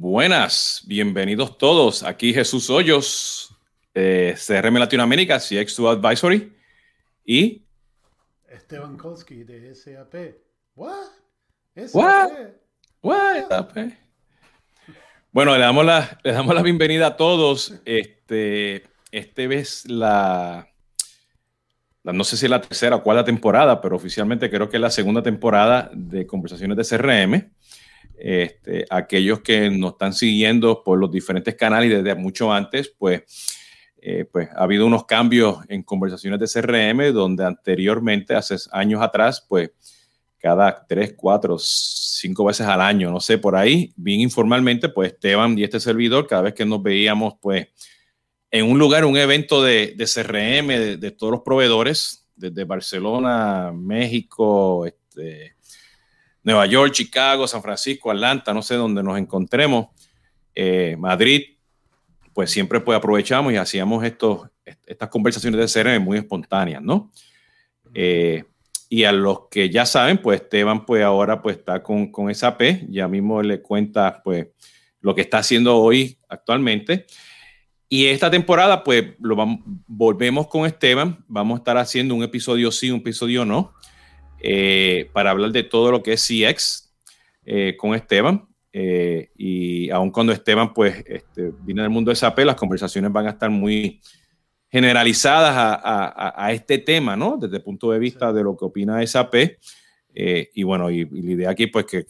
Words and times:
Buenas, 0.00 0.84
bienvenidos 0.86 1.58
todos. 1.58 2.04
Aquí 2.04 2.32
Jesús 2.32 2.70
Hoyos, 2.70 3.52
eh, 3.94 4.36
CRM 4.36 4.78
Latinoamérica, 4.78 5.38
CX2 5.38 5.90
Advisory 5.90 6.56
y 7.24 7.64
Esteban 8.48 8.96
Kolsky 8.96 9.42
de 9.42 9.74
SAP. 9.74 10.36
¿What? 10.76 10.94
¿What? 11.92 12.30
What? 13.02 13.66
Bueno, 15.32 15.54
le 15.54 15.62
damos, 15.62 15.84
la, 15.84 16.20
le 16.22 16.30
damos 16.30 16.54
la 16.54 16.62
bienvenida 16.62 17.08
a 17.08 17.16
todos. 17.16 17.74
Este, 17.84 18.84
este 19.10 19.48
vez 19.48 19.84
la, 19.88 20.68
no 22.04 22.22
sé 22.22 22.36
si 22.36 22.46
es 22.46 22.50
la 22.50 22.60
tercera 22.60 22.94
o 22.94 23.02
cuarta 23.02 23.24
temporada, 23.24 23.80
pero 23.80 23.96
oficialmente 23.96 24.48
creo 24.48 24.68
que 24.68 24.76
es 24.76 24.80
la 24.80 24.90
segunda 24.90 25.24
temporada 25.24 25.90
de 25.92 26.24
Conversaciones 26.24 26.76
de 26.76 26.96
CRM. 26.96 27.50
Este, 28.20 28.84
aquellos 28.90 29.40
que 29.40 29.70
nos 29.70 29.92
están 29.92 30.12
siguiendo 30.12 30.82
por 30.82 30.98
los 30.98 31.10
diferentes 31.10 31.54
canales 31.54 32.02
desde 32.02 32.18
mucho 32.18 32.52
antes, 32.52 32.92
pues, 32.98 33.22
eh, 34.00 34.24
pues 34.30 34.48
ha 34.54 34.62
habido 34.62 34.86
unos 34.86 35.04
cambios 35.04 35.58
en 35.68 35.82
conversaciones 35.82 36.40
de 36.40 36.46
CRM 36.46 37.12
donde 37.12 37.44
anteriormente, 37.44 38.34
hace 38.34 38.56
años 38.72 39.02
atrás, 39.02 39.44
pues 39.48 39.70
cada 40.38 40.86
tres, 40.86 41.14
cuatro, 41.16 41.58
cinco 41.58 42.44
veces 42.44 42.66
al 42.66 42.80
año, 42.80 43.10
no 43.10 43.20
sé, 43.20 43.38
por 43.38 43.56
ahí, 43.56 43.92
bien 43.96 44.20
informalmente, 44.20 44.88
pues 44.88 45.12
Esteban 45.12 45.58
y 45.58 45.64
este 45.64 45.80
servidor, 45.80 46.26
cada 46.26 46.42
vez 46.42 46.54
que 46.54 46.64
nos 46.64 46.82
veíamos, 46.82 47.34
pues 47.40 47.68
en 48.50 48.70
un 48.70 48.78
lugar, 48.78 49.04
un 49.04 49.16
evento 49.16 49.62
de, 49.62 49.94
CRM, 49.96 50.98
de, 50.98 51.10
todos 51.10 51.32
los 51.32 51.42
proveedores, 51.42 52.26
desde 52.34 52.64
Barcelona, 52.64 53.72
México, 53.74 54.86
este, 54.86 55.54
Nueva 56.42 56.66
York, 56.66 56.92
Chicago, 56.92 57.46
San 57.46 57.62
Francisco, 57.62 58.10
Atlanta, 58.10 58.54
no 58.54 58.62
sé 58.62 58.74
dónde 58.74 59.02
nos 59.02 59.18
encontremos, 59.18 59.88
eh, 60.54 60.96
Madrid, 60.98 61.42
pues 62.32 62.50
siempre 62.50 62.80
pues 62.80 62.96
aprovechamos 62.96 63.52
y 63.52 63.56
hacíamos 63.56 64.04
estos, 64.04 64.48
estas 64.86 65.08
conversaciones 65.08 65.72
de 65.72 65.82
CRM 65.82 66.02
muy 66.02 66.18
espontáneas, 66.18 66.82
¿no? 66.82 67.10
Eh, 67.94 68.44
y 68.88 69.04
a 69.04 69.12
los 69.12 69.48
que 69.50 69.68
ya 69.68 69.84
saben, 69.84 70.18
pues 70.18 70.40
Esteban 70.40 70.86
pues 70.86 71.02
ahora 71.02 71.42
pues 71.42 71.58
está 71.58 71.82
con, 71.82 72.10
con 72.10 72.34
SAP, 72.34 72.62
ya 72.88 73.06
mismo 73.06 73.42
le 73.42 73.60
cuenta 73.60 74.22
pues 74.22 74.46
lo 75.00 75.14
que 75.14 75.20
está 75.20 75.38
haciendo 75.38 75.76
hoy 75.76 76.18
actualmente. 76.28 77.06
Y 77.88 78.06
esta 78.06 78.30
temporada 78.30 78.84
pues 78.84 79.14
lo 79.20 79.36
volvemos 79.86 80.46
con 80.46 80.66
Esteban, 80.66 81.24
vamos 81.26 81.56
a 81.56 81.58
estar 81.58 81.78
haciendo 81.78 82.14
un 82.14 82.22
episodio 82.22 82.70
sí, 82.70 82.90
un 82.90 83.00
episodio 83.00 83.44
no. 83.44 83.74
Eh, 84.40 85.10
para 85.12 85.30
hablar 85.30 85.50
de 85.50 85.64
todo 85.64 85.90
lo 85.90 86.02
que 86.02 86.12
es 86.12 86.26
CX 86.26 86.92
eh, 87.44 87.76
con 87.76 87.94
Esteban. 87.94 88.46
Eh, 88.72 89.30
y 89.36 89.90
aun 89.90 90.10
cuando 90.10 90.32
Esteban 90.32 90.72
pues 90.72 91.02
este, 91.06 91.52
viene 91.62 91.82
del 91.82 91.90
mundo 91.90 92.10
de 92.10 92.16
SAP, 92.16 92.40
las 92.40 92.56
conversaciones 92.56 93.10
van 93.10 93.26
a 93.26 93.30
estar 93.30 93.50
muy 93.50 94.00
generalizadas 94.70 95.54
a, 95.56 96.52
este 96.52 96.76
tema, 96.78 97.16
¿no? 97.16 97.38
Desde 97.38 97.56
el 97.56 97.62
punto 97.62 97.90
de 97.90 97.98
vista 97.98 98.32
de 98.34 98.42
lo 98.42 98.54
que 98.54 98.66
opina 98.66 99.04
SAP. 99.04 99.34
y 100.14 100.62
bueno, 100.62 100.90
y, 100.90 101.06
la 101.06 101.32
idea 101.32 101.50
aquí 101.50 101.68
pues 101.68 101.86
que, 101.86 102.04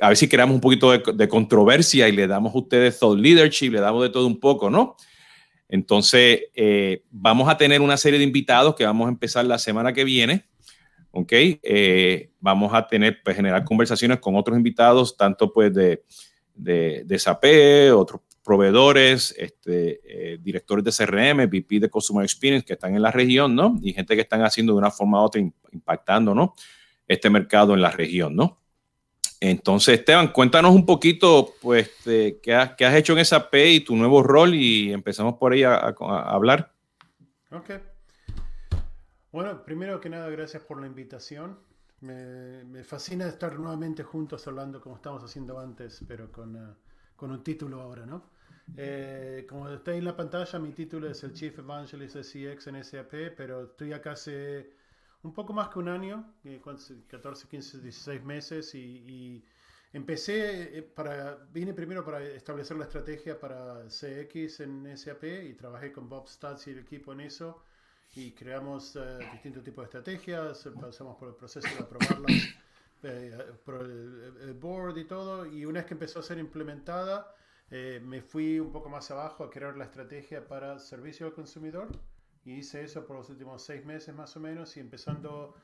a 0.00 0.08
ver 0.08 0.16
si 0.16 0.26
creamos 0.26 0.54
un 0.54 0.60
poquito 0.62 0.90
de, 0.90 1.02
de, 1.12 1.28
controversia 1.28 2.08
y 2.08 2.12
le 2.12 2.26
damos 2.26 2.54
a 2.54 2.58
ustedes 2.58 2.98
thought 2.98 3.18
leadership, 3.18 3.70
le 3.70 3.80
damos 3.80 4.02
de 4.02 4.08
todo 4.08 4.26
un 4.26 4.40
poco, 4.40 4.70
¿no? 4.70 4.96
Entonces, 5.68 6.44
vamos 7.10 7.46
a 7.46 7.58
tener 7.58 7.82
una 7.82 7.98
serie 7.98 8.18
de 8.18 8.24
invitados 8.24 8.74
que 8.74 8.86
vamos 8.86 9.06
a 9.06 9.10
empezar 9.10 9.44
la 9.44 9.58
semana 9.58 9.92
que 9.92 10.04
viene. 10.04 10.46
¿Ok? 11.18 11.32
Eh, 11.32 12.30
vamos 12.40 12.72
a 12.72 12.86
tener, 12.86 13.20
pues, 13.22 13.36
generar 13.36 13.64
conversaciones 13.64 14.18
con 14.18 14.36
otros 14.36 14.56
invitados, 14.56 15.16
tanto 15.16 15.52
pues 15.52 15.74
de, 15.74 16.04
de, 16.54 17.02
de 17.04 17.18
SAP, 17.18 17.44
otros 17.94 18.22
proveedores, 18.44 19.34
este, 19.36 20.00
eh, 20.04 20.38
directores 20.40 20.84
de 20.84 20.92
CRM, 20.92 21.46
VP 21.46 21.80
de 21.80 21.90
Customer 21.90 22.24
Experience 22.24 22.64
que 22.64 22.74
están 22.74 22.94
en 22.94 23.02
la 23.02 23.10
región, 23.10 23.54
¿no? 23.54 23.76
Y 23.82 23.92
gente 23.92 24.14
que 24.14 24.22
están 24.22 24.42
haciendo 24.42 24.72
de 24.72 24.78
una 24.78 24.90
forma 24.90 25.20
u 25.20 25.24
otra, 25.24 25.40
impactando, 25.72 26.34
¿no? 26.34 26.54
Este 27.06 27.28
mercado 27.28 27.74
en 27.74 27.82
la 27.82 27.90
región, 27.90 28.36
¿no? 28.36 28.60
Entonces, 29.40 30.00
Esteban, 30.00 30.28
cuéntanos 30.28 30.74
un 30.74 30.86
poquito, 30.86 31.54
pues, 31.60 31.90
qué, 32.04 32.54
has, 32.54 32.74
qué, 32.74 32.84
has, 32.84 32.94
hecho 32.94 33.16
en 33.16 33.24
SAP 33.24 33.54
y 33.54 33.80
tu 33.80 33.94
nuevo 33.94 34.22
rol 34.22 34.54
y 34.54 34.92
empezamos 34.92 35.34
por 35.34 35.52
ahí 35.52 35.62
a, 35.62 35.74
a, 35.74 35.94
a 36.00 36.30
hablar. 36.32 36.72
Ok. 37.50 37.87
Bueno, 39.30 39.62
primero 39.62 40.00
que 40.00 40.08
nada, 40.08 40.28
gracias 40.30 40.62
por 40.62 40.80
la 40.80 40.86
invitación. 40.86 41.58
Me, 42.00 42.64
me, 42.64 42.82
fascina 42.82 43.26
estar 43.28 43.58
nuevamente 43.58 44.02
juntos 44.02 44.46
hablando 44.46 44.80
como 44.80 44.96
estamos 44.96 45.22
haciendo 45.22 45.58
antes, 45.58 46.02
pero 46.08 46.32
con, 46.32 46.56
uh, 46.56 46.74
con 47.14 47.30
un 47.32 47.44
título 47.44 47.82
ahora, 47.82 48.06
¿no? 48.06 48.30
Eh, 48.76 49.46
como 49.48 49.68
está 49.68 49.94
en 49.94 50.04
la 50.04 50.16
pantalla, 50.16 50.58
mi 50.58 50.72
título 50.72 51.10
es 51.10 51.22
el 51.24 51.34
Chief 51.34 51.58
Evangelist 51.58 52.16
de 52.16 52.22
CX 52.54 52.66
en 52.68 52.84
SAP, 52.84 53.34
pero 53.36 53.64
estoy 53.64 53.92
acá 53.92 54.12
hace 54.12 54.70
un 55.22 55.34
poco 55.34 55.52
más 55.52 55.68
que 55.68 55.78
un 55.78 55.88
año, 55.88 56.34
14, 57.08 57.48
15, 57.48 57.80
16 57.80 58.24
meses, 58.24 58.74
y, 58.74 58.78
y 58.80 59.44
empecé 59.92 60.78
eh, 60.78 60.82
para, 60.82 61.36
vine 61.52 61.74
primero 61.74 62.02
para 62.02 62.22
establecer 62.22 62.78
la 62.78 62.84
estrategia 62.84 63.38
para 63.38 63.88
CX 63.88 64.60
en 64.60 64.96
SAP 64.96 65.24
y 65.44 65.54
trabajé 65.54 65.92
con 65.92 66.08
Bob 66.08 66.28
Stutz 66.28 66.66
y 66.68 66.70
el 66.70 66.78
equipo 66.78 67.12
en 67.12 67.20
eso 67.20 67.62
y 68.18 68.32
creamos 68.32 68.96
uh, 68.96 69.18
distintos 69.32 69.62
tipos 69.62 69.82
de 69.82 69.86
estrategias, 69.86 70.68
pasamos 70.80 71.16
por 71.16 71.28
el 71.28 71.34
proceso 71.36 71.68
de 71.68 71.80
aprobarlas 71.84 72.48
eh, 73.04 73.38
por 73.64 73.82
el, 73.82 74.34
el, 74.42 74.54
board 74.54 74.98
y 74.98 75.04
todo, 75.04 75.46
y 75.46 75.64
una 75.64 75.80
vez 75.80 75.86
que 75.86 75.94
empezó 75.94 76.18
a 76.18 76.22
ser 76.24 76.38
implementada, 76.38 77.32
eh, 77.70 78.00
me 78.04 78.20
fui 78.20 78.58
un 78.58 78.72
poco 78.72 78.88
más 78.88 79.08
abajo 79.12 79.44
a 79.44 79.50
crear 79.50 79.76
la 79.76 79.84
estrategia 79.84 80.46
para 80.48 80.80
servicio 80.80 81.26
al 81.26 81.32
consumidor, 81.32 81.88
y 82.44 82.54
hice 82.54 82.82
eso 82.82 83.06
por 83.06 83.16
los 83.16 83.30
últimos 83.30 83.62
seis 83.62 83.84
meses 83.84 84.12
más 84.12 84.36
o 84.36 84.40
menos, 84.40 84.76
y 84.76 84.80
empezando 84.80 85.54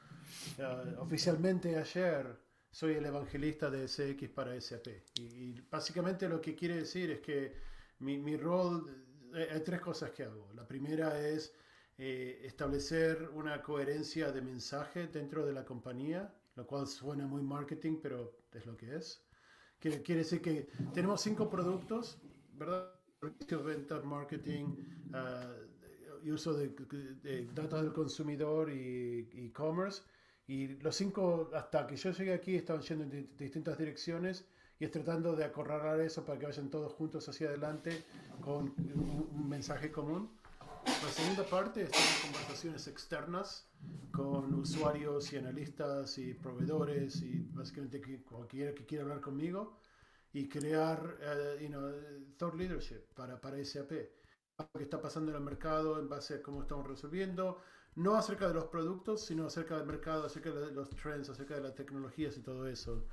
uh, 0.58 1.00
oficialmente 1.00 1.76
ayer, 1.76 2.38
soy 2.70 2.94
el 2.94 3.06
evangelista 3.06 3.68
de 3.68 3.86
CX 3.86 4.28
para 4.28 4.60
SAP. 4.60 4.88
Y, 5.18 5.22
y 5.22 5.66
básicamente 5.68 6.28
lo 6.28 6.40
que 6.40 6.54
quiere 6.54 6.76
decir 6.76 7.10
es 7.10 7.20
que 7.20 7.56
mi, 7.98 8.18
mi 8.18 8.36
rol, 8.36 9.06
eh, 9.34 9.48
hay 9.50 9.60
tres 9.60 9.80
cosas 9.80 10.10
que 10.10 10.22
hago. 10.22 10.52
La 10.54 10.66
primera 10.66 11.18
es 11.18 11.52
eh, 11.96 12.40
establecer 12.44 13.30
una 13.34 13.62
coherencia 13.62 14.32
de 14.32 14.42
mensaje 14.42 15.06
dentro 15.06 15.46
de 15.46 15.52
la 15.52 15.64
compañía, 15.64 16.34
lo 16.56 16.66
cual 16.66 16.88
suena 16.88 17.26
muy 17.26 17.42
marketing, 17.42 17.98
pero 18.02 18.36
es 18.52 18.66
lo 18.66 18.76
que 18.76 18.96
es. 18.96 19.24
Quiere, 19.78 20.02
quiere 20.02 20.22
decir 20.22 20.42
que 20.42 20.68
tenemos 20.92 21.20
cinco 21.20 21.48
productos, 21.48 22.18
¿verdad? 22.54 22.90
Venta, 23.64 24.00
marketing, 24.00 24.76
uh, 25.14 26.30
uso 26.32 26.52
de, 26.54 26.68
de, 27.22 27.48
datos 27.54 27.82
del 27.82 27.92
consumidor 27.92 28.70
y 28.70 29.28
e-commerce. 29.32 30.02
Y 30.46 30.68
los 30.80 30.96
cinco, 30.96 31.50
hasta 31.54 31.86
que 31.86 31.96
yo 31.96 32.10
llegué 32.10 32.34
aquí, 32.34 32.56
estaban 32.56 32.82
yendo 32.82 33.04
en 33.04 33.36
distintas 33.36 33.78
direcciones 33.78 34.46
y 34.78 34.84
es 34.84 34.90
tratando 34.90 35.36
de 35.36 35.44
acorralar 35.44 36.00
eso 36.00 36.24
para 36.24 36.38
que 36.38 36.46
vayan 36.46 36.70
todos 36.70 36.92
juntos 36.92 37.28
hacia 37.28 37.48
adelante 37.48 38.04
con 38.40 38.74
un, 38.78 39.28
un 39.32 39.48
mensaje 39.48 39.90
común. 39.90 40.28
La 40.86 41.10
segunda 41.10 41.44
parte 41.44 41.82
están 41.82 42.02
conversaciones 42.22 42.86
externas 42.88 43.68
con 44.12 44.52
usuarios 44.54 45.32
y 45.32 45.36
analistas 45.36 46.18
y 46.18 46.34
proveedores 46.34 47.22
y 47.22 47.40
básicamente 47.52 48.00
cualquiera 48.22 48.74
que 48.74 48.84
quiera 48.84 49.04
hablar 49.04 49.20
conmigo 49.20 49.80
y 50.32 50.48
crear 50.48 51.16
uh, 51.20 51.62
you 51.62 51.68
know, 51.68 51.92
thought 52.36 52.54
leadership 52.54 53.02
para, 53.14 53.40
para 53.40 53.64
SAP. 53.64 53.92
Lo 54.58 54.68
que 54.78 54.84
está 54.84 55.00
pasando 55.00 55.30
en 55.30 55.36
el 55.36 55.42
mercado 55.42 55.98
en 55.98 56.08
base 56.08 56.34
a 56.34 56.42
cómo 56.42 56.62
estamos 56.62 56.86
resolviendo, 56.86 57.60
no 57.96 58.16
acerca 58.16 58.48
de 58.48 58.54
los 58.54 58.64
productos, 58.66 59.24
sino 59.24 59.46
acerca 59.46 59.76
del 59.76 59.86
mercado, 59.86 60.26
acerca 60.26 60.50
de 60.50 60.72
los 60.72 60.90
trends, 60.90 61.28
acerca 61.28 61.54
de 61.54 61.62
las 61.62 61.74
tecnologías 61.74 62.36
y 62.36 62.42
todo 62.42 62.66
eso. 62.66 63.06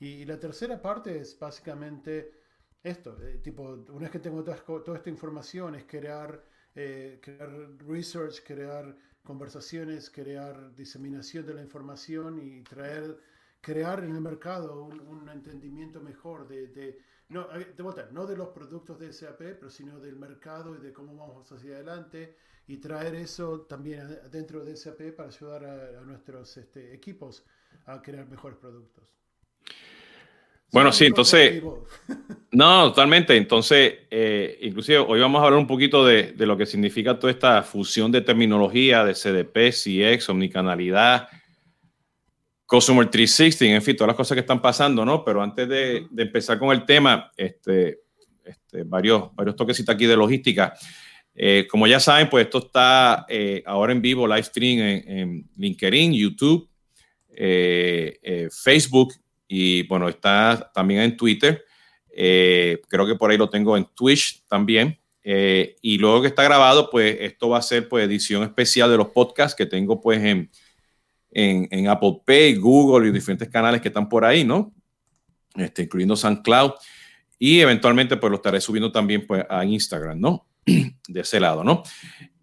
Y, 0.00 0.08
y 0.08 0.24
la 0.24 0.38
tercera 0.38 0.80
parte 0.80 1.18
es 1.18 1.38
básicamente 1.38 2.42
esto, 2.82 3.16
eh, 3.22 3.38
tipo, 3.38 3.62
una 3.62 4.00
vez 4.00 4.10
que 4.10 4.18
tengo 4.18 4.42
toda, 4.42 4.56
toda 4.56 4.96
esta 4.96 5.10
información, 5.10 5.76
es 5.76 5.84
crear 5.84 6.44
eh, 6.74 7.18
crear 7.22 7.50
research, 7.86 8.42
crear 8.44 8.96
conversaciones, 9.22 10.10
crear 10.10 10.74
diseminación 10.74 11.46
de 11.46 11.54
la 11.54 11.62
información 11.62 12.40
y 12.42 12.62
traer, 12.62 13.18
crear 13.60 14.02
en 14.02 14.14
el 14.14 14.20
mercado 14.20 14.84
un, 14.84 15.28
entendimiento 15.28 16.00
mejor 16.00 16.48
de, 16.48 16.68
de 16.68 16.98
no, 17.28 17.46
de, 17.48 17.82
vuelta, 17.82 18.08
no 18.10 18.26
de 18.26 18.36
los 18.36 18.48
productos 18.48 18.98
de 18.98 19.12
SAP, 19.12 19.38
pero 19.38 19.70
sino 19.70 19.98
del 20.00 20.16
mercado 20.16 20.74
y 20.76 20.80
de 20.80 20.92
cómo 20.92 21.16
vamos 21.16 21.50
hacia 21.50 21.76
adelante 21.76 22.36
y 22.66 22.76
traer 22.78 23.14
eso 23.14 23.62
también 23.62 24.20
dentro 24.30 24.64
de 24.64 24.76
SAP 24.76 25.14
para 25.16 25.28
ayudar 25.28 25.64
a, 25.64 26.00
a 26.00 26.02
nuestros 26.02 26.56
este, 26.56 26.92
equipos 26.94 27.44
a 27.86 28.02
crear 28.02 28.28
mejores 28.28 28.58
productos. 28.58 29.21
Bueno, 30.72 30.90
sí, 30.90 31.04
entonces, 31.04 31.62
no, 32.50 32.88
totalmente. 32.88 33.36
Entonces, 33.36 33.94
eh, 34.10 34.58
inclusive 34.62 34.98
hoy 34.98 35.20
vamos 35.20 35.42
a 35.42 35.44
hablar 35.44 35.60
un 35.60 35.66
poquito 35.66 36.04
de, 36.04 36.32
de, 36.32 36.46
lo 36.46 36.56
que 36.56 36.64
significa 36.64 37.18
toda 37.18 37.30
esta 37.30 37.62
fusión 37.62 38.10
de 38.10 38.22
terminología 38.22 39.04
de 39.04 39.12
CDP, 39.12 39.70
CX, 39.70 40.30
omnicanalidad. 40.30 41.28
Customer 42.64 43.06
360, 43.06 43.76
en 43.76 43.82
fin, 43.82 43.94
todas 43.94 44.08
las 44.08 44.16
cosas 44.16 44.34
que 44.34 44.40
están 44.40 44.62
pasando, 44.62 45.04
¿no? 45.04 45.22
Pero 45.22 45.42
antes 45.42 45.68
de, 45.68 46.06
empezar 46.16 46.58
con 46.58 46.70
el 46.70 46.86
tema, 46.86 47.30
este, 47.36 47.98
este, 48.42 48.82
varios, 48.84 49.34
varios 49.34 49.54
toquecitos 49.54 49.94
aquí 49.94 50.06
de 50.06 50.16
logística. 50.16 50.72
Eh, 51.34 51.66
como 51.70 51.86
ya 51.86 52.00
saben, 52.00 52.30
pues 52.30 52.46
esto 52.46 52.58
está 52.58 53.26
eh, 53.28 53.62
ahora 53.66 53.92
en 53.92 54.00
vivo, 54.00 54.26
live 54.26 54.42
stream 54.42 54.78
en, 55.06 55.50
LinkedIn, 55.54 56.14
YouTube, 56.14 56.66
Facebook 58.50 59.12
y 59.54 59.82
bueno, 59.82 60.08
está 60.08 60.70
también 60.72 61.02
en 61.02 61.14
Twitter. 61.14 61.62
creo 62.08 63.06
que 63.06 63.16
por 63.16 63.30
ahí 63.30 63.36
lo 63.36 63.50
tengo 63.50 63.76
en 63.76 63.84
Twitch 63.94 64.42
también. 64.48 64.98
y 65.22 65.98
luego 65.98 66.22
que 66.22 66.28
está 66.28 66.42
grabado, 66.42 66.88
pues 66.88 67.18
esto 67.20 67.50
va 67.50 67.58
a 67.58 67.62
ser 67.62 67.86
pues 67.86 68.06
edición 68.06 68.44
especial 68.44 68.90
de 68.90 68.96
los 68.96 69.08
podcasts 69.08 69.54
que 69.54 69.66
tengo 69.66 70.00
pues 70.00 70.24
en, 70.24 70.50
en, 71.30 71.86
Apple 71.86 72.22
Pay, 72.24 72.54
Google 72.54 73.08
y 73.08 73.12
diferentes 73.12 73.50
canales 73.50 73.82
que 73.82 73.88
están 73.88 74.08
por 74.08 74.24
ahí, 74.24 74.42
¿no? 74.42 74.72
Este, 75.54 75.82
incluyendo 75.82 76.16
SoundCloud. 76.16 76.72
Y 77.38 77.60
eventualmente 77.60 78.16
pues 78.16 78.30
lo 78.30 78.36
estaré 78.36 78.58
subiendo 78.58 78.90
también 78.90 79.26
pues 79.26 79.44
a 79.50 79.66
Instagram, 79.66 80.18
¿no? 80.18 80.46
de 80.64 81.20
ese 81.20 81.38
lado, 81.38 81.62
¿no? 81.62 81.82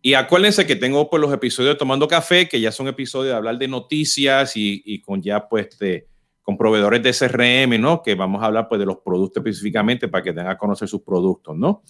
Y 0.04 0.14
acuérdense 0.14 0.68
que 0.68 0.76
tengo 0.76 1.10
pues 1.10 1.20
los 1.20 1.34
episodios 1.34 1.74
de 1.74 1.80
Tomando 1.80 2.08
Café, 2.08 2.48
que 2.48 2.62
ya 2.62 2.72
son 2.72 2.88
episodios 2.88 3.32
de 3.32 3.38
hablar 3.38 3.58
de 3.58 3.68
noticias 3.68 4.54
y, 4.56 5.02
con 5.02 5.24
ya 5.24 5.50
pues 5.50 5.78
de, 5.80 6.08
con 6.50 6.58
proveedores 6.58 7.04
de 7.04 7.14
CRM, 7.14 7.80
¿no? 7.80 8.02
Que 8.02 8.16
vamos 8.16 8.42
a 8.42 8.48
hablar 8.48 8.68
pues 8.68 8.80
de 8.80 8.86
los 8.88 8.98
productos 9.06 9.40
específicamente 9.40 10.08
para 10.08 10.24
que 10.24 10.32
tengan 10.34 10.48
a 10.48 10.58
conocer 10.58 10.88
sus 10.88 11.04
productos, 11.04 11.56
¿no? 11.56 11.84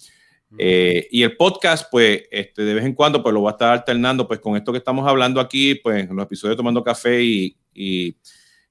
Eh, 0.58 1.08
y 1.10 1.22
el 1.22 1.34
podcast, 1.34 1.90
pues, 1.90 2.24
este, 2.30 2.60
de 2.64 2.74
vez 2.74 2.84
en 2.84 2.92
cuando, 2.92 3.22
pues 3.22 3.32
lo 3.32 3.40
voy 3.40 3.48
a 3.48 3.52
estar 3.52 3.72
alternando, 3.72 4.28
pues, 4.28 4.38
con 4.38 4.58
esto 4.58 4.70
que 4.70 4.76
estamos 4.76 5.08
hablando 5.08 5.40
aquí, 5.40 5.76
pues, 5.76 6.06
en 6.06 6.14
los 6.14 6.26
episodios 6.26 6.52
de 6.52 6.56
Tomando 6.58 6.84
Café 6.84 7.22
y, 7.22 7.56
y, 7.72 8.14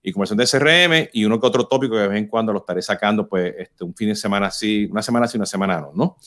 y 0.03 0.11
conversión 0.11 0.37
de 0.37 0.45
CRM, 0.45 1.09
y 1.11 1.25
uno 1.25 1.39
que 1.39 1.47
otro 1.47 1.65
tópico 1.65 1.95
que 1.95 2.01
de 2.01 2.07
vez 2.09 2.19
en 2.19 2.27
cuando 2.27 2.53
lo 2.53 2.59
estaré 2.59 2.83
sacando, 2.83 3.27
pues, 3.27 3.55
este, 3.57 3.83
un 3.83 3.95
fin 3.95 4.09
de 4.09 4.15
semana 4.15 4.45
así, 4.45 4.87
una 4.91 5.01
semana 5.01 5.25
así, 5.25 5.37
una 5.37 5.47
semana 5.47 5.81
no, 5.81 5.91
¿no? 5.95 6.17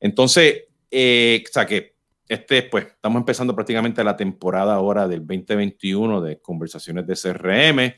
Entonces, 0.00 0.64
eh, 0.90 1.44
o 1.48 1.52
sea 1.52 1.64
que 1.64 1.94
este, 2.26 2.64
pues, 2.64 2.86
estamos 2.86 3.20
empezando 3.20 3.54
prácticamente 3.54 4.02
la 4.02 4.16
temporada 4.16 4.74
ahora 4.74 5.06
del 5.06 5.20
2021 5.20 6.20
de 6.22 6.40
conversaciones 6.40 7.06
de 7.06 7.14
CRM 7.14 7.94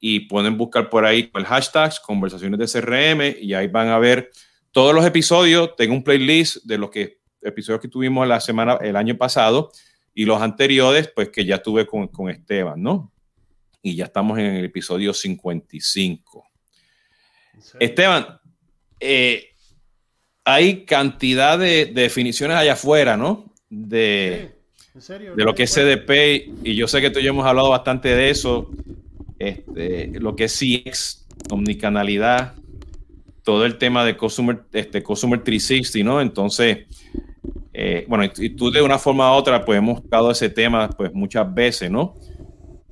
y 0.00 0.20
pueden 0.20 0.56
buscar 0.56 0.88
por 0.90 1.04
ahí 1.04 1.30
el 1.34 1.44
hashtag 1.44 1.92
conversaciones 2.02 2.58
de 2.58 2.80
CRM 2.80 3.36
y 3.40 3.54
ahí 3.54 3.66
van 3.66 3.88
a 3.88 3.98
ver 3.98 4.30
todos 4.70 4.94
los 4.94 5.04
episodios. 5.04 5.74
Tengo 5.76 5.94
un 5.94 6.04
playlist 6.04 6.64
de 6.64 6.78
los 6.78 6.90
que, 6.90 7.18
episodios 7.42 7.80
que 7.80 7.88
tuvimos 7.88 8.26
la 8.26 8.40
semana, 8.40 8.78
el 8.80 8.96
año 8.96 9.16
pasado 9.16 9.72
y 10.14 10.24
los 10.24 10.40
anteriores, 10.40 11.10
pues 11.14 11.30
que 11.30 11.44
ya 11.44 11.62
tuve 11.62 11.86
con, 11.86 12.08
con 12.08 12.30
Esteban, 12.30 12.82
¿no? 12.82 13.12
Y 13.82 13.96
ya 13.96 14.04
estamos 14.04 14.38
en 14.38 14.46
el 14.46 14.64
episodio 14.64 15.12
55. 15.12 16.44
Esteban, 17.80 18.40
eh, 19.00 19.50
hay 20.44 20.84
cantidad 20.84 21.58
de, 21.58 21.86
definiciones 21.86 22.56
allá 22.56 22.72
afuera, 22.72 23.16
¿no? 23.16 23.52
De, 23.68 24.56
de 25.36 25.44
lo 25.44 25.54
que 25.54 25.64
es 25.64 25.74
CDP, 25.74 26.50
y 26.64 26.74
yo 26.74 26.88
sé 26.88 27.00
que 27.00 27.10
tú 27.10 27.18
y 27.18 27.22
yo 27.22 27.30
hemos 27.30 27.46
hablado 27.46 27.70
bastante 27.70 28.08
de 28.08 28.30
eso, 28.30 28.70
este, 29.38 30.12
lo 30.20 30.36
que 30.36 30.44
es 30.44 30.58
CX, 30.58 31.26
omnicanalidad, 31.50 32.54
todo 33.42 33.64
el 33.64 33.78
tema 33.78 34.04
de 34.04 34.16
Consumer, 34.16 34.60
este, 34.72 35.02
Consumer 35.02 35.42
360, 35.42 36.04
¿no? 36.04 36.20
Entonces, 36.20 36.86
eh, 37.72 38.04
bueno, 38.08 38.24
y, 38.24 38.50
tú 38.50 38.70
de 38.70 38.82
una 38.82 38.98
forma 38.98 39.32
u 39.32 39.34
otra, 39.34 39.64
pues 39.64 39.78
hemos 39.78 40.02
tocado 40.02 40.30
ese 40.30 40.50
tema 40.50 40.88
pues 40.90 41.12
muchas 41.14 41.52
veces, 41.54 41.90
¿no? 41.90 42.16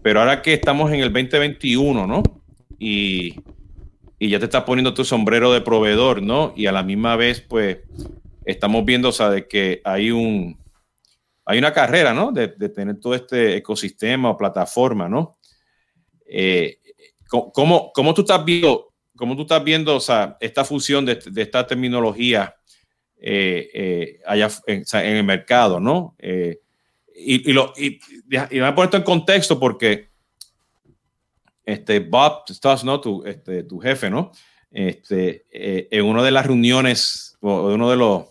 Pero 0.03 0.21
ahora 0.21 0.41
que 0.43 0.55
estamos 0.55 0.93
en 0.93 1.01
el 1.01 1.13
2021, 1.13 2.07
¿no? 2.07 2.23
Y 2.79 3.35
y 4.19 4.31
ya 4.31 4.39
te 4.39 4.47
estás 4.47 4.65
poniendo 4.65 4.95
tu 4.95 5.05
sombrero 5.05 5.53
de 5.53 5.61
proveedor, 5.61 6.23
¿no? 6.23 6.53
Y 6.57 6.67
a 6.67 6.73
la 6.73 6.83
misma 6.83 7.17
vez, 7.17 7.41
pues, 7.41 7.79
estamos 8.45 8.85
viendo, 8.85 9.11
o 9.11 9.13
sea, 9.13 9.29
de 9.29 9.47
que 9.47 9.83
hay 9.85 10.11
un, 10.11 10.59
hay 11.45 11.59
una 11.59 11.73
carrera, 11.73 12.15
¿no? 12.15 12.33
De, 12.33 12.49
tener 12.49 12.99
todo 12.99 13.15
este 13.15 13.57
ecosistema 13.57 14.31
o 14.31 14.37
plataforma, 14.37 15.09
¿no? 15.09 15.36
Eh, 16.29 16.79
¿cómo, 17.29 17.93
¿cómo, 17.93 18.15
tú 18.15 18.23
estás 18.23 18.45
viendo, 18.45 18.93
cómo 19.17 19.37
tú 19.37 19.43
estás 19.43 19.63
viendo, 19.63 19.97
o 19.97 20.01
sea, 20.01 20.37
esta 20.41 20.65
fusión 20.65 21.05
de, 21.05 21.19
esta 21.37 21.67
terminología 21.67 22.55
eh, 23.19 23.71
eh, 23.73 24.21
allá 24.27 24.51
en, 24.67 24.85
el 25.17 25.25
mercado, 25.25 25.81
¿no? 25.81 26.17
y, 27.19 27.51
y, 27.51 27.53
lo, 27.53 27.73
y, 27.77 27.99
y, 28.51 28.61
me 28.61 28.69
esto 28.69 28.97
en 28.97 29.03
contexto 29.03 29.59
porque 29.59 30.11
este, 31.65 32.01
Bob 32.01 32.43
estás 32.49 32.85
¿no? 32.85 33.01
Tu, 33.01 33.25
este, 33.25 33.63
tu 33.63 33.79
jefe, 33.79 34.11
¿no? 34.11 34.33
Este, 34.71 35.47
en 35.51 36.05
una 36.05 36.23
de 36.23 36.31
las 36.31 36.47
reuniones 36.47 37.39
o 37.41 37.69
de 37.69 37.75
uno 37.75 37.91
de 37.91 37.97
los, 37.97 38.25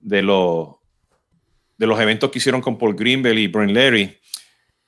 de 0.00 0.22
los, 0.22 0.74
de 1.78 1.86
los 1.86 2.00
eventos 2.00 2.30
que 2.30 2.38
hicieron 2.38 2.60
con 2.60 2.76
Paul 2.76 2.96
Greenbelt 2.96 3.38
y 3.38 3.46
Brian 3.46 3.74
Larry, 3.74 4.18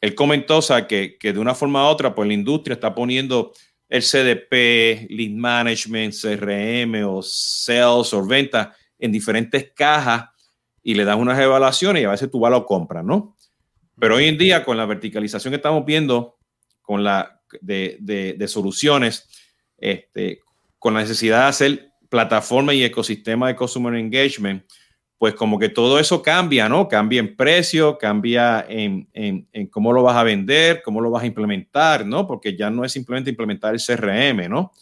él 0.00 0.14
comentó 0.14 0.58
o 0.58 0.86
que, 0.86 1.16
que, 1.18 1.32
de 1.32 1.38
una 1.38 1.54
forma 1.54 1.84
u 1.84 1.86
otra, 1.86 2.14
pues 2.14 2.28
la 2.28 2.34
industria 2.34 2.74
está 2.74 2.94
poniendo 2.94 3.52
el 3.88 4.02
CDP, 4.02 5.10
Lead 5.10 5.32
Management, 5.32 6.14
CRM 6.14 7.04
o 7.06 7.22
Sales 7.22 8.12
o 8.12 8.26
Venta 8.26 8.74
en 8.98 9.12
diferentes 9.12 9.72
cajas 9.74 10.30
y 10.82 10.94
le 10.94 11.04
das 11.04 11.16
unas 11.16 11.38
evaluaciones 11.38 12.02
y 12.02 12.04
a 12.04 12.10
veces 12.10 12.30
tú 12.30 12.40
vas 12.40 12.52
a 12.52 12.56
lo 12.56 12.66
compras, 12.66 13.04
¿no? 13.04 13.36
Pero 13.98 14.16
hoy 14.16 14.26
en 14.26 14.38
día, 14.38 14.64
con 14.64 14.76
la 14.76 14.86
verticalización 14.86 15.52
que 15.52 15.56
estamos 15.56 15.84
viendo, 15.84 16.38
con 16.82 17.02
la, 17.02 17.40
de, 17.60 18.44
soluciones, 18.48 19.28
este, 19.78 20.40
con 20.78 20.94
la 20.94 21.00
necesidad 21.00 21.42
de 21.42 21.48
hacer 21.48 21.92
plataforma 22.08 22.74
y 22.74 22.84
ecosistema 22.84 23.48
de 23.48 23.56
Customer 23.56 23.94
Engagement, 23.94 24.64
pues 25.18 25.34
como 25.34 25.58
que 25.58 25.68
todo 25.68 25.98
eso 25.98 26.22
cambia, 26.22 26.68
¿no? 26.68 26.88
Cambia 26.88 27.20
en 27.20 27.36
precio, 27.36 27.96
cambia 27.96 28.64
en, 28.68 29.08
cómo 29.70 29.92
lo 29.92 30.02
vas 30.02 30.16
a 30.16 30.22
vender, 30.22 30.82
cómo 30.82 31.00
lo 31.00 31.10
vas 31.10 31.22
a 31.22 31.26
implementar, 31.26 32.04
¿no? 32.04 32.26
Porque 32.26 32.56
ya 32.56 32.70
no 32.70 32.84
es 32.84 32.92
simplemente 32.92 33.30
implementar 33.30 33.74
el 33.74 33.80
CRM, 33.80 34.48
¿no? 34.48 34.72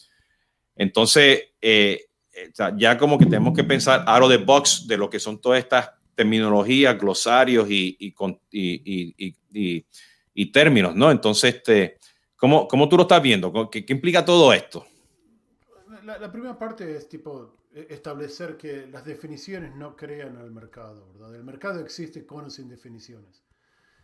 Entonces, 0.75 1.43
eh, 1.61 2.05
eh, 2.33 2.51
ya 2.75 2.97
como 2.97 3.17
que 3.17 3.25
tenemos 3.25 3.53
que 3.53 3.63
pensar 3.63 4.03
out 4.07 4.23
of 4.23 4.29
the 4.29 4.37
box 4.37 4.85
de 4.87 4.97
lo 4.97 5.09
que 5.09 5.19
son 5.19 5.39
todas 5.39 5.59
estas 5.59 5.91
terminologías, 6.15 6.99
glosarios 6.99 7.69
y, 7.69 7.97
y, 7.99 9.85
y 10.33 10.45
términos, 10.51 10.95
¿no? 10.95 11.11
Entonces, 11.11 11.55
este, 11.55 11.97
¿Cómo, 12.45 12.67
cómo 12.67 12.89
tú 12.89 12.97
lo 12.97 13.03
estás 13.03 13.21
viendo? 13.21 13.69
¿Qué, 13.69 13.85
implica 13.87 14.23
todo 14.23 14.53
esto? 14.53 14.85
La, 16.03 16.31
primera 16.31 16.57
parte 16.57 16.95
es 16.95 17.09
tipo 17.09 17.55
establecer 17.75 18.55
que 18.57 18.87
las 18.87 19.03
definiciones 19.03 19.75
no 19.75 19.95
crean 19.95 20.37
al 20.37 20.51
mercado, 20.51 21.11
¿verdad? 21.13 21.35
El 21.35 21.43
mercado 21.43 21.81
existe 21.81 22.25
con 22.25 22.45
o 22.45 22.49
sin 22.49 22.69
definiciones. 22.69 23.43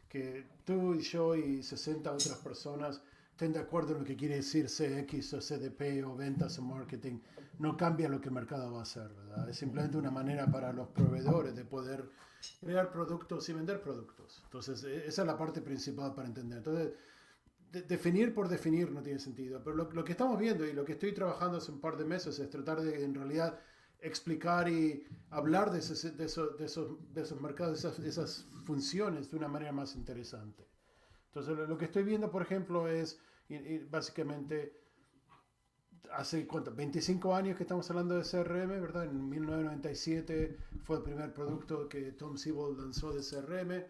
Que 0.09 0.45
tú 0.65 0.93
y 0.93 1.01
yo 1.01 1.35
y 1.35 1.63
60 1.63 2.11
otras 2.11 2.37
personas 2.39 3.01
estén 3.31 3.53
de 3.53 3.59
acuerdo 3.59 3.93
en 3.93 3.99
lo 3.99 4.05
que 4.05 4.15
quiere 4.15 4.35
decir 4.35 4.67
CX 4.67 5.33
o 5.33 5.39
CDP 5.39 6.05
o 6.05 6.15
ventas 6.15 6.59
o 6.59 6.61
marketing, 6.61 7.19
no 7.59 7.75
cambia 7.77 8.09
lo 8.09 8.19
que 8.19 8.27
el 8.27 8.35
mercado 8.35 8.71
va 8.73 8.79
a 8.79 8.83
hacer, 8.83 9.09
¿verdad? 9.09 9.49
Es 9.49 9.57
simplemente 9.57 9.97
una 9.97 10.11
manera 10.11 10.45
para 10.45 10.73
los 10.73 10.89
proveedores 10.89 11.55
de 11.55 11.65
poder 11.65 12.09
crear 12.59 12.91
productos 12.91 13.47
y 13.49 13.53
vender 13.53 13.81
productos. 13.81 14.41
Entonces, 14.43 14.83
e, 14.83 15.07
esa 15.07 15.21
es 15.21 15.27
la 15.27 15.37
parte 15.37 15.61
principal 15.61 16.13
para 16.13 16.27
entender. 16.27 16.59
Entonces, 16.59 16.91
definir 17.71 18.33
por 18.33 18.49
definir 18.49 18.91
no 18.91 19.01
tiene 19.01 19.19
sentido, 19.19 19.61
pero 19.63 19.75
lo, 19.75 20.03
que 20.03 20.11
estamos 20.11 20.37
viendo 20.37 20.65
y 20.65 20.73
lo 20.73 20.83
que 20.83 20.93
estoy 20.93 21.13
trabajando 21.13 21.57
hace 21.57 21.71
un 21.71 21.79
par 21.79 21.97
de 21.97 22.05
meses 22.05 22.37
es 22.39 22.49
tratar 22.49 22.81
de 22.81 23.03
en 23.03 23.15
realidad 23.15 23.59
explicar 23.99 24.67
y 24.67 25.05
hablar 25.29 25.71
de 25.71 25.79
esos, 25.79 26.17
de 26.17 26.25
esos, 26.25 26.57
de 26.57 27.21
esos 27.21 27.41
mercados, 27.41 27.79
esas, 27.79 27.99
esas, 27.99 28.47
funciones 28.65 29.31
de 29.31 29.37
una 29.37 29.47
manera 29.47 29.71
más 29.71 29.95
interesante. 29.95 30.67
Entonces, 31.27 31.67
lo, 31.67 31.77
que 31.77 31.85
estoy 31.85 32.03
viendo, 32.03 32.29
por 32.29 32.41
ejemplo, 32.41 32.87
es 32.87 33.19
básicamente 33.89 34.81
hace 36.13 36.45
cuánto, 36.45 36.73
25 36.73 37.33
años 37.33 37.57
que 37.57 37.63
estamos 37.63 37.89
hablando 37.89 38.15
de 38.15 38.23
CRM, 38.23 38.81
¿verdad? 38.81 39.05
En 39.05 39.29
1997 39.29 40.57
fue 40.83 40.97
el 40.97 41.03
primer 41.03 41.33
producto 41.33 41.87
que 41.87 42.11
Tom 42.11 42.37
Siebel 42.37 42.77
lanzó 42.77 43.13
de 43.13 43.21
CRM 43.21 43.85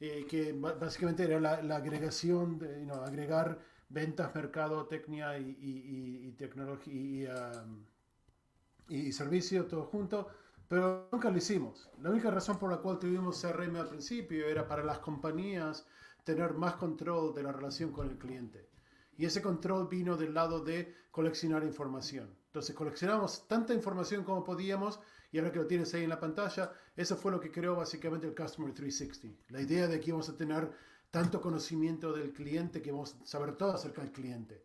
eh, 0.00 0.26
que 0.28 0.52
básicamente 0.52 1.24
era 1.24 1.40
la, 1.40 1.76
agregación, 1.76 2.58
de, 2.58 2.90
agregar 2.90 3.60
ventas, 3.88 4.34
mercado, 4.34 4.86
técnica 4.86 5.38
y, 5.38 5.56
y, 5.58 6.32
tecnología 6.32 7.52
um, 7.64 7.84
y, 8.88 9.12
servicio 9.12 9.66
todo 9.66 9.84
junto, 9.84 10.28
pero 10.68 11.08
nunca 11.12 11.30
lo 11.30 11.38
hicimos. 11.38 11.90
La 12.00 12.10
única 12.10 12.30
razón 12.30 12.58
por 12.58 12.70
la 12.70 12.78
cual 12.78 12.98
tuvimos 12.98 13.40
CRM 13.40 13.76
al 13.76 13.88
principio 13.88 14.46
era 14.46 14.66
para 14.66 14.82
las 14.82 14.98
compañías 14.98 15.86
tener 16.24 16.54
más 16.54 16.74
control 16.74 17.34
de 17.34 17.42
la 17.42 17.52
relación 17.52 17.92
con 17.92 18.08
el 18.08 18.18
cliente. 18.18 18.68
Y 19.16 19.26
ese 19.26 19.42
control 19.42 19.86
vino 19.88 20.16
del 20.16 20.34
lado 20.34 20.60
de 20.60 20.92
coleccionar 21.12 21.62
información. 21.62 22.36
Entonces 22.46 22.74
coleccionamos 22.74 23.46
tanta 23.46 23.74
información 23.74 24.24
como 24.24 24.42
podíamos 24.42 24.98
y 25.34 25.38
ahora 25.38 25.50
que 25.50 25.58
lo 25.58 25.66
tienes 25.66 25.92
ahí 25.92 26.04
en 26.04 26.10
la 26.10 26.20
pantalla, 26.20 26.72
eso 26.94 27.16
fue 27.16 27.32
lo 27.32 27.40
que 27.40 27.50
creó 27.50 27.74
básicamente 27.74 28.28
el 28.28 28.36
Customer 28.36 28.72
360. 28.72 29.52
La 29.52 29.60
idea 29.60 29.88
de 29.88 29.98
que 29.98 30.10
íbamos 30.10 30.28
a 30.28 30.36
tener 30.36 30.70
tanto 31.10 31.40
conocimiento 31.40 32.12
del 32.12 32.32
cliente 32.32 32.80
que 32.80 32.92
vamos 32.92 33.16
a 33.20 33.26
saber 33.26 33.56
todo 33.56 33.72
acerca 33.72 34.00
del 34.02 34.12
cliente. 34.12 34.62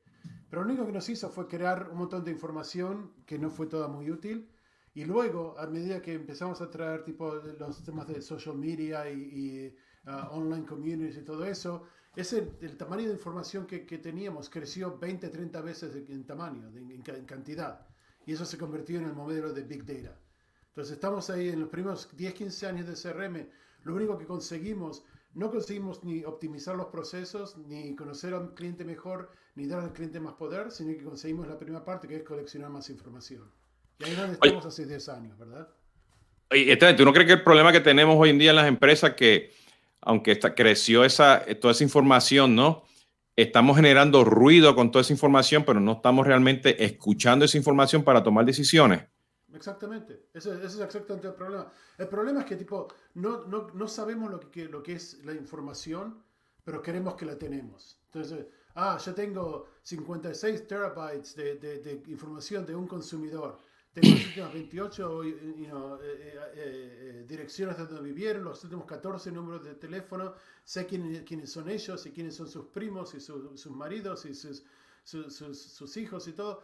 Pero 0.47 0.61
lo 0.61 0.69
único 0.69 0.85
que 0.85 0.91
nos 0.91 1.09
hizo 1.09 1.27
fue 1.31 1.47
crear 1.47 1.89
un 1.89 1.97
montón 1.97 2.23
de 2.23 2.29
información 2.29 3.13
que 3.25 3.39
no 3.39 3.49
fue 3.49 3.65
toda 3.65 3.87
muy 3.87 4.11
útil. 4.11 4.47
Y 4.93 5.05
luego, 5.05 5.57
a 5.57 5.65
medida 5.65 6.03
que 6.03 6.13
empezamos 6.13 6.61
a 6.61 6.69
traer 6.69 7.03
tipo 7.03 7.33
los 7.33 7.83
temas 7.83 8.07
de 8.07 8.21
social 8.21 8.55
media 8.55 9.09
y, 9.09 9.75
uh, 10.05 10.35
online 10.35 10.67
communities 10.67 11.17
y 11.17 11.23
todo 11.23 11.45
eso, 11.45 11.81
ese, 12.15 12.47
el 12.61 12.77
tamaño 12.77 13.07
de 13.07 13.13
información 13.13 13.65
que, 13.65 13.87
que 13.87 13.97
teníamos 13.97 14.51
creció 14.51 14.99
20, 14.99 15.29
30 15.29 15.61
veces 15.61 15.95
en 15.95 16.27
tamaño, 16.27 16.67
en, 16.75 16.91
en, 16.91 17.25
cantidad. 17.25 17.87
Y 18.27 18.33
eso 18.33 18.45
se 18.45 18.59
convirtió 18.59 18.99
en 18.99 19.05
el 19.05 19.13
modelo 19.13 19.51
de 19.51 19.63
Big 19.63 19.83
Data. 19.83 20.15
Entonces 20.79 20.95
estamos 20.95 21.29
ahí 21.29 21.49
en 21.49 21.59
los 21.59 21.67
primeros 21.67 22.07
10, 22.15 22.33
15 22.35 22.67
años 22.67 22.87
de 22.87 22.93
CRM. 22.93 23.49
Lo 23.83 23.95
único 23.95 24.17
que 24.17 24.25
conseguimos 24.25 25.03
no 25.33 25.51
conseguimos 25.51 26.05
ni 26.05 26.23
optimizar 26.23 26.73
los 26.77 26.85
procesos, 26.85 27.57
ni 27.57 27.97
conocer 27.97 28.33
al 28.33 28.53
cliente 28.53 28.85
mejor, 28.85 29.29
ni 29.55 29.67
dar 29.67 29.81
al 29.81 29.91
cliente 29.91 30.21
más 30.21 30.35
poder, 30.35 30.71
sino 30.71 30.97
que 30.97 31.03
conseguimos 31.03 31.49
la 31.49 31.59
primera 31.59 31.83
parte, 31.83 32.07
que 32.07 32.15
es 32.15 32.23
coleccionar 32.23 32.69
más 32.69 32.89
información. 32.89 33.51
Y 33.99 34.05
ahí 34.05 34.11
es 34.11 34.17
donde 34.17 34.33
estamos 34.35 34.65
hace 34.65 34.85
10 34.85 35.09
años, 35.09 35.37
¿verdad? 35.37 35.67
Y 36.51 36.73
¿tú 36.77 37.03
no 37.03 37.11
crees 37.11 37.27
que 37.27 37.33
el 37.33 37.43
problema 37.43 37.73
que 37.73 37.81
tenemos 37.81 38.15
hoy 38.17 38.29
en 38.29 38.39
día 38.39 38.51
en 38.51 38.55
las 38.55 38.67
empresas 38.67 39.15
que, 39.15 39.51
aunque 39.99 40.39
creció 40.55 41.03
esa, 41.03 41.43
toda 41.59 41.73
esa 41.73 41.83
información, 41.83 42.55
¿no? 42.55 42.85
Estamos 43.35 43.75
generando 43.75 44.23
ruido 44.23 44.73
con 44.75 44.91
toda 44.91 45.01
esa 45.01 45.11
información, 45.11 45.65
pero 45.65 45.81
no 45.81 45.91
estamos 45.91 46.25
realmente 46.25 46.85
escuchando 46.85 47.43
esa 47.43 47.57
información 47.57 48.01
para 48.01 48.23
tomar 48.23 48.45
decisiones. 48.45 49.01
Exactamente, 49.53 50.27
ese, 50.33 50.51
ese, 50.53 50.65
es 50.65 50.79
exactamente 50.79 51.27
el 51.27 51.33
problema. 51.33 51.71
El 51.97 52.07
problema 52.07 52.41
es 52.41 52.45
que 52.45 52.55
tipo, 52.55 52.87
no, 53.15 53.45
no, 53.45 53.69
no 53.73 53.87
sabemos 53.87 54.29
lo 54.29 54.39
que, 54.39 54.65
lo 54.65 54.83
que 54.83 54.93
es 54.93 55.23
la 55.25 55.33
información, 55.33 56.23
pero 56.63 56.81
queremos 56.81 57.15
que 57.15 57.25
la 57.25 57.37
tenemos. 57.37 57.99
Entonces, 58.05 58.45
ah, 58.75 58.97
yo 59.03 59.13
tengo 59.13 59.67
56 59.81 60.67
terabytes 60.67 61.35
de, 61.35 61.55
de, 61.55 61.79
de 61.79 61.91
información 62.11 62.65
de 62.65 62.75
un 62.75 62.87
consumidor. 62.87 63.59
Tengo 63.91 64.15
las 64.15 64.27
últimas 64.27 64.53
28 64.53 65.23
you 65.23 65.65
know, 65.65 65.95
eh, 65.95 65.99
eh, 66.03 66.53
eh, 66.53 67.25
direcciones 67.27 67.75
de 67.77 67.87
donde 67.87 68.03
vivieron, 68.03 68.43
los 68.43 68.63
últimos 68.63 68.85
14 68.85 69.31
números 69.31 69.63
de 69.63 69.73
teléfono, 69.73 70.35
sé 70.63 70.85
quién, 70.85 71.23
quiénes 71.25 71.51
son 71.51 71.69
ellos 71.69 72.05
y 72.05 72.11
quiénes 72.11 72.35
son 72.35 72.47
sus 72.47 72.67
primos 72.67 73.15
y 73.15 73.19
sus 73.19 73.71
maridos 73.71 74.25
y 74.25 74.35
sus, 74.35 74.63
sus, 75.03 75.33
sus 75.33 75.97
hijos 75.97 76.27
y 76.27 76.33
todo 76.33 76.61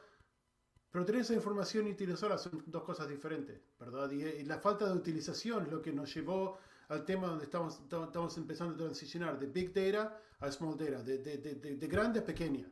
pero 0.95 1.03
tener 1.05 1.23
esa 1.23 1.33
información 1.33 1.87
y 1.87 1.91
utilizarla 1.91 2.37
son 2.37 2.63
dos 2.67 2.83
cosas 2.83 3.09
diferentes, 3.09 3.59
¿verdad? 3.77 4.09
Y, 4.11 4.45
la 4.45 4.59
falta 4.59 4.85
de 4.85 4.93
utilización 4.93 5.65
es 5.65 5.69
lo 5.69 5.81
que 5.81 5.91
nos 5.91 6.15
llevó 6.15 6.57
al 6.87 7.03
tema 7.03 7.27
donde 7.27 7.43
estamos, 7.43 7.81
estamos 7.81 8.37
empezando 8.37 8.75
a 8.75 8.77
transicionar 8.77 9.37
de 9.37 9.47
Big 9.47 9.73
Data 9.73 10.17
a 10.39 10.49
Small 10.49 10.77
Data, 10.77 11.03
de, 11.03 11.17
de, 11.17 11.37
de, 11.39 11.55
de 11.75 11.87
grande 11.89 12.21
a 12.21 12.25
pequeña. 12.25 12.71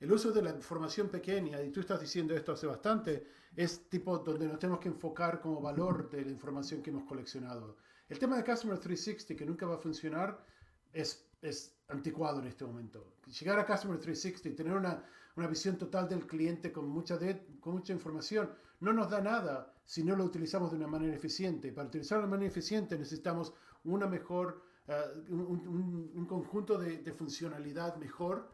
El 0.00 0.10
uso 0.10 0.32
de 0.32 0.42
la 0.42 0.50
información 0.50 1.08
pequeña, 1.08 1.62
y 1.62 1.70
tú 1.70 1.78
estás 1.78 2.00
diciendo 2.00 2.34
esto 2.34 2.50
hace 2.50 2.66
bastante, 2.66 3.28
es 3.54 3.88
tipo 3.88 4.18
donde 4.18 4.48
nos 4.48 4.58
tenemos 4.58 4.80
que 4.80 4.88
enfocar 4.88 5.40
como 5.40 5.60
valor 5.60 6.10
de 6.10 6.24
la 6.24 6.32
información 6.32 6.82
que 6.82 6.90
hemos 6.90 7.04
coleccionado. 7.04 7.76
El 8.08 8.18
tema 8.18 8.36
de 8.36 8.42
Customer 8.42 8.76
360, 8.76 9.38
que 9.38 9.46
nunca 9.46 9.66
va 9.66 9.76
a 9.76 9.78
funcionar, 9.78 10.44
es, 10.92 11.30
es 11.42 11.76
anticuado 11.88 12.40
en 12.40 12.46
este 12.46 12.64
momento. 12.64 13.16
Llegar 13.26 13.58
a 13.58 13.66
Customer 13.66 13.98
360 13.98 14.48
y 14.48 14.52
tener 14.54 14.74
una 14.74 15.04
una 15.36 15.46
visión 15.46 15.76
total 15.78 16.08
del 16.08 16.26
cliente 16.26 16.72
con 16.72 16.88
mucha, 16.88 17.18
con 17.60 17.74
mucha 17.74 17.92
información, 17.92 18.50
no 18.80 18.92
nos 18.92 19.10
da 19.10 19.20
nada 19.20 19.74
si 19.84 20.04
no 20.04 20.14
lo 20.16 20.24
utilizamos 20.24 20.70
de 20.70 20.76
una 20.76 20.86
manera 20.86 21.14
eficiente. 21.14 21.72
Para 21.72 21.88
utilizarlo 21.88 22.24
de 22.24 22.30
manera 22.30 22.50
eficiente 22.50 22.98
necesitamos 22.98 23.52
una 23.84 24.06
mejor, 24.06 24.62
eh, 24.88 25.02
un, 25.30 26.26
conjunto 26.26 26.78
de, 26.78 27.12
funcionalidad 27.12 27.96
mejor, 27.96 28.52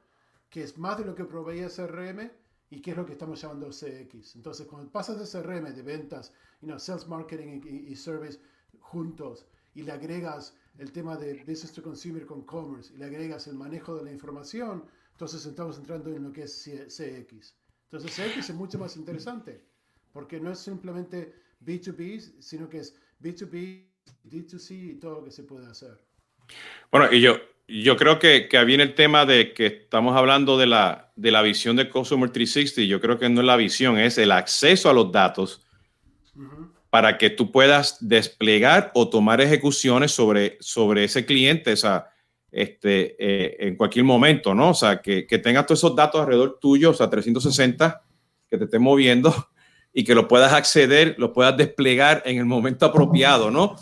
que 0.49 0.62
es 0.62 0.78
más 0.78 0.99
de 0.99 1.04
lo 1.04 1.14
que 1.14 1.25
proveía 1.25 1.68
CRM 1.68 2.30
y 2.71 2.80
que 2.80 2.92
es 2.92 2.97
lo 2.97 3.04
que 3.04 3.12
estamos 3.12 3.40
llamando 3.40 3.71
CX. 3.71 4.37
Entonces, 4.37 4.66
cuando 4.66 4.90
pasas 4.90 5.18
de 5.18 5.40
CRM, 5.40 5.75
de 5.75 5.83
ventas, 5.83 6.33
you 6.61 6.78
sales 6.78 7.07
marketing 7.07 7.61
y, 7.64 7.92
y 7.92 7.97
service 7.97 8.38
juntos, 8.80 9.47
y 9.75 9.83
le 9.83 9.92
agregas 9.92 10.54
el 10.78 10.92
tema 10.92 11.16
de 11.16 11.35
business 11.47 11.73
to 11.73 11.82
consumer 11.82 12.25
con 12.25 12.42
commerce, 12.42 12.92
y 12.94 12.99
le 12.99 13.06
agregas 13.06 13.47
el 13.47 13.54
manejo 13.54 13.97
de 13.97 14.04
la 14.04 14.12
información, 14.12 14.85
entonces 15.12 15.44
estamos 15.44 15.76
entrando 15.78 16.14
en 16.14 16.23
lo 16.23 16.32
que 16.32 16.42
es 16.42 16.62
CX. 16.62 17.54
Entonces 17.90 18.12
CX 18.14 18.50
es 18.50 18.54
mucho 18.54 18.78
más 18.78 18.97
interesante, 18.97 19.61
porque 20.12 20.38
no 20.40 20.52
es 20.52 20.61
simplemente 20.61 21.35
B2B, 21.64 22.40
sino 22.40 22.68
que 22.68 22.78
es 22.78 22.94
B2B, 23.20 23.88
D2C 24.25 24.92
y 24.92 24.94
todo 24.94 25.16
lo 25.16 25.25
que 25.25 25.30
se 25.32 25.42
puede 25.42 25.66
hacer. 25.66 25.99
Bueno, 26.92 27.12
y 27.12 27.20
yo, 27.20 27.37
yo 27.66 27.97
creo 27.97 28.18
que, 28.18 28.49
que 28.49 28.64
viene 28.64 28.85
el 28.85 28.94
tema 28.94 29.26
de 29.26 29.52
que 29.52 29.66
estamos 29.66 30.16
hablando 30.16 30.56
de 30.56 30.66
la, 30.66 31.12
de 31.16 31.30
la 31.32 31.42
visión 31.42 31.76
de 31.76 31.90
Customer 31.90 32.30
360. 32.30 32.88
Yo 32.88 33.00
creo 33.00 33.18
que 33.18 33.28
no 33.28 33.40
es 33.40 33.47
la 33.47 33.56
visión, 33.56 33.99
es 33.99 34.16
el 34.18 34.30
acceso 34.30 34.88
a 34.88 34.92
los 34.92 35.11
datos 35.11 35.64
para 36.90 37.18
que 37.18 37.30
tú 37.30 37.52
puedas 37.52 37.99
desplegar 38.00 38.90
o 38.95 39.09
tomar 39.09 39.40
ejecuciones 39.40 40.12
sobre, 40.12 40.57
sobre 40.61 41.04
ese 41.04 41.26
cliente. 41.26 41.73
O 41.73 41.76
sea, 41.76 42.09
este, 42.50 43.16
eh, 43.18 43.57
en 43.68 43.76
cualquier 43.76 44.04
momento, 44.04 44.54
¿no? 44.54 44.71
O 44.71 44.75
sea, 44.75 45.02
que, 45.02 45.26
que, 45.26 45.38
tengas 45.38 45.66
todos 45.66 45.80
esos 45.80 45.95
datos 45.95 46.21
alrededor 46.21 46.59
tuyo, 46.61 46.90
o 46.90 46.95
sea, 46.95 47.11
360, 47.11 48.02
que 48.49 48.57
te 48.57 48.64
estén 48.64 48.83
moviendo 48.83 49.35
y 49.92 50.04
que 50.04 50.14
lo 50.14 50.28
puedas 50.28 50.52
acceder, 50.52 51.14
lo 51.18 51.33
puedas 51.33 51.57
desplegar 51.57 52.23
en 52.25 52.38
el 52.38 52.47
momento 52.47 52.87
apropiado, 52.87 53.50
¿no? 53.50 53.76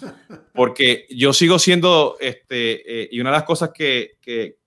Porque 0.53 1.07
yo 1.11 1.33
sigo 1.33 1.59
siendo, 1.59 2.17
este, 2.21 3.03
eh, 3.03 3.09
y 3.13 3.21
una 3.21 3.31
de 3.31 3.37
las 3.37 3.45
cosas 3.45 3.71
que, 3.73 4.13
que, 4.21 4.59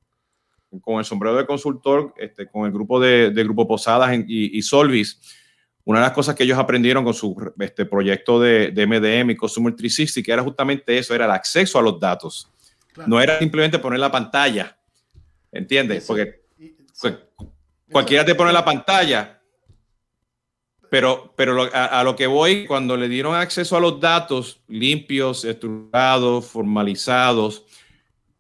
con 0.82 1.00
el 1.00 1.06
sombrero 1.06 1.36
de 1.36 1.46
consultor, 1.46 2.14
este, 2.18 2.48
con 2.48 2.66
el 2.66 2.72
grupo 2.72 3.00
de, 3.00 3.32
de 3.32 3.44
Grupo 3.44 3.68
Posadas 3.68 4.16
y, 4.28 4.58
y, 4.58 4.62
Solvis, 4.62 5.20
una 5.90 6.02
de 6.02 6.06
las 6.06 6.14
cosas 6.14 6.36
que 6.36 6.44
ellos 6.44 6.60
aprendieron 6.60 7.04
con 7.04 7.16
su 7.16 7.36
este, 7.58 7.84
proyecto 7.84 8.40
de, 8.40 8.70
de 8.70 8.86
MDM 8.86 9.32
y 9.32 9.36
Consumer 9.36 9.76
360, 9.76 10.24
que 10.24 10.32
era 10.32 10.44
justamente 10.44 10.96
eso, 10.96 11.16
era 11.16 11.26
el 11.26 11.32
acceso 11.32 11.80
a 11.80 11.82
los 11.82 12.00
datos. 12.00 12.48
No 13.08 13.20
era 13.20 13.40
simplemente 13.40 13.80
poner 13.80 14.00
la 14.00 14.12
pantalla, 14.12 14.78
¿entiendes? 15.52 16.06
Porque 16.06 16.44
cualquiera 17.92 18.24
te 18.24 18.36
pone 18.36 18.54
la 18.54 18.64
pantalla, 18.64 19.42
pero, 20.92 21.34
pero 21.36 21.68
a, 21.74 22.04
lo 22.04 22.16
que 22.16 22.28
voy, 22.28 22.68
cuando 22.68 22.96
le 22.96 23.10
dieron 23.10 23.34
acceso 23.34 23.76
a 23.76 23.80
los 23.80 24.00
datos 24.00 24.62
limpios, 24.68 25.44
estructurados, 25.44 26.46
formalizados, 26.46 27.66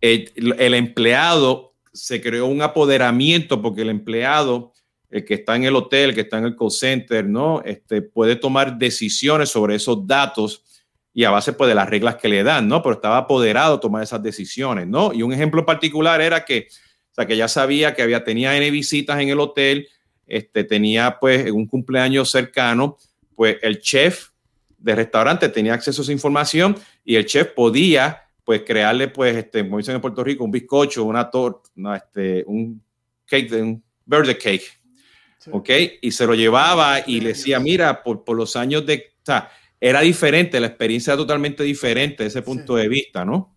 el, 0.02 0.74
empleado 0.76 1.74
se 1.94 2.22
creó 2.22 2.46
un 2.46 2.62
apoderamiento 2.62 3.60
porque 3.60 3.82
el 3.82 3.90
empleado, 3.90 4.72
el 5.10 5.26
que 5.26 5.36
está 5.36 5.56
en 5.56 5.64
el 5.64 5.76
hotel, 5.76 6.10
el 6.10 6.16
que 6.16 6.22
está 6.22 6.38
en 6.38 6.46
el 6.46 6.56
call 6.56 6.72
center, 6.72 7.26
¿no? 7.26 7.62
Este, 7.64 8.02
puede 8.02 8.36
tomar 8.36 8.78
decisiones 8.78 9.50
sobre 9.50 9.76
esos 9.76 10.06
datos 10.06 10.64
y 11.14 11.24
a 11.24 11.32
base 11.32 11.54
pues, 11.54 11.68
de 11.68 11.76
las 11.76 11.90
reglas 11.90 12.16
que 12.16 12.30
le 12.30 12.44
dan, 12.44 12.68
¿no? 12.68 12.82
Pero 12.84 12.96
estaba 12.96 13.18
apoderado 13.18 13.76
a 13.76 13.80
tomar 13.80 14.04
esas 14.04 14.22
decisiones, 14.22 14.88
¿no? 14.88 15.12
Y 15.14 15.24
un 15.24 15.34
ejemplo 15.34 15.66
particular 15.66 16.22
era 16.22 16.46
que, 16.46 16.68
o 17.12 17.16
sea, 17.16 17.26
que 17.26 17.36
ya 17.36 17.48
sabía 17.48 17.96
que 17.96 18.04
había, 18.04 18.24
tenía 18.24 18.56
N 18.56 18.70
visitas 18.72 19.20
en 19.20 19.30
el 19.30 19.40
hotel, 19.40 19.88
este, 20.28 20.64
tenía 20.64 21.18
pues 21.20 21.50
un 21.52 21.66
cumpleaños 21.66 22.30
cercano, 22.30 22.98
pues 23.36 23.58
el 23.64 23.82
chef 23.82 24.30
del 24.78 24.98
restaurante 24.98 25.50
tenía 25.50 25.74
acceso 25.74 26.02
a 26.02 26.04
esa 26.04 26.12
información 26.12 26.78
y 27.04 27.16
el 27.16 27.26
chef 27.26 27.48
podía 27.48 28.24
pues 28.44 28.62
crearle 28.62 29.08
pues, 29.08 29.36
este, 29.36 29.64
como 29.64 29.78
dicen 29.78 29.96
en 29.96 30.02
Puerto 30.02 30.24
Rico, 30.24 30.44
un 30.44 30.52
bizcocho, 30.52 31.04
una 31.04 31.30
torta, 31.30 31.70
este, 31.96 32.44
un 32.48 32.82
cake, 33.26 33.52
un 33.54 33.84
birthday 34.06 34.38
cake, 34.38 34.79
¿ok? 35.52 35.70
Y 36.02 36.12
se 36.12 36.26
lo 36.26 36.36
llevaba 36.36 37.00
y 37.06 37.22
le 37.22 37.30
decía, 37.30 37.60
mira, 37.60 38.04
por, 38.04 38.24
por 38.24 38.36
los 38.36 38.56
años 38.56 38.86
de, 38.86 39.14
o 39.22 39.26
sea, 39.26 39.50
era 39.80 40.02
diferente, 40.02 40.60
la 40.60 40.68
experiencia 40.68 41.14
era 41.14 41.22
totalmente 41.22 41.64
diferente 41.64 42.24
desde 42.24 42.40
ese 42.40 42.46
punto 42.46 42.76
de 42.76 42.88
vista, 42.88 43.24
¿no? 43.24 43.56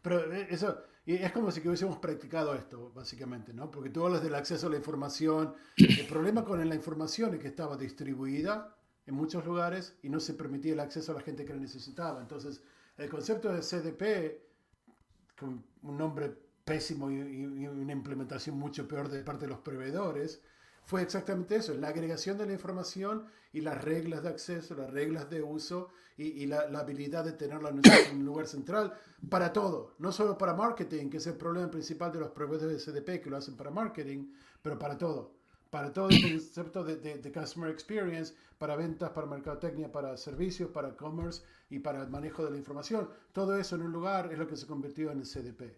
Pero 0.00 0.32
eh, 0.32 0.46
eso 0.50 0.84
es 1.06 1.32
como 1.32 1.50
si 1.50 1.60
hubiésemos 1.66 1.98
practicado 1.98 2.54
esto, 2.54 2.92
básicamente, 2.94 3.52
¿no? 3.52 3.70
Porque 3.70 3.90
tú 3.90 4.06
hablas 4.06 4.22
del 4.22 4.34
acceso 4.34 4.68
a 4.68 4.70
la 4.70 4.76
información. 4.76 5.54
El 5.76 6.06
problema 6.08 6.44
con 6.44 6.66
la 6.66 6.74
información 6.74 7.34
es 7.34 7.40
que 7.40 7.48
estaba 7.48 7.76
distribuida 7.76 8.74
en 9.06 9.14
muchos 9.14 9.44
lugares 9.44 9.98
y 10.02 10.08
no 10.08 10.18
se 10.18 10.32
permitía 10.32 10.72
el 10.72 10.80
acceso 10.80 11.12
a 11.12 11.16
la 11.16 11.20
gente 11.20 11.44
que 11.44 11.52
la 11.52 11.60
necesitaba. 11.60 12.22
Entonces, 12.22 12.62
el 12.96 13.10
concepto 13.10 13.52
de 13.52 13.60
CDP, 13.60 15.36
con 15.38 15.62
un 15.82 15.98
nombre 15.98 16.32
pésimo 16.64 17.10
y, 17.10 17.16
y 17.16 17.66
una 17.66 17.92
implementación 17.92 18.58
mucho 18.58 18.88
peor 18.88 19.10
de 19.10 19.22
parte 19.22 19.44
de 19.44 19.50
los 19.50 19.58
proveedores, 19.58 20.40
fue 20.84 21.02
exactamente 21.02 21.56
eso, 21.56 21.74
la 21.74 21.88
agregación 21.88 22.36
de 22.36 22.46
la 22.46 22.52
información 22.52 23.24
y 23.52 23.62
las 23.62 23.82
reglas 23.82 24.22
de 24.22 24.28
acceso, 24.28 24.74
las 24.74 24.90
reglas 24.90 25.30
de 25.30 25.42
uso 25.42 25.88
y, 26.16 26.46
la, 26.46 26.60
habilidad 26.78 27.24
de 27.24 27.32
tenerla 27.32 27.70
en 27.70 28.18
un 28.18 28.24
lugar 28.24 28.46
central 28.46 28.92
para 29.28 29.52
todo, 29.52 29.94
no 29.98 30.12
solo 30.12 30.36
para 30.36 30.54
marketing, 30.54 31.08
que 31.08 31.16
es 31.16 31.26
el 31.26 31.34
problema 31.34 31.70
principal 31.70 32.12
de 32.12 32.20
los 32.20 32.30
proveedores 32.30 32.84
de 32.84 32.92
CDP 32.92 33.22
que 33.22 33.30
lo 33.30 33.38
hacen 33.38 33.56
para 33.56 33.70
marketing, 33.70 34.30
pero 34.62 34.78
para 34.78 34.98
todo, 34.98 35.32
para 35.70 35.92
todo 35.92 36.08
el 36.10 36.20
concepto 36.20 36.84
de, 36.84 36.96
de, 36.96 37.32
customer 37.32 37.70
experience, 37.70 38.34
para 38.58 38.76
ventas, 38.76 39.10
para 39.10 39.26
mercadotecnia, 39.26 39.90
para 39.90 40.16
servicios, 40.16 40.70
para 40.70 40.94
commerce 40.96 41.42
y 41.70 41.78
para 41.78 42.02
el 42.02 42.08
manejo 42.08 42.44
de 42.44 42.50
la 42.50 42.58
información. 42.58 43.08
Todo 43.32 43.56
eso 43.56 43.74
en 43.74 43.82
un 43.82 43.92
lugar 43.92 44.30
es 44.30 44.38
lo 44.38 44.46
que 44.46 44.56
se 44.56 44.66
convirtió 44.66 45.10
en 45.10 45.20
el 45.20 45.26
CDP. 45.26 45.76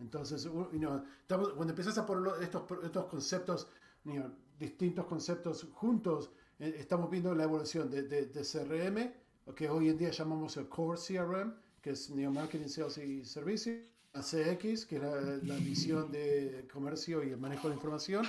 Entonces, 0.00 0.46
cuando 0.46 1.70
empiezas 1.70 1.96
a 1.96 2.04
poner 2.04 2.42
estos, 2.42 2.62
estos 2.84 3.06
conceptos, 3.06 3.68
distintos 4.58 5.06
conceptos 5.06 5.66
juntos, 5.72 6.30
eh, 6.58 6.74
estamos 6.78 7.10
viendo 7.10 7.34
la 7.34 7.44
evolución 7.44 7.90
de, 7.90 8.02
de, 8.02 8.42
CRM, 8.42 9.12
que 9.54 9.68
hoy 9.68 9.88
en 9.88 9.98
día 9.98 10.10
llamamos 10.10 10.56
el 10.56 10.68
Core 10.68 11.00
CRM, 11.00 11.54
que 11.80 11.90
es 11.90 12.10
Neo 12.10 12.30
Marketing, 12.30 12.68
Sales 12.68 12.98
y 12.98 13.24
Servicio, 13.24 13.74
a 14.14 14.20
CX, 14.20 14.86
que 14.86 14.96
es 14.96 15.02
la, 15.02 15.56
visión 15.56 16.10
de 16.10 16.66
comercio 16.72 17.22
y 17.22 17.30
el 17.30 17.38
manejo 17.38 17.68
de 17.68 17.74
información, 17.74 18.26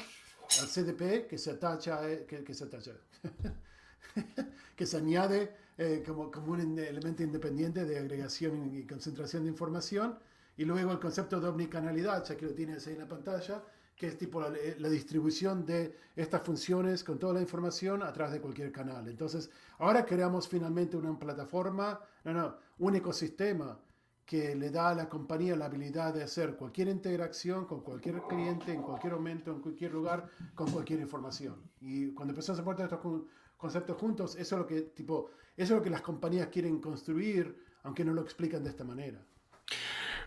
al 0.61 0.67
CDP, 0.67 1.27
que 1.27 1.37
se 1.37 1.51
atacha, 1.51 2.09
eh, 2.09 2.25
que 4.75 4.85
se 4.85 4.97
añade 4.97 5.55
eh, 5.77 6.03
como, 6.05 6.31
como 6.31 6.53
un 6.53 6.79
elemento 6.79 7.23
independiente 7.23 7.85
de 7.85 7.97
agregación 7.97 8.75
y 8.75 8.85
concentración 8.85 9.43
de 9.43 9.49
información, 9.49 10.19
y 10.57 10.65
luego 10.65 10.91
el 10.91 10.99
concepto 10.99 11.39
de 11.39 11.47
omnicanalidad, 11.47 12.25
ya 12.25 12.35
que 12.35 12.45
lo 12.45 12.53
tienes 12.53 12.85
ahí 12.85 12.93
en 12.93 12.99
la 12.99 13.07
pantalla, 13.07 13.63
que 13.99 14.07
es 14.07 14.17
tipo 14.17 14.39
la, 14.39 14.89
distribución 14.89 15.65
de 15.65 15.93
estas 16.15 16.41
funciones 16.41 17.03
con 17.03 17.19
toda 17.19 17.33
la 17.33 17.41
información 17.41 18.01
a 18.01 18.13
través 18.13 18.31
de 18.31 18.39
cualquier 18.39 18.71
canal. 18.71 19.05
Entonces, 19.09 19.51
ahora 19.77 20.05
creamos 20.05 20.47
finalmente 20.47 20.95
una 20.95 21.19
plataforma, 21.19 21.99
no, 22.23 22.31
no, 22.31 22.55
un 22.77 22.95
ecosistema 22.95 23.77
que 24.25 24.55
le 24.55 24.69
da 24.69 24.91
a 24.91 24.95
la 24.95 25.09
compañía 25.09 25.57
la 25.57 25.65
habilidad 25.65 26.13
de 26.13 26.23
hacer 26.23 26.55
cualquier 26.55 26.87
interacción 26.87 27.65
con 27.65 27.81
cualquier 27.81 28.21
cliente, 28.21 28.71
en 28.71 28.83
cualquier 28.83 29.13
momento, 29.15 29.51
en 29.51 29.59
cualquier 29.59 29.91
lugar, 29.91 30.29
con 30.55 30.71
cualquier 30.71 31.01
información. 31.01 31.61
Y 31.81 32.13
cuando 32.13 32.31
empezamos 32.31 32.61
a 32.61 32.63
poner 32.63 32.83
estos 32.83 33.01
conceptos 33.57 33.97
juntos, 33.97 34.37
eso 34.37 34.55
es 34.55 34.59
lo 34.61 34.65
que, 34.65 34.81
tipo, 34.81 35.31
eso 35.57 35.73
es 35.73 35.77
lo 35.77 35.83
que 35.83 35.89
las 35.89 36.01
compañías 36.01 36.47
quieren 36.47 36.79
construir, 36.79 37.53
aunque 37.83 38.05
no 38.05 38.13
lo 38.13 38.21
explican 38.21 38.63
de 38.63 38.69
esta 38.69 38.85
manera. 38.85 39.21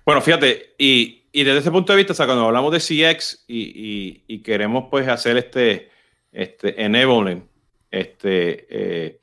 Bueno, 0.05 0.21
fíjate, 0.21 0.75
y, 0.76 1.22
desde 1.33 1.59
ese 1.59 1.71
punto 1.71 1.93
de 1.93 1.97
vista, 1.97 2.12
o 2.12 2.17
sea, 2.17 2.27
cuando 2.27 2.47
hablamos 2.47 2.73
de 2.73 2.79
CX 2.79 3.45
y, 3.49 4.39
queremos 4.41 4.89
pues 4.91 5.09
hacer 5.09 5.39
este, 5.39 5.91
este 6.31 6.83
enabling 6.83 7.49
este, 7.91 8.67
eh, 8.69 9.21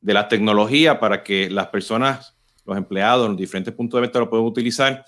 de 0.00 0.14
la 0.14 0.28
tecnología 0.28 1.00
para 1.00 1.22
que 1.24 1.50
las 1.50 1.66
personas, 1.68 2.36
los 2.64 2.76
empleados, 2.76 3.26
en 3.26 3.32
los 3.32 3.40
diferentes 3.40 3.74
puntos 3.74 3.98
de 3.98 4.02
vista 4.06 4.20
lo 4.20 4.30
puedan 4.30 4.46
utilizar, 4.46 5.04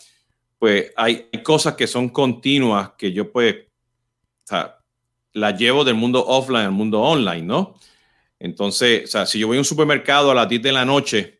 pues 0.59 0.92
hay, 0.97 1.28
cosas 1.42 1.75
que 1.75 1.87
son 1.87 2.09
continuas 2.09 2.90
que 2.99 3.12
yo 3.12 3.30
pues, 3.30 3.54
o 3.54 4.47
sea, 4.47 4.76
las 5.33 5.59
llevo 5.59 5.85
del 5.85 5.95
mundo 5.95 6.25
offline 6.26 6.66
al 6.66 6.73
mundo 6.73 7.00
online, 7.00 7.42
¿no? 7.42 7.76
Entonces, 8.38 9.04
o 9.04 9.07
sea, 9.07 9.26
si 9.26 9.38
yo 9.38 9.47
voy 9.47 9.57
a 9.57 9.61
un 9.61 9.64
supermercado 9.64 10.30
a 10.30 10.35
las 10.35 10.49
10 10.49 10.62
de 10.62 10.73
la 10.73 10.85
noche 10.85 11.39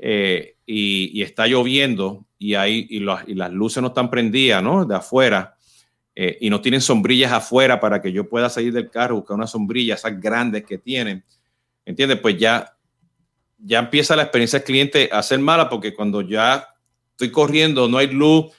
eh, 0.00 0.56
y, 0.64 1.20
está 1.22 1.46
lloviendo 1.46 2.24
y, 2.38 2.54
hay, 2.54 2.86
y, 2.88 3.00
las 3.00 3.52
luces 3.52 3.82
no 3.82 3.88
están 3.88 4.10
prendidas, 4.10 4.62
¿no? 4.62 4.84
De 4.84 4.94
afuera 4.94 5.56
eh, 6.14 6.38
y 6.40 6.50
no 6.50 6.60
tienen 6.60 6.80
sombrillas 6.80 7.32
afuera 7.32 7.80
para 7.80 8.00
que 8.00 8.12
yo 8.12 8.28
pueda 8.28 8.48
salir 8.48 8.72
del 8.72 8.90
carro, 8.90 9.16
buscar 9.16 9.36
una 9.36 9.46
sombrilla, 9.46 9.94
esas 9.94 10.20
grandes 10.20 10.64
que 10.64 10.78
tienen, 10.78 11.24
¿entiendes? 11.84 12.18
Pues 12.20 12.36
ya, 12.38 12.76
ya 13.58 13.80
empieza 13.80 14.14
la 14.14 14.22
experiencia 14.22 14.60
del 14.60 14.66
cliente 14.66 15.08
a 15.12 15.22
ser 15.22 15.40
mala 15.40 15.68
porque 15.68 15.94
cuando 15.94 16.20
ya 16.20 16.68
estoy 17.10 17.30
corriendo, 17.30 17.88
no 17.88 17.98
hay 17.98 18.08
luz, 18.08 18.52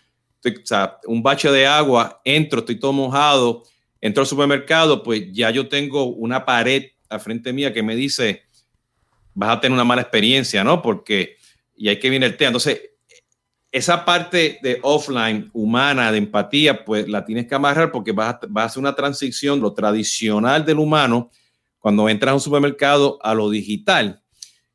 un 1.06 1.24
bache 1.24 1.52
de 1.52 1.68
agua, 1.68 2.22
entro, 2.24 2.60
estoy 2.60 2.80
todo 2.80 2.94
mojado, 2.94 3.64
entro 4.02 4.22
al 4.22 4.28
supermercado, 4.28 5.04
pues 5.04 5.32
ya 5.32 5.50
yo 5.52 5.68
tengo 5.68 6.06
una 6.06 6.46
pared 6.46 6.86
al 7.10 7.20
frente 7.20 7.54
mía 7.54 7.74
que 7.74 7.84
me 7.84 7.96
dice, 7.96 8.44
vas 9.40 9.56
a 9.58 9.62
tener 9.62 9.74
una 9.74 9.86
mala 9.86 10.02
experiencia, 10.02 10.64
¿no? 10.64 10.82
Porque 10.82 11.38
y 11.80 11.88
hay 11.88 11.98
que 11.98 12.10
viene 12.10 12.26
el 12.26 12.36
tema. 12.36 12.50
Entonces, 12.50 12.82
esa 13.72 14.04
parte 14.04 14.60
de 14.62 14.80
offline, 14.82 15.50
humana, 15.54 16.12
de 16.12 16.18
empatía, 16.18 16.84
pues 16.84 17.08
la 17.08 17.24
tienes 17.24 17.48
que 17.48 17.56
amarrar 17.56 17.92
porque 17.92 18.12
vas 18.12 18.36
a, 18.36 18.64
hacer 18.64 18.82
una 18.82 18.96
transición, 18.96 19.62
lo 19.62 19.74
tradicional 19.74 20.66
del 20.66 20.80
humano, 20.80 21.32
cuando 21.80 22.10
entras 22.10 22.32
a 22.32 22.36
un 22.36 22.42
supermercado, 22.42 23.18
a 23.22 23.34
lo 23.34 23.50
digital. 23.50 24.22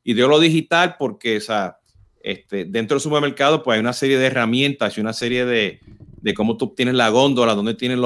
Y 0.03 0.15
digo 0.15 0.27
lo 0.27 0.39
digital 0.39 0.95
porque, 0.97 1.37
o 1.37 1.41
sea, 1.41 1.77
este, 2.21 2.65
dentro 2.65 2.95
del 2.95 3.01
supermercado, 3.01 3.61
pues 3.61 3.75
hay 3.75 3.81
una 3.81 3.93
serie 3.93 4.17
de 4.17 4.25
herramientas 4.25 4.97
y 4.97 5.01
una 5.01 5.13
serie 5.13 5.45
de, 5.45 5.79
de 6.21 6.33
cómo 6.33 6.57
tú 6.57 6.73
tienes 6.73 6.95
la 6.95 7.09
góndola, 7.09 7.53
dónde 7.53 7.75
tienes 7.75 7.99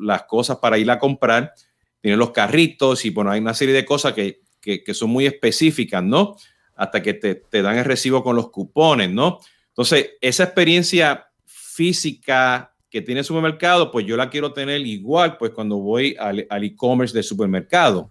las 0.00 0.22
cosas 0.24 0.58
para 0.58 0.78
ir 0.78 0.88
a 0.92 1.00
comprar, 1.00 1.54
tienes 2.00 2.18
los 2.18 2.30
carritos 2.30 3.04
y 3.04 3.10
bueno, 3.10 3.32
hay 3.32 3.40
una 3.40 3.54
serie 3.54 3.74
de 3.74 3.84
cosas 3.84 4.12
que, 4.12 4.43
que, 4.64 4.94
son 4.94 5.10
muy 5.10 5.26
específicas, 5.26 6.02
¿no? 6.02 6.36
hasta 6.76 7.02
que 7.02 7.14
te, 7.14 7.62
dan 7.62 7.78
el 7.78 7.84
recibo 7.84 8.22
con 8.22 8.36
los 8.36 8.50
cupones, 8.50 9.10
¿no? 9.10 9.38
Entonces, 9.68 10.12
esa 10.20 10.44
experiencia 10.44 11.26
física 11.44 12.74
que 12.90 13.00
tiene 13.00 13.20
el 13.20 13.24
supermercado, 13.24 13.90
pues 13.90 14.06
yo 14.06 14.16
la 14.16 14.30
quiero 14.30 14.52
tener 14.52 14.80
igual, 14.86 15.36
pues 15.36 15.52
cuando 15.52 15.78
voy 15.78 16.16
al, 16.18 16.46
e-commerce 16.64 17.14
del 17.14 17.24
supermercado. 17.24 18.10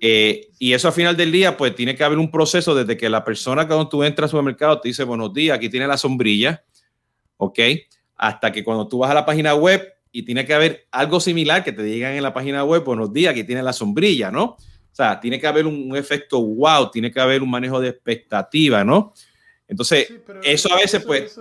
Eh, 0.00 0.50
y 0.58 0.74
eso 0.74 0.88
al 0.88 0.94
final 0.94 1.16
del 1.16 1.32
día, 1.32 1.56
pues 1.56 1.74
tiene 1.74 1.96
que 1.96 2.04
haber 2.04 2.18
un 2.18 2.30
proceso 2.30 2.74
desde 2.74 2.96
que 2.96 3.08
la 3.08 3.24
persona 3.24 3.66
cuando 3.66 3.88
tú 3.88 4.04
entras 4.04 4.26
al 4.26 4.30
supermercado 4.30 4.80
te 4.80 4.88
dice 4.88 5.04
buenos 5.04 5.32
días, 5.32 5.56
aquí 5.56 5.68
tiene 5.68 5.86
la 5.86 5.96
sombrilla, 5.96 6.62
¿ok? 7.36 7.58
Hasta 8.16 8.52
que 8.52 8.62
cuando 8.62 8.86
tú 8.86 8.98
vas 8.98 9.10
a 9.10 9.14
la 9.14 9.26
página 9.26 9.54
web 9.54 9.92
y 10.12 10.22
tiene 10.22 10.44
que 10.44 10.54
haber 10.54 10.86
algo 10.92 11.18
similar 11.18 11.64
que 11.64 11.72
te 11.72 11.82
digan 11.82 12.12
en 12.12 12.22
la 12.22 12.34
página 12.34 12.64
web, 12.64 12.84
buenos 12.84 13.12
días, 13.12 13.32
aquí 13.32 13.42
tiene 13.42 13.62
la 13.62 13.72
sombrilla, 13.72 14.30
¿no? 14.30 14.56
Sea, 14.98 15.20
tiene 15.20 15.38
que 15.38 15.46
haber 15.46 15.64
un, 15.64 15.96
efecto 15.96 16.42
wow, 16.42 16.90
tiene 16.90 17.12
que 17.12 17.20
haber 17.20 17.40
un 17.40 17.48
manejo 17.48 17.80
de 17.80 17.90
expectativa, 17.90 18.82
¿no? 18.82 19.14
Entonces, 19.68 20.12
eso 20.42 20.72
a 20.72 20.76
veces, 20.76 21.04
pues, 21.04 21.38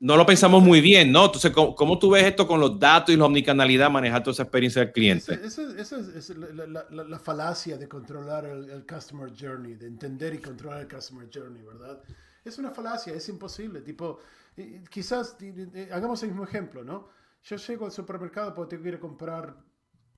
no 0.00 0.18
lo 0.18 0.26
pensamos 0.26 0.62
muy 0.62 0.82
bien, 0.82 1.10
¿no? 1.10 1.24
Entonces, 1.24 1.50
¿cómo, 1.50 1.98
tú 1.98 2.10
ves 2.10 2.24
esto 2.24 2.46
con 2.46 2.60
los 2.60 2.78
datos 2.78 3.14
y 3.14 3.16
la 3.16 3.24
omnicanalidad, 3.24 3.90
manejar 3.90 4.22
toda 4.22 4.34
esa 4.34 4.42
experiencia 4.42 4.84
del 4.84 4.92
cliente? 4.92 5.32
Esa 5.42 5.62
es, 5.62 6.28
la, 6.28 7.18
falacia 7.18 7.78
de 7.78 7.88
controlar 7.88 8.44
el, 8.44 8.84
customer 8.84 9.32
journey, 9.34 9.76
de 9.76 9.86
entender 9.86 10.34
y 10.34 10.38
controlar 10.38 10.82
el 10.82 10.88
customer 10.88 11.26
journey, 11.32 11.62
¿verdad? 11.62 12.02
Es 12.44 12.58
una 12.58 12.70
falacia, 12.70 13.14
es 13.14 13.26
imposible. 13.30 13.80
Tipo, 13.80 14.18
quizás, 14.90 15.38
hagamos 15.90 16.22
el 16.22 16.28
mismo 16.28 16.44
ejemplo, 16.44 16.84
¿no? 16.84 17.08
Yo 17.44 17.56
llego 17.56 17.86
al 17.86 17.92
supermercado 17.92 18.54
porque 18.54 18.76
te 18.76 18.82
quiero 18.82 19.00
comprar, 19.00 19.56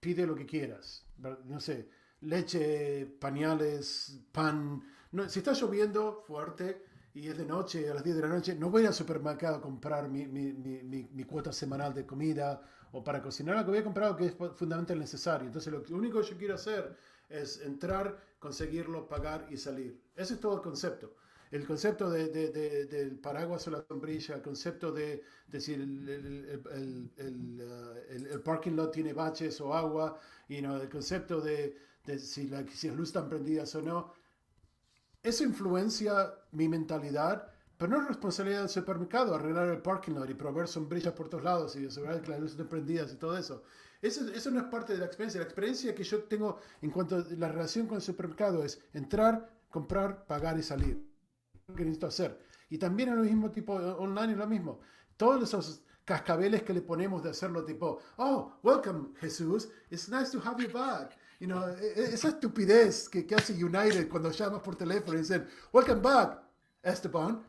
pide 0.00 0.26
lo 0.26 0.34
que 0.34 0.46
quieras, 0.46 1.06
no 1.44 1.60
sé 1.60 2.01
leche, 2.22 3.06
pañales, 3.20 4.20
pan. 4.32 4.82
No, 5.12 5.28
si 5.28 5.40
está 5.40 5.52
lloviendo 5.52 6.24
fuerte 6.26 6.84
y 7.14 7.28
es 7.28 7.36
de 7.36 7.44
noche, 7.44 7.90
a 7.90 7.94
las 7.94 8.04
10 8.04 8.16
de 8.16 8.22
la 8.22 8.28
noche, 8.28 8.54
no 8.54 8.70
voy 8.70 8.86
al 8.86 8.94
supermercado 8.94 9.56
a 9.56 9.60
comprar 9.60 10.08
mi, 10.08 10.26
mi, 10.26 10.52
mi, 10.52 11.08
mi 11.12 11.24
cuota 11.24 11.52
semanal 11.52 11.92
de 11.92 12.06
comida 12.06 12.62
o 12.92 13.04
para 13.04 13.20
cocinar 13.20 13.56
algo. 13.56 13.72
Voy 13.72 13.80
a 13.80 13.84
comprar 13.84 14.16
que 14.16 14.26
es 14.26 14.32
fundamentalmente 14.34 14.96
necesario. 14.96 15.46
Entonces, 15.46 15.72
lo 15.72 15.96
único 15.96 16.20
que 16.20 16.30
yo 16.30 16.36
quiero 16.38 16.54
hacer 16.54 16.96
es 17.28 17.60
entrar, 17.60 18.18
conseguirlo, 18.38 19.08
pagar 19.08 19.46
y 19.50 19.56
salir. 19.56 20.00
Ese 20.14 20.34
es 20.34 20.40
todo 20.40 20.56
el 20.56 20.62
concepto. 20.62 21.14
El 21.50 21.66
concepto 21.66 22.08
de, 22.08 22.28
de, 22.28 22.86
del 22.86 23.18
paraguas 23.18 23.68
o 23.68 23.70
la 23.70 23.84
sombrilla, 23.86 24.36
el 24.36 24.42
concepto 24.42 24.90
de, 24.90 25.22
si 25.58 25.74
el, 25.74 26.08
el, 26.08 27.10
el, 27.18 28.26
el, 28.30 28.40
parking 28.40 28.72
lot 28.72 28.90
tiene 28.90 29.12
baches 29.12 29.60
o 29.60 29.74
agua, 29.74 30.18
y 30.48 30.62
no 30.62 30.80
el 30.80 30.88
concepto 30.88 31.42
de, 31.42 31.76
de 32.04 32.18
si, 32.18 32.48
la, 32.48 32.64
si 32.68 32.88
las 32.88 32.96
luces 32.96 33.14
están 33.14 33.28
prendidas 33.28 33.74
o 33.74 33.82
no. 33.82 34.12
Eso 35.22 35.44
influencia 35.44 36.34
mi 36.50 36.68
mentalidad, 36.68 37.48
pero 37.76 37.92
no 37.92 38.02
es 38.02 38.08
responsabilidad 38.08 38.60
del 38.60 38.68
supermercado 38.68 39.34
arreglar 39.34 39.68
el 39.68 39.82
parking 39.82 40.12
lot 40.12 40.28
y 40.28 40.34
proveer 40.34 40.68
sombrillas 40.68 41.14
por 41.14 41.28
todos 41.28 41.44
lados 41.44 41.76
y 41.76 41.86
asegurar 41.86 42.20
que 42.22 42.30
las 42.30 42.40
luces 42.40 42.52
estén 42.52 42.68
prendidas 42.68 43.12
y 43.12 43.16
todo 43.16 43.36
eso. 43.36 43.62
eso. 44.00 44.28
Eso 44.32 44.50
no 44.50 44.60
es 44.60 44.66
parte 44.66 44.94
de 44.94 44.98
la 44.98 45.06
experiencia. 45.06 45.40
La 45.40 45.46
experiencia 45.46 45.94
que 45.94 46.04
yo 46.04 46.24
tengo 46.24 46.58
en 46.80 46.90
cuanto 46.90 47.16
a 47.16 47.24
la 47.36 47.48
relación 47.48 47.86
con 47.86 47.96
el 47.96 48.02
supermercado 48.02 48.64
es 48.64 48.80
entrar, 48.92 49.48
comprar, 49.68 50.26
pagar 50.26 50.58
y 50.58 50.62
salir. 50.62 51.08
Lo 51.68 51.74
que 51.74 51.84
necesito 51.84 52.08
hacer. 52.08 52.40
Y 52.68 52.78
también 52.78 53.10
en 53.10 53.18
el 53.18 53.24
mismo 53.24 53.50
tipo 53.50 53.74
online 53.74 54.32
es 54.32 54.38
lo 54.38 54.46
mismo. 54.46 54.80
Todos 55.16 55.42
esos 55.42 55.82
cascabeles 56.04 56.62
que 56.62 56.72
le 56.72 56.82
ponemos 56.82 57.22
de 57.22 57.30
hacerlo 57.30 57.64
tipo, 57.64 58.00
oh, 58.16 58.58
welcome 58.62 59.14
Jesús, 59.20 59.68
it's 59.90 60.08
nice 60.08 60.32
to 60.32 60.40
have 60.40 60.60
you 60.60 60.72
back. 60.72 61.16
You 61.42 61.48
know, 61.48 61.60
e, 61.76 62.00
e, 62.00 62.14
esa 62.14 62.28
estupidez 62.28 63.08
que, 63.08 63.26
que, 63.26 63.34
hace 63.34 63.52
United 63.52 64.08
cuando 64.08 64.30
llamas 64.30 64.60
por 64.62 64.76
teléfono 64.76 65.18
y 65.18 65.22
dicen, 65.22 65.44
welcome 65.72 66.00
back, 66.00 66.40
Esteban. 66.80 67.42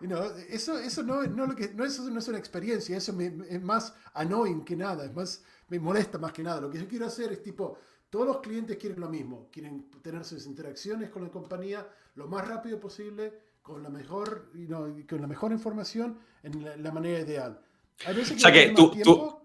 You 0.00 0.08
know, 0.08 0.22
eso, 0.48 0.78
eso, 0.78 1.02
no, 1.02 1.22
no, 1.24 1.46
lo 1.46 1.54
que, 1.54 1.68
no, 1.74 1.84
eso 1.84 2.08
no 2.08 2.18
es 2.18 2.28
una 2.28 2.38
experiencia, 2.38 2.96
eso 2.96 3.12
me, 3.12 3.26
es 3.50 3.62
más 3.62 3.92
annoying 4.14 4.64
que 4.64 4.74
nada, 4.74 5.04
es 5.04 5.14
más, 5.14 5.44
me 5.68 5.78
molesta 5.78 6.16
más 6.16 6.32
que 6.32 6.42
nada. 6.42 6.62
Lo 6.62 6.70
que 6.70 6.78
yo 6.78 6.88
quiero 6.88 7.04
hacer 7.04 7.30
es 7.30 7.42
tipo, 7.42 7.78
todos 8.08 8.26
los 8.26 8.40
clientes 8.40 8.78
quieren 8.78 9.00
lo 9.00 9.10
mismo, 9.10 9.50
quieren 9.52 9.90
tener 10.00 10.24
sus 10.24 10.46
interacciones 10.46 11.10
con 11.10 11.22
la 11.22 11.28
compañía 11.28 11.86
lo 12.14 12.28
más 12.28 12.48
rápido 12.48 12.80
posible, 12.80 13.34
con 13.60 13.82
la 13.82 13.90
mejor, 13.90 14.50
you 14.54 14.66
know, 14.66 14.90
con 15.06 15.20
la 15.20 15.26
mejor 15.26 15.52
información 15.52 16.18
en 16.42 16.82
la, 16.82 16.90
manera 16.90 17.20
ideal. 17.20 17.60
o 18.08 18.38
sea 18.38 18.50
que 18.50 18.70
tu, 18.70 18.92
tu, 19.02 19.38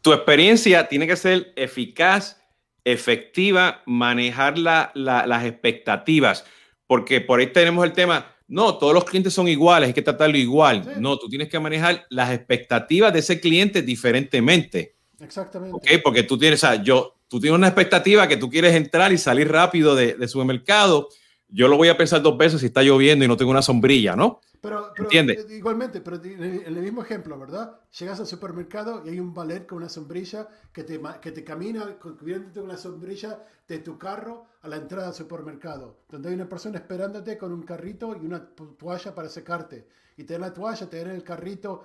tu 0.00 0.12
experiencia 0.14 0.88
tiene 0.88 1.06
que 1.06 1.16
ser 1.16 1.52
eficaz 1.56 2.41
efectiva, 2.84 3.82
manejar 3.86 4.58
las 4.58 5.44
expectativas, 5.44 6.44
porque 6.86 7.20
por 7.20 7.40
ahí 7.40 7.46
tenemos 7.48 7.84
el 7.84 7.92
tema 7.92 8.32
no, 8.52 8.76
todos 8.76 8.92
los 8.92 9.04
clientes 9.06 9.32
son 9.32 9.48
iguales, 9.48 9.86
hay 9.86 9.94
que 9.94 10.02
tratarlo 10.02 10.36
igual. 10.36 11.00
No, 11.00 11.16
tú 11.16 11.26
tienes 11.26 11.48
que 11.48 11.58
manejar 11.58 12.04
las 12.10 12.30
expectativas 12.32 13.10
de 13.10 13.20
ese 13.20 13.40
cliente 13.40 13.80
diferentemente. 13.80 14.96
Exactamente. 15.20 15.74
¿Ok? 15.74 16.02
Porque 16.04 16.22
tú 16.22 16.36
tienes, 16.36 16.62
o 16.62 16.66
sea, 16.66 16.82
yo, 16.82 17.16
tú 17.28 17.40
tienes 17.40 17.56
una 17.56 17.68
expectativa 17.68 18.28
que 18.28 18.36
tú 18.36 18.50
quieres 18.50 18.74
entrar 18.74 19.10
y 19.10 19.16
salir 19.16 19.50
rápido 19.50 19.94
de, 19.94 20.16
de 20.16 20.28
supermercado. 20.28 21.08
Yo 21.48 21.66
lo 21.66 21.78
voy 21.78 21.88
a 21.88 21.96
pensar 21.96 22.20
dos 22.20 22.36
veces 22.36 22.60
si 22.60 22.66
está 22.66 22.82
lloviendo 22.82 23.24
y 23.24 23.28
no 23.28 23.38
tengo 23.38 23.50
una 23.50 23.62
sombrilla, 23.62 24.16
¿no? 24.16 24.42
Pero, 24.62 24.94
¿Entiendes? 24.96 25.50
Igualmente, 25.50 26.00
pero 26.00 26.22
en 26.22 26.64
el 26.64 26.82
mismo 26.82 27.02
ejemplo, 27.02 27.36
¿verdad? 27.36 27.80
Llegas 27.98 28.20
al 28.20 28.28
supermercado 28.28 29.02
y 29.04 29.08
hay 29.08 29.18
un 29.18 29.34
ballet 29.34 29.66
con 29.66 29.78
una 29.78 29.88
sombrilla 29.88 30.46
que 30.72 30.84
te, 30.84 31.00
que 31.20 31.32
te 31.32 31.42
camina 31.42 31.98
cubriéndote 31.98 32.60
una 32.60 32.76
sombrilla 32.76 33.44
de 33.66 33.80
tu 33.80 33.98
carro 33.98 34.46
a 34.60 34.68
la 34.68 34.76
entrada 34.76 35.08
al 35.08 35.14
supermercado, 35.14 36.04
donde 36.08 36.28
hay 36.28 36.36
una 36.36 36.48
persona 36.48 36.78
esperándote 36.78 37.36
con 37.36 37.52
un 37.52 37.64
carrito 37.64 38.14
y 38.14 38.24
una 38.24 38.54
toalla 38.54 39.12
para 39.12 39.28
secarte. 39.28 39.88
Y 40.16 40.22
te 40.22 40.34
dan 40.34 40.42
la 40.42 40.54
toalla, 40.54 40.88
te 40.88 41.02
dan 41.02 41.10
el 41.10 41.24
carrito, 41.24 41.84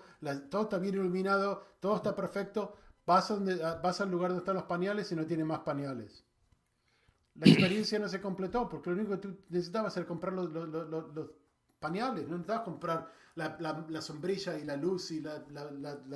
todo 0.52 0.62
está 0.62 0.78
bien 0.78 0.94
iluminado, 0.94 1.64
todo 1.80 1.96
está 1.96 2.16
perfecto. 2.16 2.76
Vas, 3.08 3.30
donde, 3.30 3.56
vas 3.56 4.02
al 4.02 4.12
lugar 4.12 4.30
donde 4.30 4.42
están 4.42 4.56
los 4.56 4.66
pañales 4.66 5.12
y 5.12 5.16
no 5.16 5.26
tiene 5.26 5.44
más 5.44 5.62
pañales. 5.62 6.24
La 7.34 7.48
experiencia 7.48 7.98
no 7.98 8.08
se 8.08 8.22
completó 8.22 8.70
porque 8.70 8.92
lo 8.92 8.98
único 8.98 9.14
que 9.14 9.18
tú 9.18 9.38
necesitabas 9.50 9.98
era 9.98 10.06
comprar 10.06 10.34
los 10.34 10.52
pañales, 11.80 12.28
no 12.28 12.38
necesitas 12.38 12.62
comprar 12.62 13.12
la, 13.36 14.02
sombrilla 14.02 14.58
y 14.58 14.66
la 14.66 14.76
luz 14.76 15.12
y 15.12 15.22
la, 15.22 15.44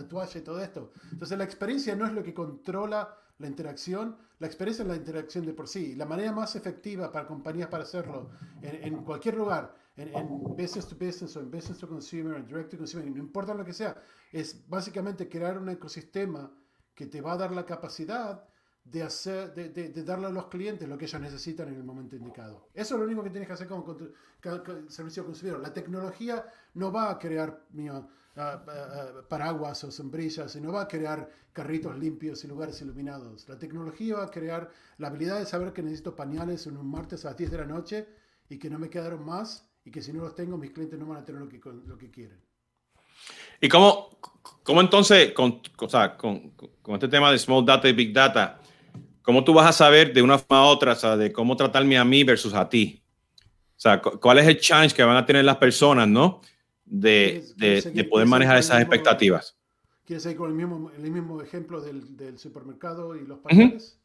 toalla 0.07 0.39
y 0.39 0.43
todo 0.43 0.59
esto. 0.59 0.91
Entonces 1.11 1.37
la 1.37 1.43
experiencia 1.43 1.95
no 1.95 2.05
es 2.05 2.13
lo 2.13 2.23
que 2.23 2.33
controla 2.33 3.17
la 3.37 3.47
interacción, 3.47 4.17
la 4.39 4.47
experiencia 4.47 4.83
es 4.83 4.89
la 4.89 4.95
interacción 4.95 5.45
de 5.45 5.53
por 5.53 5.67
sí. 5.67 5.95
La 5.95 6.05
manera 6.05 6.31
más 6.31 6.55
efectiva 6.55 7.11
para 7.11 7.27
compañías 7.27 7.69
para 7.69 7.83
hacerlo 7.83 8.31
en, 8.61 9.03
cualquier 9.03 9.35
lugar, 9.35 9.75
en, 9.95 10.15
en, 10.15 10.43
business 10.55 10.87
to 10.87 10.95
business 10.95 11.35
o 11.35 11.39
en 11.39 11.51
business 11.51 11.77
to 11.77 11.87
consumer, 11.87 12.37
en 12.37 12.45
direct 12.45 12.71
to 12.71 12.77
consumer, 12.77 13.09
no 13.09 13.17
importa 13.17 13.53
lo 13.53 13.65
que 13.65 13.73
sea, 13.73 14.01
es 14.31 14.67
básicamente 14.67 15.29
crear 15.29 15.57
un 15.57 15.69
ecosistema 15.69 16.51
que 16.95 17.05
te 17.05 17.21
va 17.21 17.33
a 17.33 17.37
dar 17.37 17.51
la 17.51 17.65
capacidad 17.65 18.47
de, 18.83 19.03
hacer, 19.03 19.53
de, 19.53 19.69
de, 19.69 20.03
darle 20.03 20.27
a 20.27 20.29
los 20.29 20.47
clientes 20.47 20.87
lo 20.87 20.97
que 20.97 21.05
ellos 21.05 21.21
necesitan 21.21 21.69
en 21.69 21.75
el 21.75 21.83
momento 21.83 22.15
indicado. 22.15 22.69
Eso 22.73 22.95
es 22.95 22.99
lo 22.99 23.05
único 23.05 23.23
que 23.23 23.29
tienes 23.29 23.47
que 23.47 23.53
hacer 23.53 23.67
como 23.67 23.97
servicio 24.87 25.25
consumidor. 25.25 25.61
La 25.61 25.73
tecnología 25.73 26.45
no 26.73 26.91
va 26.91 27.11
a 27.11 27.19
crear 27.19 27.65
paraguas 29.27 29.83
o 29.83 29.91
sombrillas, 29.91 30.55
y 30.55 30.61
no 30.61 30.71
va 30.71 30.81
a 30.81 30.87
crear 30.87 31.29
carritos 31.53 31.97
limpios 31.97 32.43
y 32.43 32.47
lugares 32.47 32.81
iluminados. 32.81 33.47
La 33.47 33.59
tecnología 33.59 34.15
va 34.15 34.23
a 34.25 34.31
crear 34.31 34.69
la 34.97 35.07
habilidad 35.07 35.39
de 35.39 35.45
saber 35.45 35.73
que 35.73 35.83
necesito 35.83 36.15
pañales 36.15 36.65
en 36.67 36.77
un 36.77 36.89
martes 36.89 37.25
a 37.25 37.29
las 37.29 37.37
10 37.37 37.51
de 37.51 37.57
la 37.57 37.65
noche 37.65 38.07
y 38.49 38.57
que 38.57 38.69
no 38.69 38.79
me 38.79 38.89
quedaron 38.89 39.25
más 39.25 39.69
y 39.83 39.91
que 39.91 40.01
si 40.01 40.13
no 40.13 40.23
los 40.23 40.35
tengo 40.35 40.57
mis 40.57 40.71
clientes 40.71 40.97
no 40.97 41.05
van 41.07 41.17
a 41.19 41.25
tener 41.25 41.41
lo 41.41 41.49
que, 41.49 41.59
lo 41.85 41.97
que 41.97 42.09
quieren. 42.09 42.39
¿Y 43.59 43.69
cómo, 43.69 44.17
cómo 44.63 44.81
entonces, 44.81 45.33
con, 45.33 45.61
o 45.77 45.89
sea, 45.89 46.17
con, 46.17 46.51
con, 46.51 46.95
este 46.95 47.07
tema 47.07 47.31
de 47.31 47.37
small 47.37 47.65
data 47.65 47.87
y 47.87 47.93
big 47.93 48.13
data, 48.13 48.59
¿cómo 49.21 49.43
tú 49.43 49.53
vas 49.53 49.67
a 49.67 49.73
saber 49.73 50.13
de 50.13 50.21
una 50.21 50.37
forma 50.37 50.65
u 50.65 50.67
otra, 50.67 50.93
o 50.93 50.95
sea, 50.95 51.17
de 51.17 51.31
cómo 51.31 51.55
tratarme 51.55 51.97
a 51.97 52.05
mí 52.05 52.23
versus 52.23 52.53
a 52.53 52.67
ti? 52.67 53.01
O 53.75 53.79
sea, 53.81 54.01
¿cuál 54.01 54.39
es 54.39 54.47
el 54.47 54.59
challenge 54.59 54.95
que 54.95 55.03
van 55.03 55.17
a 55.17 55.25
tener 55.25 55.43
las 55.43 55.57
personas, 55.57 56.07
no? 56.07 56.41
De, 56.85 57.43
de, 57.55 58.03
poder 58.03 58.27
manejar 58.27 58.57
esas 58.57 58.81
expectativas. 58.81 59.57
¿Quieres 60.05 60.23
seguir 60.23 60.37
con 60.37 60.49
el 60.49 60.55
mismo, 60.55 60.91
el 60.91 61.09
mismo 61.09 61.41
ejemplo 61.41 61.81
del, 61.81 62.15
del 62.17 62.37
supermercado 62.37 63.15
y 63.15 63.25
los 63.25 63.39
pañales? 63.39 63.97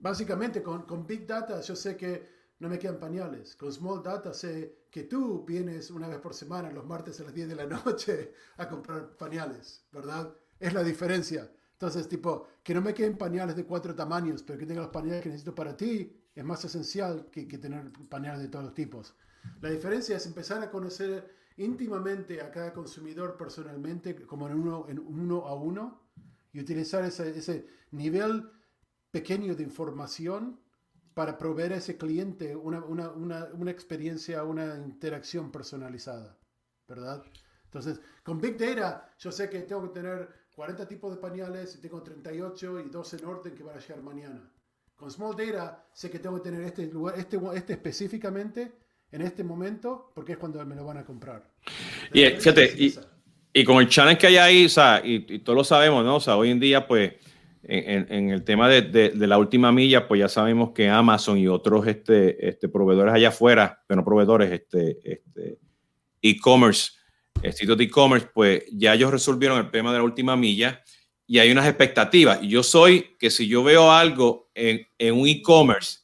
Básicamente, 0.00 0.62
con, 0.62 0.82
con, 0.82 1.06
Big 1.06 1.26
Data, 1.26 1.60
yo 1.60 1.76
sé 1.76 1.96
que 1.96 2.26
no 2.58 2.68
me 2.68 2.78
quedan 2.78 2.98
pañales. 2.98 3.54
Con 3.54 3.72
Small 3.72 4.02
Data, 4.02 4.32
sé 4.32 4.86
que 4.90 5.04
tú 5.04 5.44
vienes 5.46 5.90
una 5.90 6.08
vez 6.08 6.18
por 6.18 6.34
semana, 6.34 6.70
los 6.70 6.84
martes 6.84 7.20
a 7.20 7.24
las 7.24 7.34
10 7.34 7.48
de 7.48 7.54
la 7.54 7.66
noche, 7.66 8.32
a 8.56 8.68
comprar 8.68 9.16
pañales, 9.16 9.84
¿verdad? 9.92 10.34
Es 10.58 10.72
la 10.72 10.82
diferencia. 10.82 11.50
Entonces, 11.84 12.08
tipo, 12.08 12.46
que 12.62 12.72
no 12.72 12.80
me 12.80 12.94
queden 12.94 13.18
pañales 13.18 13.56
de 13.56 13.66
cuatro 13.66 13.94
tamaños, 13.94 14.42
pero 14.42 14.58
que 14.58 14.64
tenga 14.64 14.80
los 14.80 14.90
pañales 14.90 15.22
que 15.22 15.28
necesito 15.28 15.54
para 15.54 15.76
ti, 15.76 16.16
es 16.34 16.42
más 16.42 16.64
esencial 16.64 17.28
que, 17.30 17.46
que 17.46 17.58
tener 17.58 17.92
pañales 18.08 18.40
de 18.40 18.48
todos 18.48 18.64
los 18.64 18.74
tipos. 18.74 19.14
La 19.60 19.68
diferencia 19.68 20.16
es 20.16 20.24
empezar 20.24 20.62
a 20.62 20.70
conocer 20.70 21.30
íntimamente 21.58 22.40
a 22.40 22.50
cada 22.50 22.72
consumidor 22.72 23.36
personalmente, 23.36 24.16
como 24.24 24.48
en 24.48 24.54
uno, 24.54 24.86
en 24.88 24.98
uno 24.98 25.46
a 25.46 25.54
uno, 25.54 26.00
y 26.54 26.60
utilizar 26.60 27.04
ese, 27.04 27.36
ese 27.36 27.66
nivel 27.90 28.50
pequeño 29.10 29.54
de 29.54 29.64
información 29.64 30.58
para 31.12 31.36
proveer 31.36 31.74
a 31.74 31.76
ese 31.76 31.98
cliente 31.98 32.56
una, 32.56 32.82
una, 32.82 33.10
una, 33.10 33.44
una, 33.52 33.70
experiencia, 33.70 34.42
una 34.42 34.76
interacción 34.76 35.52
personalizada, 35.52 36.38
¿verdad? 36.88 37.22
Entonces, 37.64 38.00
con 38.22 38.40
Big 38.40 38.56
Data, 38.56 39.12
yo 39.18 39.30
sé 39.30 39.50
que 39.50 39.60
tengo 39.60 39.82
que 39.82 40.00
tener 40.00 40.43
40 40.54 40.86
tipos 40.86 41.14
de 41.14 41.20
pañales 41.20 41.74
y 41.76 41.80
tengo 41.80 42.02
38 42.02 42.80
y 42.80 42.88
12 42.88 43.16
en 43.16 43.24
orden 43.24 43.54
que 43.54 43.62
van 43.62 43.76
a 43.76 43.80
llegar 43.80 44.02
mañana. 44.02 44.50
Con 44.94 45.10
Small 45.10 45.36
Data 45.36 45.84
sé 45.92 46.10
que 46.10 46.18
tengo 46.18 46.36
que 46.36 46.48
tener 46.48 46.62
este 46.62 46.86
lugar, 46.86 47.18
este, 47.18 47.38
este 47.54 47.72
específicamente 47.72 48.72
en 49.10 49.22
este 49.22 49.42
momento 49.42 50.12
porque 50.14 50.32
es 50.32 50.38
cuando 50.38 50.64
me 50.64 50.76
lo 50.76 50.84
van 50.84 50.98
a 50.98 51.04
comprar. 51.04 51.42
y 52.12 52.24
fíjate, 52.26 52.72
y, 52.78 52.94
y, 53.52 53.64
con 53.64 53.78
el 53.78 53.88
channel 53.88 54.16
que 54.16 54.28
hay 54.28 54.36
ahí, 54.36 54.66
o 54.66 55.04
y, 55.04 55.40
todos 55.40 55.56
lo 55.56 55.64
sabemos, 55.64 56.04
¿no? 56.04 56.16
O 56.16 56.20
sea, 56.20 56.36
hoy 56.36 56.50
en 56.50 56.60
día, 56.60 56.86
pues, 56.86 57.14
en, 57.66 58.30
el 58.30 58.44
tema 58.44 58.68
de, 58.68 58.82
de, 58.82 59.10
de, 59.10 59.26
la 59.26 59.38
última 59.38 59.72
milla, 59.72 60.06
pues 60.06 60.20
ya 60.20 60.28
sabemos 60.28 60.70
que 60.72 60.88
Amazon 60.88 61.38
y 61.38 61.48
otros 61.48 61.86
este, 61.86 62.46
este, 62.46 62.68
proveedores 62.68 63.14
allá 63.14 63.28
afuera, 63.28 63.82
pero 63.86 64.00
no 64.00 64.04
proveedores, 64.04 64.52
este, 64.52 64.98
este, 65.02 65.58
e-commerce, 66.22 66.92
sitios 67.52 67.76
de 67.76 67.84
e-commerce, 67.84 68.28
pues 68.32 68.64
ya 68.72 68.94
ellos 68.94 69.10
resolvieron 69.10 69.58
el 69.58 69.70
tema 69.70 69.92
de 69.92 69.98
la 69.98 70.04
última 70.04 70.36
milla 70.36 70.82
y 71.26 71.38
hay 71.38 71.50
unas 71.50 71.66
expectativas. 71.66 72.42
Y 72.42 72.48
yo 72.48 72.62
soy 72.62 73.16
que 73.18 73.30
si 73.30 73.48
yo 73.48 73.62
veo 73.62 73.92
algo 73.92 74.50
en, 74.54 74.86
en 74.98 75.14
un 75.14 75.28
e-commerce 75.28 76.00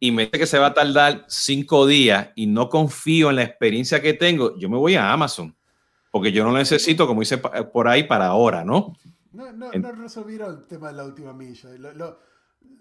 y 0.00 0.10
me 0.12 0.26
dice 0.26 0.38
que 0.38 0.46
se 0.46 0.58
va 0.58 0.68
a 0.68 0.74
tardar 0.74 1.24
cinco 1.28 1.86
días 1.86 2.30
y 2.36 2.46
no 2.46 2.68
confío 2.68 3.30
en 3.30 3.36
la 3.36 3.42
experiencia 3.42 4.00
que 4.00 4.14
tengo, 4.14 4.56
yo 4.58 4.68
me 4.68 4.76
voy 4.76 4.94
a 4.94 5.12
Amazon, 5.12 5.56
porque 6.10 6.32
yo 6.32 6.44
no 6.44 6.52
necesito, 6.52 7.06
como 7.06 7.20
dice 7.20 7.38
por 7.38 7.88
ahí, 7.88 8.04
para 8.04 8.26
ahora, 8.26 8.64
¿no? 8.64 8.96
No, 9.32 9.52
no, 9.52 9.70
no 9.72 9.92
resolvieron 9.92 10.58
el 10.58 10.66
tema 10.66 10.88
de 10.88 10.94
la 10.94 11.04
última 11.04 11.32
milla. 11.32 11.68
Lo, 11.78 11.92
lo, 11.92 12.20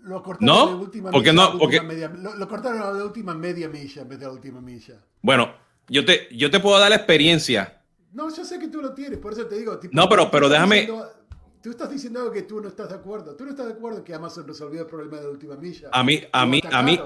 lo 0.02 0.24
cortaron 0.24 0.56
¿No? 0.56 0.68
de 0.68 0.84
última 0.84 1.12
porque 1.12 1.32
milla, 1.32 1.50
no, 1.52 1.60
porque... 1.60 1.82
Media, 1.82 2.08
lo, 2.10 2.36
lo, 2.36 2.48
cortaron 2.48 2.82
a 2.82 2.92
la 2.92 3.04
última 3.04 3.34
media 3.36 3.68
milla 3.68 4.02
en 4.02 4.10
vez 4.10 4.20
de 4.20 4.26
la 4.26 4.32
última 4.32 4.62
milla. 4.62 4.96
Bueno, 5.22 5.54
yo 5.88 6.06
te, 6.06 6.28
yo 6.36 6.50
te 6.50 6.60
puedo 6.60 6.80
dar 6.80 6.90
la 6.90 6.96
experiencia 6.96 7.77
no, 8.12 8.34
yo 8.34 8.46
sé 8.46 8.60
que 8.60 8.68
tú 8.68 8.82
lo 8.82 8.94
tienes, 8.94 9.20
por 9.20 9.34
eso 9.34 9.46
te 9.46 9.58
digo. 9.58 9.80
no, 9.92 10.10
pero, 10.10 10.32
pero 10.32 10.50
déjame. 10.50 10.82
Diciendo, 10.82 11.12
tú 11.62 11.70
estás 11.72 11.90
diciendo 11.90 12.32
que 12.32 12.44
tú 12.44 12.62
no 12.62 12.68
estás 12.68 12.90
de 12.90 12.96
acuerdo. 12.96 13.36
Tú 13.36 13.44
no 13.44 13.52
estás 13.52 13.68
de 13.68 13.74
acuerdo 13.74 14.04
que 14.04 14.14
Amazon 14.14 14.48
resolvió 14.48 14.82
el 14.82 14.88
problema 14.88 15.18
de 15.18 15.24
la 15.24 15.30
última 15.30 15.56
milla. 15.56 15.90
A 15.92 16.04
mí, 16.04 16.22
a 16.32 16.46
mí, 16.46 16.62
a 16.72 16.82
mí. 16.84 17.00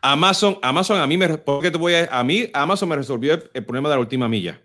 Amazon, 0.00 0.58
Amazon 0.62 1.00
a 1.00 1.06
mí 1.06 1.16
me, 1.16 1.38
¿por 1.38 1.60
qué 1.60 1.70
te 1.70 1.78
voy 1.78 1.94
a, 1.94 2.06
a 2.06 2.22
mí 2.22 2.48
Amazon 2.52 2.88
me 2.88 2.96
resolvió 2.96 3.34
el, 3.52 3.64
problema 3.64 3.88
de 3.88 3.96
la 3.96 4.00
última 4.00 4.28
milla. 4.28 4.62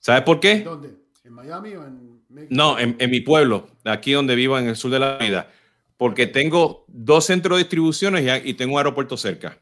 ¿Sabes 0.00 0.22
por 0.22 0.38
qué? 0.38 0.60
¿Dónde? 0.60 0.94
¿En 1.24 1.32
Miami 1.32 1.74
o 1.74 1.84
en 1.84 2.22
México? 2.28 2.54
No, 2.54 2.78
en, 2.78 2.96
en, 2.98 3.10
mi 3.10 3.20
pueblo, 3.20 3.68
aquí 3.84 4.12
donde 4.12 4.36
vivo 4.36 4.56
en 4.56 4.68
el 4.68 4.76
sur 4.76 4.90
de 4.90 5.00
la 5.00 5.18
vida. 5.18 5.50
Porque 5.96 6.26
tengo 6.26 6.84
dos 6.88 7.26
centros 7.26 7.58
de 7.58 7.64
distribuciones 7.64 8.44
y, 8.44 8.50
y 8.50 8.54
tengo 8.54 8.74
un 8.74 8.78
aeropuerto 8.78 9.16
cerca. 9.16 9.58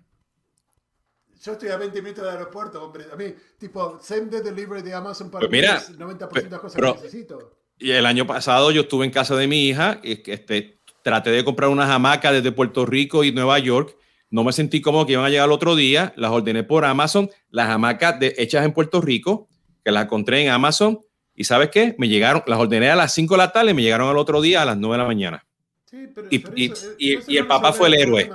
Yo 1.49 1.55
estoy 1.55 1.71
a 1.71 1.79
20 1.79 2.03
minutos 2.03 2.25
del 2.25 2.35
aeropuerto, 2.35 2.85
hombre. 2.85 3.07
A 3.11 3.17
mí, 3.17 3.33
tipo, 3.57 3.99
same 4.03 4.27
day 4.27 4.43
delivery 4.43 4.83
de 4.83 4.93
Amazon 4.93 5.31
para 5.31 5.49
pues 5.49 5.51
mira, 5.51 5.81
90% 5.81 6.43
de 6.43 6.51
las 6.51 6.61
cosas 6.61 6.79
que 6.79 7.03
necesito. 7.03 7.57
Y 7.79 7.93
el 7.93 8.05
año 8.05 8.27
pasado 8.27 8.71
yo 8.71 8.83
estuve 8.83 9.07
en 9.07 9.11
casa 9.11 9.35
de 9.35 9.47
mi 9.47 9.67
hija 9.67 9.99
y 10.05 10.31
este, 10.31 10.79
traté 11.03 11.31
de 11.31 11.43
comprar 11.47 11.71
unas 11.71 11.89
hamacas 11.89 12.35
desde 12.35 12.53
Puerto 12.53 12.85
Rico 12.85 13.25
y 13.25 13.33
Nueva 13.33 13.59
York. 13.61 13.97
No 14.29 14.45
me 14.45 14.53
sentí 14.53 14.83
como 14.83 15.07
que 15.07 15.13
iban 15.13 15.25
a 15.25 15.31
llegar 15.31 15.47
el 15.47 15.53
otro 15.53 15.75
día. 15.75 16.13
Las 16.17 16.33
ordené 16.33 16.65
por 16.65 16.85
Amazon. 16.85 17.31
Las 17.49 17.71
hamacas 17.71 18.21
de, 18.21 18.35
hechas 18.37 18.67
en 18.67 18.75
Puerto 18.75 19.01
Rico, 19.01 19.49
que 19.83 19.91
las 19.91 20.05
encontré 20.05 20.43
en 20.43 20.51
Amazon. 20.51 21.01
¿Y 21.35 21.45
sabes 21.45 21.71
qué? 21.71 21.95
Me 21.97 22.09
llegaron, 22.09 22.43
las 22.47 22.59
ordené 22.59 22.91
a 22.91 22.97
las 22.97 23.15
5 23.15 23.33
de 23.33 23.39
la 23.39 23.53
tarde 23.53 23.71
y 23.71 23.75
me 23.75 23.83
llegaron 23.83 24.11
al 24.11 24.19
otro 24.19 24.43
día 24.43 24.61
a 24.61 24.67
las 24.67 24.77
9 24.77 24.97
de 24.97 24.99
la 24.99 25.09
mañana. 25.09 25.47
Sí, 25.87 26.09
pero, 26.15 26.29
y, 26.31 26.41
pero 26.41 26.55
eso, 26.59 26.89
y, 26.99 27.15
y, 27.15 27.21
y 27.27 27.37
el 27.39 27.47
papá 27.47 27.73
fue 27.73 27.89
el 27.89 27.95
héroe. 27.95 28.31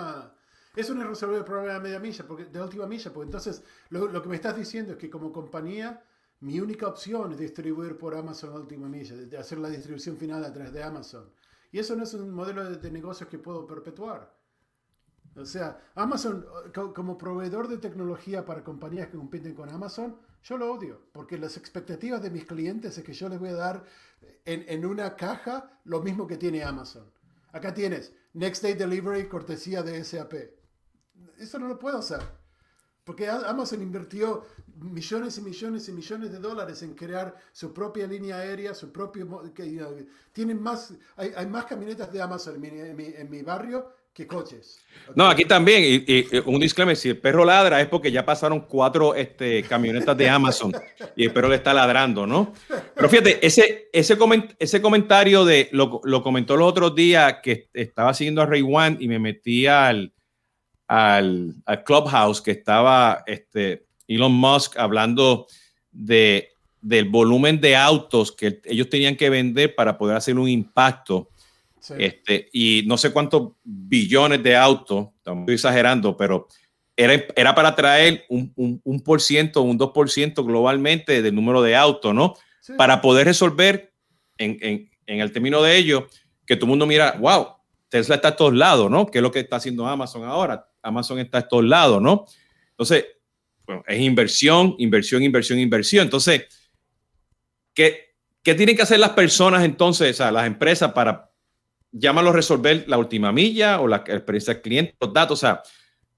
Eso 0.75 0.95
no 0.95 1.03
resolver 1.03 1.37
el 1.37 1.43
problema 1.43 1.73
de 1.73 1.79
media 1.79 1.99
milla, 1.99 2.25
porque, 2.27 2.45
de 2.45 2.61
última 2.61 2.87
milla, 2.87 3.13
porque 3.13 3.27
entonces 3.27 3.63
lo, 3.89 4.21
que 4.21 4.29
me 4.29 4.35
estás 4.35 4.55
diciendo 4.55 4.93
es 4.93 4.97
que 4.97 5.09
como 5.09 5.31
compañía, 5.31 6.03
mi 6.39 6.59
única 6.59 6.87
opción 6.87 7.31
es 7.31 7.37
distribuir 7.37 7.95
por 7.95 8.15
Amazon 8.15 8.53
última 8.53 8.89
milla, 8.89 9.15
de 9.15 9.37
hacer 9.37 9.59
la 9.59 9.69
distribución 9.69 10.17
final 10.17 10.43
a 10.43 10.51
través 10.51 10.73
de 10.73 10.81
Amazon. 10.81 11.29
Y 11.71 11.77
eso 11.77 11.95
no 11.95 12.03
es 12.03 12.13
un 12.15 12.31
modelo 12.31 12.63
de, 12.63 12.77
de 12.77 12.91
negocios 12.91 13.29
que 13.29 13.37
puedo 13.37 13.67
perpetuar. 13.67 14.35
O 15.35 15.45
sea, 15.45 15.79
Amazon, 15.95 16.45
como 16.95 17.17
proveedor 17.17 17.67
de 17.67 17.77
tecnología 17.77 18.45
para 18.45 18.63
compañías 18.63 19.07
que 19.07 19.17
compiten 19.17 19.53
con 19.53 19.69
Amazon, 19.69 20.17
yo 20.43 20.57
lo 20.57 20.71
odio, 20.71 21.01
porque 21.11 21.37
las 21.37 21.55
expectativas 21.55 22.21
de 22.21 22.29
mis 22.29 22.45
clientes 22.45 22.97
es 22.97 23.03
que 23.03 23.13
yo 23.13 23.29
les 23.29 23.39
voy 23.39 23.49
a 23.49 23.55
dar 23.55 23.85
en, 24.45 24.65
en 24.67 24.85
una 24.85 25.15
caja 25.15 25.79
lo 25.85 26.01
mismo 26.01 26.27
que 26.27 26.37
tiene 26.37 26.63
Amazon. 26.63 27.11
Acá 27.51 27.73
tienes 27.73 28.13
Next 28.33 28.63
Day 28.63 28.73
Delivery, 28.73 29.27
cortesía 29.27 29.83
de 29.83 30.03
SAP. 30.03 30.33
Eso 31.37 31.59
no 31.59 31.67
lo 31.67 31.77
puedo 31.79 31.97
hacer. 31.97 32.21
Porque 33.03 33.27
Amazon 33.27 33.81
invirtió 33.81 34.45
millones 34.79 35.37
y 35.37 35.41
millones 35.41 35.89
y 35.89 35.91
millones 35.91 36.31
de 36.31 36.39
dólares 36.39 36.81
en 36.83 36.93
crear 36.93 37.35
su 37.51 37.73
propia 37.73 38.07
línea 38.07 38.37
aérea, 38.37 38.73
su 38.73 38.91
propio... 38.93 39.43
tienen 40.31 40.61
más, 40.61 40.93
hay, 41.17 41.45
más 41.47 41.65
camionetas 41.65 42.11
de 42.13 42.21
Amazon 42.21 42.63
en 42.63 43.29
mi, 43.29 43.41
barrio 43.41 43.91
que 44.13 44.25
coches. 44.25 44.79
No, 45.15 45.27
aquí 45.27 45.43
también, 45.43 46.05
y, 46.07 46.27
un 46.45 46.61
disclaimer, 46.61 46.95
si 46.95 47.09
el 47.09 47.17
perro 47.17 47.43
ladra 47.43 47.81
es 47.81 47.87
porque 47.87 48.09
ya 48.09 48.23
pasaron 48.23 48.61
cuatro 48.61 49.15
este, 49.15 49.63
camionetas 49.63 50.15
de 50.15 50.29
Amazon 50.29 50.71
y 51.17 51.25
el 51.25 51.33
perro 51.33 51.49
le 51.49 51.55
está 51.55 51.73
ladrando, 51.73 52.25
¿no? 52.25 52.53
Pero 52.95 53.09
fíjate, 53.09 53.45
ese, 53.45 53.89
ese, 53.91 54.17
ese 54.59 54.81
comentario 54.81 55.43
de, 55.43 55.67
lo, 55.73 55.99
lo 56.05 56.23
comentó 56.23 56.55
los 56.55 56.69
otros 56.69 56.95
días 56.95 57.39
que 57.43 57.69
estaba 57.73 58.13
siguiendo 58.13 58.41
a 58.41 58.45
Ray 58.45 58.61
One 58.61 58.97
y 59.01 59.09
me 59.09 59.19
metí 59.19 59.67
al 59.67 60.13
al, 60.87 61.55
Clubhouse 61.85 62.41
que 62.41 62.51
estaba 62.51 63.23
este, 63.25 63.85
Elon 64.07 64.33
Musk 64.33 64.77
hablando 64.77 65.47
de, 65.91 66.49
del 66.81 67.09
volumen 67.09 67.59
de 67.61 67.75
autos 67.75 68.31
que 68.31 68.61
ellos 68.65 68.89
tenían 68.89 69.15
que 69.15 69.29
vender 69.29 69.75
para 69.75 69.97
poder 69.97 70.17
hacer 70.17 70.37
un 70.37 70.49
impacto. 70.49 71.29
Este, 71.97 72.49
y 72.53 72.83
no 72.85 72.97
sé 72.97 73.11
cuántos 73.11 73.53
billones 73.63 74.41
de 74.41 74.55
autos, 74.55 75.09
estoy 75.17 75.55
exagerando, 75.55 76.15
pero 76.15 76.47
era, 76.95 77.21
era 77.35 77.55
para 77.55 77.75
traer 77.75 78.23
un, 78.29 78.53
un, 78.55 78.79
un 78.83 79.01
por 79.01 79.19
ciento, 79.19 79.63
un 79.63 79.77
2% 79.77 80.45
globalmente 80.45 81.21
del 81.21 81.35
número 81.35 81.61
de 81.61 81.75
autos, 81.75 82.13
¿no? 82.13 82.35
Para 82.77 83.01
poder 83.01 83.25
resolver 83.25 83.91
en, 84.37 84.57
en, 84.61 84.89
en, 85.07 85.19
el 85.19 85.33
término 85.33 85.61
de 85.61 85.75
ello, 85.75 86.07
que 86.45 86.55
todo 86.55 86.65
el 86.67 86.69
mundo 86.69 86.85
mira, 86.85 87.17
wow, 87.19 87.47
Tesla 87.89 88.15
está 88.15 88.29
a 88.29 88.35
todos 88.37 88.53
lados, 88.53 88.89
¿no? 88.89 89.05
¿Qué 89.07 89.17
es 89.17 89.21
lo 89.21 89.31
que 89.31 89.41
está 89.41 89.57
haciendo 89.57 89.85
Amazon 89.85 90.23
ahora? 90.23 90.65
Amazon 90.83 91.19
está 91.19 91.39
a 91.39 91.47
todos 91.47 91.63
lados, 91.63 92.01
¿no? 92.01 92.25
Entonces, 92.71 93.05
es 93.87 93.99
inversión, 93.99 94.75
inversión, 94.77 95.23
inversión, 95.23 95.59
inversión. 95.59 96.03
Entonces, 96.03 96.43
¿qué, 97.73 98.15
¿qué, 98.43 98.53
tienen 98.53 98.75
que 98.75 98.81
hacer 98.81 98.99
las 98.99 99.11
personas 99.11 99.63
entonces, 99.63 100.11
o 100.11 100.13
sea, 100.17 100.31
las 100.31 100.45
empresas 100.45 100.91
para, 100.91 101.31
llámalo, 101.91 102.31
resolver 102.31 102.83
la 102.87 102.97
última 102.97 103.31
milla 103.31 103.79
o 103.79 103.87
la 103.87 103.97
experiencia 103.97 104.53
del 104.53 104.61
cliente, 104.61 104.95
los 104.99 105.13
datos? 105.13 105.39
O 105.39 105.41
sea, 105.41 105.63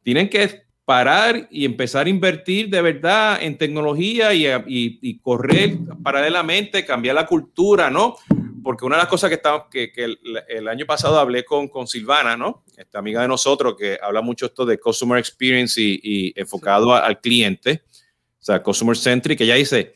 tienen 0.02 0.28
que 0.30 0.66
parar 0.84 1.48
y 1.50 1.66
empezar 1.66 2.08
a 2.08 2.10
invertir 2.10 2.70
de 2.70 2.82
verdad 2.82 3.42
en 3.42 3.58
tecnología 3.58 4.34
y 4.34 5.20
correr 5.20 5.78
paralelamente, 6.04 6.86
cambiar 6.86 7.16
la 7.16 7.26
cultura, 7.26 7.90
¿no? 7.90 8.18
Porque 8.66 8.84
una 8.84 8.96
de 8.96 9.04
las 9.04 9.10
cosas 9.10 9.30
que, 9.30 9.36
está, 9.36 9.68
que, 9.70 9.92
el, 10.48 10.68
año 10.68 10.88
pasado 10.88 11.20
hablé 11.20 11.46
con, 11.46 11.68
con 11.68 11.86
Silvana, 11.86 12.36
¿no? 12.36 12.64
Esta 12.76 12.98
amiga 12.98 13.22
de 13.22 13.28
nosotros 13.28 13.76
que 13.78 14.00
habla 14.02 14.24
mucho 14.24 14.48
esto 14.48 14.66
de 14.66 14.80
customer 14.80 15.20
experience 15.20 15.80
y, 15.80 16.34
enfocado 16.36 16.96
al 16.96 17.22
cliente, 17.22 17.84
o 17.86 18.44
sea, 18.44 18.64
customer 18.64 18.98
centric, 18.98 19.38
que 19.38 19.44
ella 19.44 19.54
dice, 19.54 19.94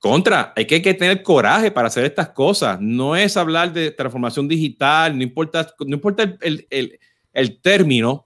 contra, 0.00 0.52
hay 0.56 0.66
que, 0.66 0.80
tener 0.80 1.22
coraje 1.22 1.70
para 1.70 1.86
hacer 1.86 2.04
estas 2.04 2.30
cosas. 2.30 2.80
No 2.80 3.14
es 3.14 3.36
hablar 3.36 3.72
de 3.72 3.92
transformación 3.92 4.48
digital, 4.48 5.16
no 5.16 5.22
importa, 5.22 5.72
no 5.86 5.94
importa 5.94 6.36
el, 6.40 6.66
el, 6.68 6.98
el 7.32 7.60
término, 7.60 8.24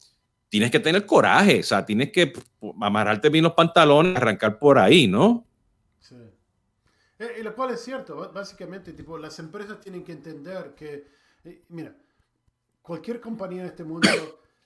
tienes 0.48 0.70
que 0.70 0.80
tener 0.80 1.04
coraje, 1.04 1.60
o 1.60 1.62
sea, 1.62 1.84
tienes 1.84 2.10
que 2.10 2.32
amarrarte 2.80 3.28
bien 3.28 3.44
los 3.44 3.52
pantalones, 3.52 4.16
arrancar 4.16 4.58
por 4.58 4.78
ahí, 4.78 5.06
¿no? 5.06 5.46
Eh, 7.18 7.42
lo 7.42 7.54
cual 7.54 7.70
es 7.70 7.80
cierto, 7.80 8.30
básicamente, 8.32 8.92
tipo, 8.92 9.16
las 9.16 9.38
empresas 9.38 9.80
tienen 9.80 10.04
que 10.04 10.12
entender 10.12 10.74
que, 10.74 11.06
eh, 11.44 11.64
mira, 11.70 11.96
cualquier 12.82 13.20
compañía 13.20 13.62
en 13.62 13.68
este 13.68 13.84
mundo, 13.84 14.08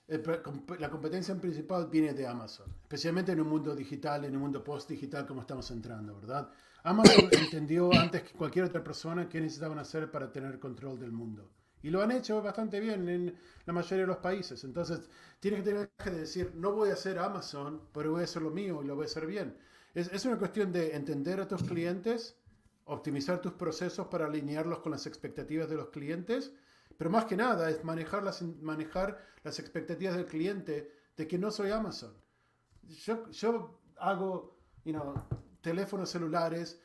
la 0.79 0.89
competencia 0.89 1.33
principal 1.39 1.87
viene 1.87 2.13
de 2.13 2.27
Amazon, 2.27 2.73
especialmente 2.81 3.31
en 3.31 3.39
un 3.39 3.47
mundo 3.47 3.73
digital, 3.73 4.25
en 4.25 4.35
un 4.35 4.41
mundo 4.41 4.63
post-digital 4.63 5.25
como 5.25 5.41
estamos 5.41 5.71
entrando, 5.71 6.19
¿verdad? 6.19 6.51
Amazon 6.83 7.29
entendió 7.31 7.93
antes 7.93 8.23
que 8.23 8.33
cualquier 8.33 8.65
otra 8.65 8.83
persona 8.83 9.29
qué 9.29 9.39
necesitaban 9.39 9.79
hacer 9.79 10.11
para 10.11 10.31
tener 10.31 10.59
control 10.59 10.99
del 10.99 11.11
mundo. 11.11 11.49
Y 11.83 11.89
lo 11.89 12.01
han 12.01 12.11
hecho 12.11 12.41
bastante 12.41 12.79
bien 12.79 13.07
en 13.09 13.35
la 13.65 13.73
mayoría 13.73 14.03
de 14.03 14.07
los 14.07 14.17
países. 14.17 14.63
Entonces, 14.63 15.09
tienes 15.39 15.61
que 15.61 15.71
tener 15.71 15.89
que 16.03 16.11
decir, 16.11 16.53
no 16.55 16.73
voy 16.73 16.89
a 16.91 16.93
hacer 16.93 17.17
Amazon, 17.17 17.81
pero 17.91 18.11
voy 18.11 18.21
a 18.21 18.25
hacer 18.25 18.41
lo 18.43 18.51
mío 18.51 18.83
y 18.83 18.87
lo 18.87 18.95
voy 18.95 19.05
a 19.05 19.07
hacer 19.07 19.25
bien. 19.25 19.57
Es, 19.95 20.11
es 20.11 20.25
una 20.25 20.37
cuestión 20.37 20.71
de 20.71 20.95
entender 20.95 21.39
a 21.39 21.47
tus 21.47 21.63
clientes 21.63 22.35
optimizar 22.91 23.41
tus 23.41 23.53
procesos 23.53 24.07
para 24.07 24.25
alinearlos 24.25 24.79
con 24.79 24.91
las 24.91 25.07
expectativas 25.07 25.69
de 25.69 25.75
los 25.77 25.89
clientes, 25.89 26.53
pero 26.97 27.09
más 27.09 27.25
que 27.25 27.37
nada 27.37 27.69
es 27.69 27.83
manejar 27.83 28.21
las, 28.21 28.41
manejar 28.41 29.17
las 29.43 29.59
expectativas 29.59 30.15
del 30.15 30.25
cliente 30.25 30.91
de 31.15 31.27
que 31.27 31.37
no 31.37 31.51
soy 31.51 31.71
Amazon. 31.71 32.13
Yo, 32.83 33.29
yo 33.31 33.79
hago 33.97 34.59
teléfonos 35.61 36.09
celulares, 36.09 36.81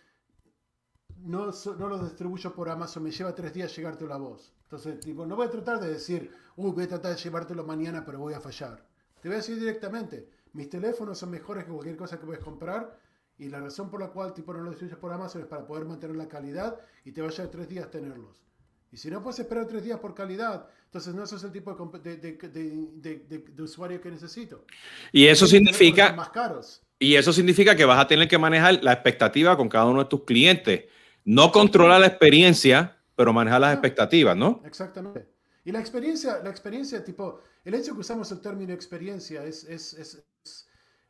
no, 1.19 1.51
no 1.79 1.89
los 1.89 2.05
distribuyo 2.05 2.55
por 2.55 2.69
Amazon, 2.69 3.03
me 3.03 3.11
lleva 3.11 3.35
tres 3.35 3.53
días 3.53 3.75
llegarte 3.75 4.07
la 4.07 4.17
voz. 4.17 4.55
Entonces, 4.63 5.01
tipo, 5.01 5.27
no 5.27 5.35
voy 5.35 5.49
a 5.49 5.51
tratar 5.51 5.81
de 5.81 5.89
decir, 5.89 6.31
uy, 6.57 6.71
voy 6.71 6.85
a 6.85 6.89
tratar 6.89 7.17
de 7.17 7.21
llevártelo 7.21 7.65
mañana, 7.65 8.05
pero 8.05 8.21
voy 8.21 8.35
a 8.35 8.41
fallar. 8.41 8.87
Te 9.21 9.29
voy 9.29 9.35
a 9.35 9.39
decir 9.39 9.59
directamente, 9.59 10.29
mis 10.53 10.71
teléfonos 10.71 11.19
son 11.19 11.31
mejores 11.31 11.65
que 11.65 11.73
cualquier 11.73 11.97
cosa 11.97 12.19
que 12.19 12.27
puedes 12.27 12.45
comprar 12.45 13.06
y 13.39 13.49
la 13.49 13.61
razón 13.61 13.91
por 13.91 14.01
la 14.01 14.09
cual 14.09 14.33
tipo 14.33 14.53
no 14.53 14.61
lo 14.61 14.71
distribuyes 14.71 14.99
por 14.99 15.13
Amazon 15.13 15.43
es 15.43 15.49
para 15.49 15.67
poder 15.67 15.85
mantener 15.85 16.17
la 16.17 16.29
calidad 16.29 16.81
y 17.05 17.13
te 17.13 17.21
va 17.21 17.29
a 17.29 17.31
llevar 17.31 17.51
tres 17.51 17.69
días 17.69 17.91
tenerlos. 17.91 18.43
Y 18.91 18.97
si 18.97 19.11
no 19.11 19.23
puedes 19.23 19.39
esperar 19.39 19.67
tres 19.67 19.85
días 19.85 19.99
por 19.99 20.15
calidad, 20.15 20.69
entonces 20.85 21.15
no 21.15 21.27
sos 21.27 21.45
el 21.45 21.53
tipo 21.53 21.75
de, 22.03 22.17
de, 22.17 23.43
de, 23.53 23.63
usuario 23.63 24.01
que 24.01 24.11
necesito. 24.11 24.65
Y 25.13 25.27
eso 25.27 25.47
significa... 25.47 26.13
Más 26.13 26.31
caros. 26.31 26.83
Y 26.99 27.17
eso 27.17 27.33
significa 27.33 27.77
que 27.77 27.85
vas 27.85 27.99
a 27.99 28.07
tener 28.07 28.27
que 28.27 28.39
manejar 28.39 28.83
la 28.83 28.93
expectativa 28.93 29.57
con 29.57 29.69
cada 29.69 29.85
uno 29.87 30.05
de 30.05 30.09
tus 30.09 30.25
clientes. 30.25 30.85
No 31.25 31.53
controlar 31.53 32.01
la 32.01 32.07
experiencia, 32.07 32.97
pero 33.15 33.35
manejar 33.35 33.61
las 33.61 33.75
expectativas, 33.75 34.35
¿no? 34.35 34.63
Exactamente. 34.65 35.29
Y 35.65 35.73
la 35.73 35.81
experiencia, 35.81 36.39
la 36.43 36.49
experiencia, 36.49 37.05
tipo, 37.05 37.41
el 37.65 37.75
hecho 37.75 37.93
que 37.93 38.01
usamos 38.01 38.31
el 38.33 38.41
término 38.41 38.73
experiencia 38.73 39.45
es, 39.45 39.65
es, 39.65 39.93
es, 39.95 40.25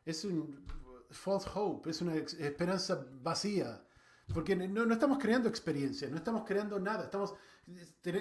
es 0.03 0.25
un, 0.25 0.65
false 1.17 1.49
hope, 1.53 1.89
es 1.89 2.01
una 2.01 2.15
esperanza 2.15 3.05
vacía. 3.21 3.83
Porque 4.33 4.55
no, 4.55 4.85
no, 4.85 4.93
estamos 4.93 5.19
creando 5.19 5.47
experiencia, 5.47 6.09
no 6.09 6.17
estamos 6.17 6.43
creando 6.45 6.79
nada, 6.79 7.05
estamos, 7.05 7.33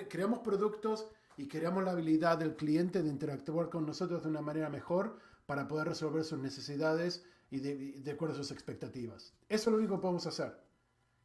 creamos 0.08 0.40
productos 0.40 1.08
y 1.36 1.48
creamos 1.48 1.84
la 1.84 1.90
habilidad 1.90 2.38
del 2.38 2.54
cliente 2.54 3.02
de 3.02 3.08
interactuar 3.08 3.70
con 3.70 3.84
nosotros 3.84 4.22
de 4.22 4.28
una 4.28 4.40
manera 4.40 4.70
mejor 4.70 5.18
para 5.46 5.66
poder 5.66 5.88
resolver 5.88 6.24
sus 6.24 6.38
necesidades 6.38 7.24
y 7.50 7.58
de, 7.58 8.00
de 8.00 8.10
acuerdo 8.10 8.34
a 8.34 8.38
sus 8.38 8.52
expectativas. 8.52 9.34
Eso 9.48 9.70
es 9.70 9.72
lo 9.72 9.78
único 9.78 9.96
que 9.96 10.02
podemos 10.02 10.26
hacer. 10.26 10.56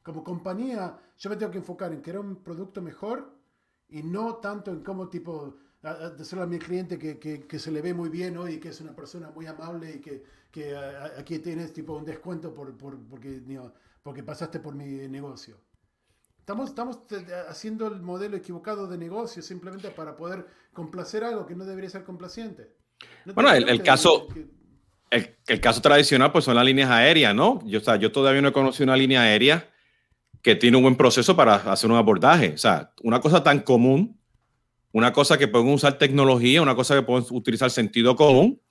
Como 0.03 0.23
compañía, 0.23 0.99
yo 1.17 1.29
me 1.29 1.35
tengo 1.35 1.51
que 1.51 1.59
enfocar 1.59 1.93
en 1.93 2.01
crear 2.01 2.19
un 2.19 2.43
producto 2.43 2.81
mejor 2.81 3.37
y 3.87 4.01
no 4.01 4.37
tanto 4.37 4.71
en 4.71 4.83
cómo 4.83 5.09
tipo 5.09 5.57
decirle 6.17 6.43
a 6.43 6.47
mi 6.47 6.59
cliente 6.59 6.99
que, 6.99 7.17
que, 7.17 7.47
que, 7.47 7.59
se 7.59 7.71
le 7.71 7.81
ve 7.81 7.93
muy 7.93 8.09
bien 8.09 8.37
hoy 8.37 8.53
y 8.53 8.59
que 8.59 8.69
es 8.69 8.81
una 8.81 8.95
persona 8.95 9.31
muy 9.31 9.47
amable 9.47 9.95
y 9.95 9.99
que, 9.99 10.23
que 10.51 10.75
aquí 11.17 11.39
tienes 11.39 11.73
tipo 11.73 11.93
un 11.93 12.05
descuento 12.05 12.53
por, 12.53 12.77
por 12.77 12.99
porque, 13.07 13.41
porque 14.03 14.21
pasaste 14.23 14.59
por 14.59 14.75
mi 14.75 14.85
negocio. 15.07 15.57
Estamos, 16.37 16.69
estamos 16.69 16.99
haciendo 17.49 17.87
el 17.87 18.01
modelo 18.01 18.37
equivocado 18.37 18.87
de 18.87 18.97
negocio 18.97 19.41
simplemente 19.41 19.89
para 19.89 20.15
poder 20.15 20.45
complacer 20.73 21.23
algo 21.23 21.45
que 21.45 21.55
no 21.55 21.65
debería 21.65 21.89
ser 21.89 22.03
complaciente. 22.03 22.75
bueno, 23.33 23.51
el, 23.51 23.67
el 23.67 23.81
caso... 23.81 24.27
El, 25.09 25.35
el, 25.45 25.59
caso 25.59 25.81
tradicional 25.81 26.31
pues 26.31 26.45
son 26.45 26.55
las 26.55 26.63
líneas 26.63 26.89
aéreas, 26.89 27.35
¿no? 27.35 27.59
Yo, 27.65 27.79
o 27.79 27.83
sea, 27.83 27.97
yo 27.97 28.13
todavía 28.13 28.41
no 28.41 28.47
he 28.47 28.53
conocido 28.53 28.85
una 28.85 28.95
línea 28.95 29.21
aérea 29.21 29.69
que 30.41 30.55
tiene 30.55 30.77
un 30.77 30.83
buen 30.83 30.95
proceso 30.95 31.35
para 31.35 31.55
hacer 31.55 31.91
un 31.91 31.97
abordaje. 31.97 32.53
O 32.53 32.57
sea, 32.57 32.93
una 33.03 33.19
cosa 33.19 33.43
tan 33.43 33.59
común 33.59 34.20
una 34.93 35.13
cosa 35.13 35.37
que 35.37 35.47
pueden 35.47 35.69
usar 35.69 35.97
tecnología, 35.97 36.61
una 36.61 36.75
cosa 36.75 36.95
que 36.95 37.01
pueden 37.01 37.25
utilizar 37.31 37.71
sentido 37.71 38.15
común, 38.15 38.61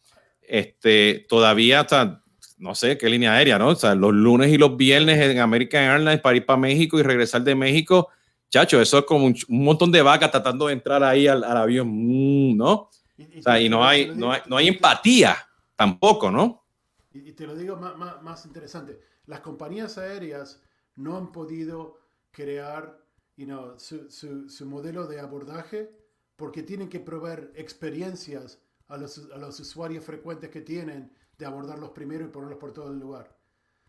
este, 0.42 1.26
todavía 1.28 1.80
hasta, 1.80 2.22
no 2.58 2.74
sé, 2.74 2.98
qué 2.98 3.08
línea 3.08 3.32
aérea, 3.32 3.58
¿no? 3.58 3.68
O 3.68 3.74
sea, 3.74 3.94
los 3.94 4.12
lunes 4.12 4.52
y 4.52 4.58
los 4.58 4.76
viernes 4.76 5.18
en 5.20 5.38
American 5.38 5.82
Airlines 5.82 6.20
para 6.20 6.36
ir 6.36 6.44
para 6.44 6.58
México 6.58 6.98
y 6.98 7.02
regresar 7.02 7.42
de 7.42 7.54
México, 7.54 8.08
chacho, 8.50 8.80
eso 8.80 8.98
es 8.98 9.04
como 9.04 9.26
un, 9.26 9.36
montón 9.48 9.92
de 9.92 10.02
vacas 10.02 10.30
tratando 10.30 10.66
de 10.66 10.74
entrar 10.74 11.02
ahí 11.02 11.26
al, 11.26 11.44
avión, 11.44 11.88
mm, 11.88 12.56
¿no? 12.56 12.72
o 12.72 13.42
sea, 13.42 13.60
y 13.60 13.68
no 13.68 13.86
hay, 13.86 14.12
no 14.14 14.32
hay, 14.32 14.40
no 14.46 14.56
hay 14.56 14.68
empatía 14.68 15.36
tampoco, 15.76 16.30
¿no? 16.30 16.64
Y, 17.12 17.32
te 17.32 17.46
lo 17.46 17.54
digo 17.54 17.76
más, 17.76 18.22
más 18.22 18.44
interesante, 18.44 19.00
las 19.26 19.40
compañías 19.40 19.98
aéreas 19.98 20.62
no 20.96 21.16
han 21.16 21.32
podido 21.32 22.00
crear 22.30 22.98
you 23.36 23.46
know, 23.46 23.78
su, 23.78 24.10
su, 24.10 24.48
su, 24.48 24.66
modelo 24.66 25.06
de 25.06 25.20
abordaje 25.20 25.99
porque 26.40 26.62
tienen 26.62 26.88
que 26.88 27.00
proveer 27.00 27.52
experiencias 27.54 28.58
a 28.88 28.96
los, 28.96 29.28
a 29.30 29.36
los 29.36 29.60
usuarios 29.60 30.02
frecuentes 30.02 30.48
que 30.48 30.62
tienen 30.62 31.12
de 31.36 31.44
abordarlos 31.44 31.90
primero 31.90 32.24
y 32.24 32.28
ponerlos 32.28 32.58
por 32.58 32.72
todo 32.72 32.90
el 32.90 32.98
lugar. 32.98 33.36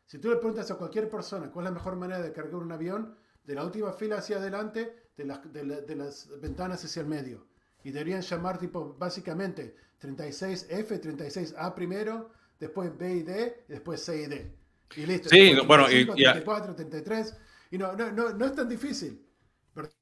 Si 0.05 0.19
tú 0.19 0.29
le 0.29 0.35
preguntas 0.35 0.69
a 0.69 0.75
cualquier 0.75 1.09
persona 1.09 1.49
cuál 1.49 1.67
es 1.67 1.71
la 1.71 1.75
mejor 1.75 1.95
manera 1.95 2.21
de 2.21 2.33
cargar 2.33 2.55
un 2.55 2.73
avión, 2.73 3.15
de 3.45 3.55
la 3.55 3.63
última 3.63 3.93
fila 3.93 4.17
hacia 4.17 4.35
adelante, 4.35 4.93
de 5.15 5.23
las, 5.23 5.39
de, 5.53 5.95
las 5.95 6.27
ventanas 6.41 6.83
hacia 6.83 7.01
el 7.01 7.07
medio. 7.07 7.47
Y 7.85 7.91
deberían 7.91 8.19
llamar 8.19 8.57
tipo 8.57 8.97
básicamente 8.99 9.73
36F, 10.01 11.01
36A 11.01 11.73
primero, 11.73 12.31
después 12.59 12.91
B 12.97 13.15
y 13.15 13.23
D, 13.23 13.63
y 13.69 13.71
después 13.71 14.03
C 14.03 14.23
y 14.23 14.25
D. 14.25 14.55
Y 14.97 15.05
listo. 15.05 15.29
Sí, 15.29 15.55
bueno, 15.65 15.89
y, 15.89 16.05
34, 16.05 16.75
33. 16.75 17.37
Y 17.71 17.77
no, 17.77 17.93
no, 17.93 18.11
no, 18.11 18.33
no 18.33 18.45
es 18.45 18.53
tan 18.53 18.67
difícil. 18.67 19.25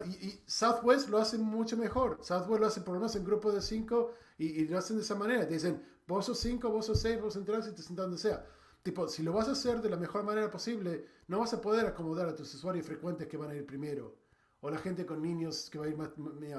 Y, 0.05 0.41
Southwest 0.45 1.10
lo 1.10 1.17
hace 1.19 1.38
mucho 1.38 1.77
mejor. 1.77 2.19
Southwest 2.21 2.62
lo 2.62 2.67
hace 2.67 2.82
por 2.82 2.95
lo 2.95 2.99
menos 3.01 3.15
en 3.15 3.23
grupo 3.23 3.51
de 3.51 3.62
5 3.62 4.13
y, 4.38 4.65
lo 4.65 4.77
hacen 4.77 4.97
de 4.97 5.03
esa 5.03 5.15
manera. 5.15 5.47
Te 5.47 5.53
dicen, 5.53 5.84
vos 6.08 6.25
sos 6.25 6.39
5, 6.39 6.69
vos 6.69 6.86
sos 6.86 6.99
6, 7.01 7.21
vos 7.21 7.36
entras 7.36 7.67
y 7.67 7.71
te 7.71 7.82
sentás 7.82 8.05
donde 8.05 8.17
sea. 8.17 8.45
Tipo, 8.82 9.08
si 9.08 9.23
lo 9.23 9.34
vas 9.34 9.47
a 9.47 9.51
hacer 9.51 9.82
de 9.82 9.89
la 9.89 9.97
mejor 9.97 10.23
manera 10.23 10.49
posible, 10.49 11.05
no 11.27 11.39
vas 11.39 11.53
a 11.53 11.62
poder 11.62 11.86
acomodar 11.86 12.27
a 12.29 12.36
tus 12.36 12.53
usuarios 12.55 12.86
frecuentes 12.86 13.27
que 13.27 13.38
van 13.38 13.51
a 13.51 13.55
ir 13.55 13.65
primero. 13.65 14.15
O 14.62 14.69
la 14.69 14.77
gente 14.77 15.05
con 15.05 15.21
niños 15.21 15.69
que 15.69 15.79
va 15.79 15.86
a 15.86 15.89
ir 15.89 15.97
más, 15.97 16.10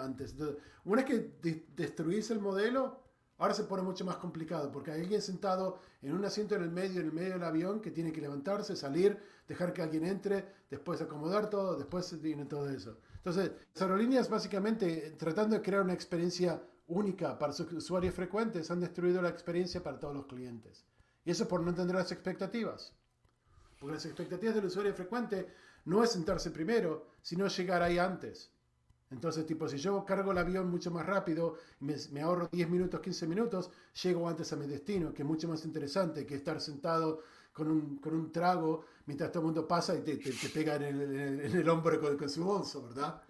antes. 0.01 0.35
una 0.85 1.03
vez 1.03 1.05
que 1.05 1.66
destruís 1.75 2.31
el 2.31 2.40
modelo, 2.40 3.03
ahora 3.40 3.55
se 3.55 3.64
pone 3.64 3.83
mucho 3.83 4.05
más 4.05 4.16
complicado. 4.16 4.70
Porque 4.70 4.92
hay 4.92 5.00
alguien 5.00 5.20
sentado 5.20 5.81
en 6.03 6.14
un 6.14 6.24
asiento 6.24 6.55
en 6.55 6.62
el 6.62 6.70
medio, 6.70 7.00
en 7.00 7.07
el 7.07 7.12
medio 7.12 7.33
del 7.33 7.42
avión, 7.42 7.81
que 7.81 7.90
tiene 7.90 8.12
que 8.12 8.20
levantarse, 8.20 8.76
salir, 8.76 9.18
dejar 9.48 9.72
que 9.72 9.83
alguien 9.83 10.05
entre, 10.05 10.44
después 10.70 11.00
acomodar 11.00 11.50
todo, 11.50 11.76
después 11.76 12.20
viene 12.20 12.44
todo 12.44 12.68
eso. 12.70 12.98
Entonces, 13.16 13.50
las 13.74 13.83
aerolíneas 13.83 14.29
básicamente, 14.31 15.16
tratando 15.18 15.57
de 15.57 15.62
crear 15.62 15.83
una 15.83 15.94
experiencia 15.94 16.62
única 16.87 17.38
para 17.38 17.53
sus 17.53 17.72
usuarios 17.72 18.14
frecuentes, 18.14 18.70
han 18.70 18.81
destruido 18.81 19.20
la 19.22 19.31
experiencia 19.31 19.83
para 19.83 19.98
todos 19.98 20.14
los 20.14 20.26
clientes. 20.26 20.85
Y 21.24 21.31
eso 21.31 21.48
por 21.48 21.62
no 21.62 21.70
entender 21.70 21.96
las 21.96 22.12
expectativas. 22.12 22.94
Porque 23.79 23.94
las 23.94 24.05
expectativas 24.05 24.55
del 24.55 24.66
usuario 24.66 24.94
frecuente 24.94 25.48
no 25.87 26.05
es 26.05 26.12
sentarse 26.12 26.50
primero, 26.50 27.07
sino 27.22 27.48
llegar 27.48 27.83
ahí 27.83 27.98
antes. 27.98 28.53
Entonces, 29.11 29.44
tipo, 29.44 29.68
si 29.68 29.77
yo 29.77 30.05
cargo 30.05 30.31
el 30.31 30.38
avión 30.38 30.70
mucho 30.70 30.90
más 30.92 31.05
rápido, 31.05 31.57
me, 31.81 31.96
me, 32.12 32.20
ahorro 32.20 32.49
10 32.53 32.70
minutos, 32.70 33.01
15 33.01 33.27
minutos, 33.27 33.70
llego 34.03 34.29
antes 34.29 34.53
a 34.53 34.57
mi 34.57 34.66
destino, 34.66 35.12
que 35.12 35.23
es 35.23 35.29
mucho 35.29 35.49
más 35.49 35.64
interesante 35.64 36.25
que 36.25 36.37
estar 36.37 36.61
sentado 36.61 37.20
con 37.53 37.68
un, 37.68 37.96
con 37.99 38.14
un 38.14 38.31
trago 38.31 38.85
mientras 39.07 39.33
todo 39.33 39.40
el 39.40 39.46
mundo 39.46 39.66
pasa 39.66 39.96
y 39.96 40.03
te, 40.03 40.16
te, 40.16 40.49
pega 40.55 40.77
en 40.77 40.83
el, 40.85 41.40
en 41.40 41.57
el, 41.57 41.68
hombro 41.68 42.01
con, 42.01 42.16
con, 42.16 42.29
su 42.29 42.44
bolso, 42.44 42.87
¿verdad? 42.87 43.20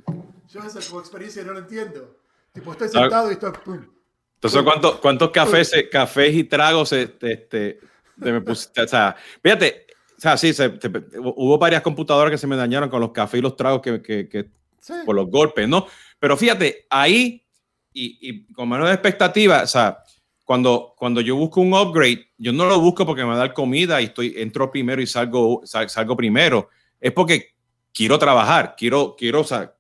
Yo 0.48 0.60
esa 0.60 0.80
como 0.86 1.00
experiencia 1.00 1.42
no 1.44 1.54
lo 1.54 1.60
entiendo. 1.60 2.18
Tipo, 2.52 2.72
estoy 2.72 2.90
sentado 2.90 3.30
y 3.30 3.34
estoy... 3.34 3.52
Pum, 3.64 3.86
Entonces, 4.34 4.62
¿cuántos, 4.62 4.96
¿cuántos 4.96 5.30
cafés, 5.30 5.72
cafés 5.90 6.34
y 6.34 6.44
tragos 6.44 6.92
este, 6.92 7.32
este, 7.32 7.80
me 8.16 8.42
pusiste? 8.42 8.82
O 8.82 8.88
sea, 8.88 9.16
fíjate, 9.42 9.86
o 10.18 10.20
sea, 10.20 10.36
sí, 10.36 10.52
se, 10.52 10.78
hubo 11.18 11.56
varias 11.56 11.80
computadoras 11.80 12.30
que 12.30 12.38
se 12.38 12.46
me 12.46 12.56
dañaron 12.56 12.90
con 12.90 13.00
los 13.00 13.12
cafés 13.12 13.38
y 13.38 13.42
los 13.42 13.56
tragos 13.56 13.80
que, 13.80 14.02
que, 14.02 14.28
que 14.28 14.59
por 15.04 15.14
los 15.14 15.28
golpes, 15.28 15.68
¿no? 15.68 15.86
Pero 16.18 16.36
fíjate, 16.36 16.86
ahí, 16.90 17.44
y, 17.92 18.18
y 18.20 18.52
con 18.52 18.68
menos 18.68 18.90
expectativa, 18.90 19.62
o 19.62 19.66
sea, 19.66 20.02
cuando, 20.50 20.94
cuando 20.96 21.20
yo 21.20 21.36
busco 21.36 21.60
un 21.60 21.72
upgrade, 21.72 22.26
yo 22.36 22.52
no 22.52 22.66
lo 22.66 22.80
busco 22.80 23.06
porque 23.06 23.24
me 23.24 23.36
da 23.36 23.54
comida 23.54 24.00
y 24.00 24.06
estoy, 24.06 24.34
entro 24.36 24.68
primero 24.68 25.00
y 25.00 25.06
salgo, 25.06 25.62
salgo 25.64 26.16
primero. 26.16 26.70
Es 27.00 27.12
porque 27.12 27.54
quiero 27.94 28.18
trabajar, 28.18 28.74
quiero, 28.76 29.14
quiero, 29.16 29.42
o 29.42 29.44
sea, 29.44 29.72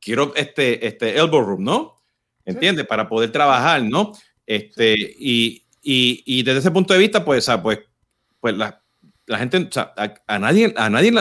quiero 0.00 0.32
este, 0.36 0.86
este 0.86 1.18
elbow 1.18 1.40
room, 1.40 1.64
¿no? 1.64 1.96
¿Entiendes? 2.44 2.86
Para 2.86 3.08
poder 3.08 3.32
trabajar, 3.32 3.82
¿no? 3.82 4.12
Este, 4.46 4.94
y, 4.96 5.66
y, 5.82 6.22
y, 6.24 6.44
desde 6.44 6.60
ese 6.60 6.70
punto 6.70 6.94
de 6.94 7.00
vista, 7.00 7.24
pues, 7.24 7.50
pues, 7.60 7.80
pues 8.38 8.56
la, 8.56 8.80
la 9.26 9.38
gente, 9.38 9.56
o 9.56 9.72
sea, 9.72 9.92
a, 10.28 10.38
nadie, 10.38 10.72
a 10.76 10.88
nadie 10.88 11.12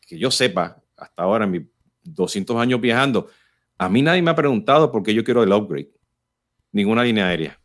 que 0.00 0.16
yo 0.16 0.30
sepa, 0.30 0.80
hasta 0.96 1.22
ahora 1.24 1.44
en 1.44 1.50
mis 1.50 1.62
200 2.04 2.56
años 2.56 2.80
viajando, 2.80 3.30
a 3.78 3.88
mí 3.88 4.02
nadie 4.02 4.22
me 4.22 4.30
ha 4.30 4.36
preguntado 4.36 4.90
por 4.90 5.02
qué 5.02 5.14
yo 5.14 5.24
quiero 5.24 5.42
el 5.42 5.52
upgrade. 5.52 5.92
Ninguna 6.72 7.04
línea 7.04 7.26
aérea. 7.26 7.58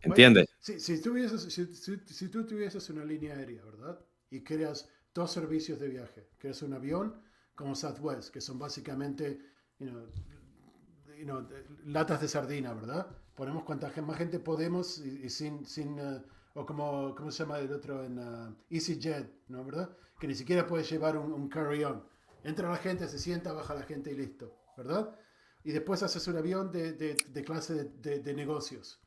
¿Entiendes? 0.00 0.48
si, 0.58 0.80
si, 0.80 0.96
si, 0.96 2.28
tú 2.28 2.44
tuvieses 2.44 2.90
una 2.90 3.04
línea 3.04 3.36
aérea, 3.36 3.64
¿verdad? 3.64 4.00
Y 4.30 4.42
creas 4.42 4.88
dos 5.14 5.30
servicios 5.30 5.78
de 5.78 5.88
viaje, 5.88 6.28
creas 6.38 6.62
un 6.62 6.72
avión 6.72 7.14
como 7.54 7.74
Southwest, 7.74 8.32
que 8.32 8.40
son 8.40 8.58
básicamente 8.58 9.38
latas 11.84 12.20
de 12.20 12.28
sardina, 12.28 12.74
¿verdad? 12.74 13.06
Ponemos 13.34 13.64
cuanta 13.64 13.92
más 14.02 14.18
gente 14.18 14.40
podemos 14.40 14.98
y, 14.98 15.28
sin, 15.30 15.64
sin 15.66 16.00
uh, 16.00 16.22
o 16.54 16.66
como, 16.66 17.14
¿cómo 17.14 17.30
se 17.30 17.42
llama 17.42 17.58
el 17.58 17.72
otro 17.72 18.04
en 18.04 18.18
uh, 18.18 18.54
EasyJet, 18.70 19.48
¿no? 19.48 19.64
¿Verdad? 19.64 19.96
Que 20.18 20.26
ni 20.26 20.34
siquiera 20.34 20.66
puedes 20.66 20.90
llevar 20.90 21.16
un, 21.16 21.48
carry-on. 21.48 22.04
Entra 22.44 22.68
la 22.68 22.76
gente, 22.76 23.08
se 23.08 23.18
sienta, 23.18 23.52
baja 23.52 23.74
la 23.74 23.82
gente 23.82 24.12
y 24.12 24.16
listo, 24.16 24.54
¿verdad? 24.76 25.16
Y 25.64 25.72
después 25.72 26.02
haces 26.02 26.26
un 26.28 26.36
avión 26.36 26.70
de, 26.72 26.92
de, 26.92 27.16
de 27.28 27.44
clase 27.44 27.84
de, 27.84 28.34
negocios 28.34 29.00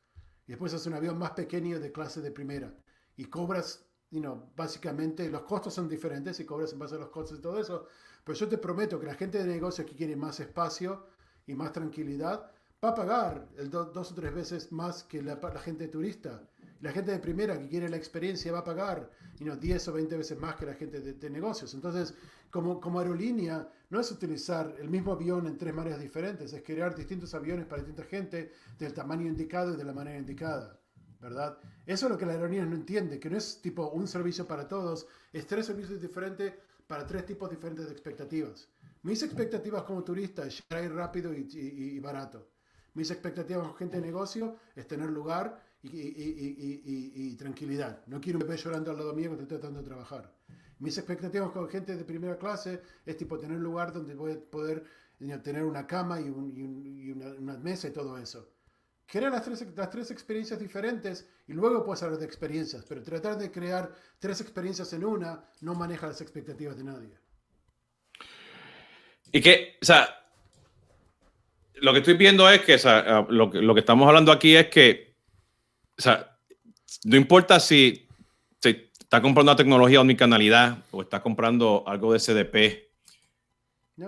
y 0.46 0.52
después 0.52 0.72
haces 0.72 0.86
un 0.86 0.94
avión 0.94 1.18
más 1.18 1.32
pequeño 1.32 1.78
de 1.78 1.92
clase 1.92 2.20
de 2.20 2.30
primera 2.30 2.74
y 3.16 3.26
cobras, 3.26 3.84
you 4.10 4.22
básicamente 4.56 5.28
los 5.28 5.42
costos 5.42 5.74
son 5.74 5.88
diferentes 5.88 6.40
y 6.40 6.46
cobras 6.46 6.72
en 6.72 6.78
base 6.78 6.94
a 6.94 6.98
los 6.98 7.10
costos 7.10 7.38
y 7.38 7.42
todo 7.42 7.58
eso, 7.60 7.86
pero 8.24 8.38
yo 8.38 8.48
te 8.48 8.58
prometo 8.58 8.98
que 8.98 9.06
la 9.06 9.14
gente 9.14 9.38
de 9.38 9.46
negocios 9.46 9.86
que 9.86 9.96
quiere 9.96 10.16
más 10.16 10.40
espacio 10.40 11.06
y 11.46 11.54
más 11.54 11.72
tranquilidad 11.72 12.50
va 12.84 12.90
a 12.90 12.94
pagar 12.94 13.48
el 13.56 13.70
dos 13.70 14.12
o 14.12 14.14
tres 14.14 14.34
veces 14.34 14.72
más 14.72 15.04
que 15.04 15.22
la 15.22 15.38
gente 15.58 15.88
turista. 15.88 16.42
La 16.80 16.92
gente 16.92 17.10
de 17.10 17.18
primera 17.18 17.58
que 17.58 17.68
quiere 17.68 17.88
la 17.88 17.96
experiencia 17.96 18.52
va 18.52 18.58
a 18.58 18.64
pagar 18.64 19.10
know, 19.38 19.56
10 19.56 19.88
o 19.88 19.92
20 19.92 20.16
veces 20.16 20.38
más 20.38 20.56
que 20.56 20.66
la 20.66 20.74
gente 20.74 21.00
de, 21.00 21.30
negocios. 21.30 21.74
Entonces, 21.74 22.14
como, 22.50 22.80
como 22.80 23.00
aerolínea, 23.00 23.68
no 23.90 24.00
es 24.00 24.10
utilizar 24.10 24.74
el 24.78 24.88
mismo 24.88 25.12
avión 25.12 25.46
en 25.46 25.58
tres 25.58 25.74
maneras 25.74 26.00
diferentes, 26.00 26.52
es 26.52 26.62
crear 26.62 26.94
distintos 26.94 27.34
aviones 27.34 27.66
para 27.66 27.82
distinta 27.82 28.04
gente 28.04 28.52
del 28.78 28.92
tamaño 28.92 29.26
indicado 29.26 29.74
y 29.74 29.76
de 29.76 29.84
la 29.84 29.92
manera 29.92 30.18
indicada, 30.18 30.80
¿verdad? 31.20 31.58
Eso 31.84 32.06
es 32.06 32.12
lo 32.12 32.18
que 32.18 32.26
la 32.26 32.32
aerolínea 32.32 32.66
no 32.66 32.76
entiende, 32.76 33.18
que 33.18 33.30
no 33.30 33.36
es 33.36 33.60
tipo 33.60 33.90
un 33.90 34.06
servicio 34.06 34.46
para 34.46 34.66
todos, 34.66 35.06
es 35.32 35.46
tres 35.46 35.66
servicios 35.66 36.00
diferentes 36.00 36.54
para 36.86 37.06
tres 37.06 37.26
tipos 37.26 37.50
diferentes 37.50 37.86
de 37.86 37.92
expectativas. 37.92 38.68
Mis 39.02 39.22
expectativas 39.22 39.82
como 39.84 40.02
turista 40.02 40.46
es 40.46 40.62
llegar 40.68 40.92
rápido 40.92 41.32
y, 41.32 41.48
y, 41.52 41.98
barato. 42.00 42.50
Mis 42.94 43.10
expectativas 43.10 43.62
como 43.62 43.74
gente 43.74 43.96
de 44.00 44.06
negocio 44.06 44.56
es 44.74 44.86
tener 44.86 45.10
lugar 45.10 45.62
y, 45.92 47.12
y, 47.14 47.36
tranquilidad. 47.36 48.04
No 48.06 48.20
quiero 48.20 48.38
un 48.38 48.46
bebé 48.46 48.56
llorando 48.56 48.90
al 48.90 48.96
lado 48.96 49.14
mío 49.14 49.28
cuando 49.28 49.42
estoy 49.42 49.58
tratando 49.58 49.80
de 49.80 49.86
trabajar. 49.86 50.32
Mis 50.78 50.98
expectativas 50.98 51.50
con 51.50 51.68
gente 51.68 51.96
de 51.96 52.04
primera 52.04 52.36
clase 52.36 52.82
es 53.04 53.16
tipo 53.16 53.38
tener 53.38 53.56
un 53.56 53.62
lugar 53.62 53.92
donde 53.92 54.14
voy 54.14 54.32
a 54.32 54.40
poder 54.40 54.84
eh, 55.20 55.38
tener 55.42 55.64
una 55.64 55.86
cama 55.86 56.20
y, 56.20 56.28
una, 56.28 57.56
mesa 57.58 57.88
y 57.88 57.92
todo 57.92 58.18
eso. 58.18 58.52
Crea 59.06 59.30
las 59.30 59.44
tres, 59.44 59.64
las 59.74 59.88
tres 59.88 60.10
experiencias 60.10 60.58
diferentes 60.58 61.28
y 61.46 61.52
luego 61.52 61.84
puedes 61.84 62.02
hablar 62.02 62.18
de 62.18 62.26
experiencias, 62.26 62.84
pero 62.88 63.02
tratar 63.02 63.38
de 63.38 63.50
crear 63.50 63.94
tres 64.18 64.40
experiencias 64.40 64.92
en 64.92 65.04
una 65.04 65.44
no 65.60 65.74
maneja 65.74 66.08
las 66.08 66.20
expectativas 66.20 66.76
de 66.76 66.84
nadie. 66.84 67.18
Y 69.32 69.40
que, 69.40 69.76
o 69.80 69.84
sea, 69.84 70.08
lo 71.74 71.92
que 71.92 71.98
estoy 71.98 72.14
viendo 72.14 72.48
es 72.50 72.62
que, 72.62 72.74
o 72.74 72.78
sea, 72.78 73.26
lo, 73.28 73.46
lo 73.46 73.74
que 73.74 73.80
estamos 73.80 74.06
hablando 74.08 74.32
aquí 74.32 74.56
es 74.56 74.68
que, 74.68 75.05
o 75.98 76.02
sea, 76.02 76.38
no 77.04 77.16
importa 77.16 77.60
si 77.60 78.06
está 78.60 79.22
comprando 79.22 79.52
una 79.52 79.56
tecnología 79.56 80.00
omnicanalidad 80.00 80.78
o 80.90 81.02
está 81.02 81.22
comprando 81.22 81.84
algo 81.86 82.12
de 82.12 82.18
CDP, 82.18 82.90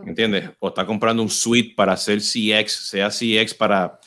¿entiendes? 0.06 0.50
O 0.58 0.68
está 0.68 0.84
comprando 0.84 1.22
un 1.22 1.30
suite 1.30 1.74
para 1.76 1.92
hacer 1.92 2.18
CX, 2.20 2.88
sea 2.88 3.08
CX 3.08 3.54
para 3.54 4.00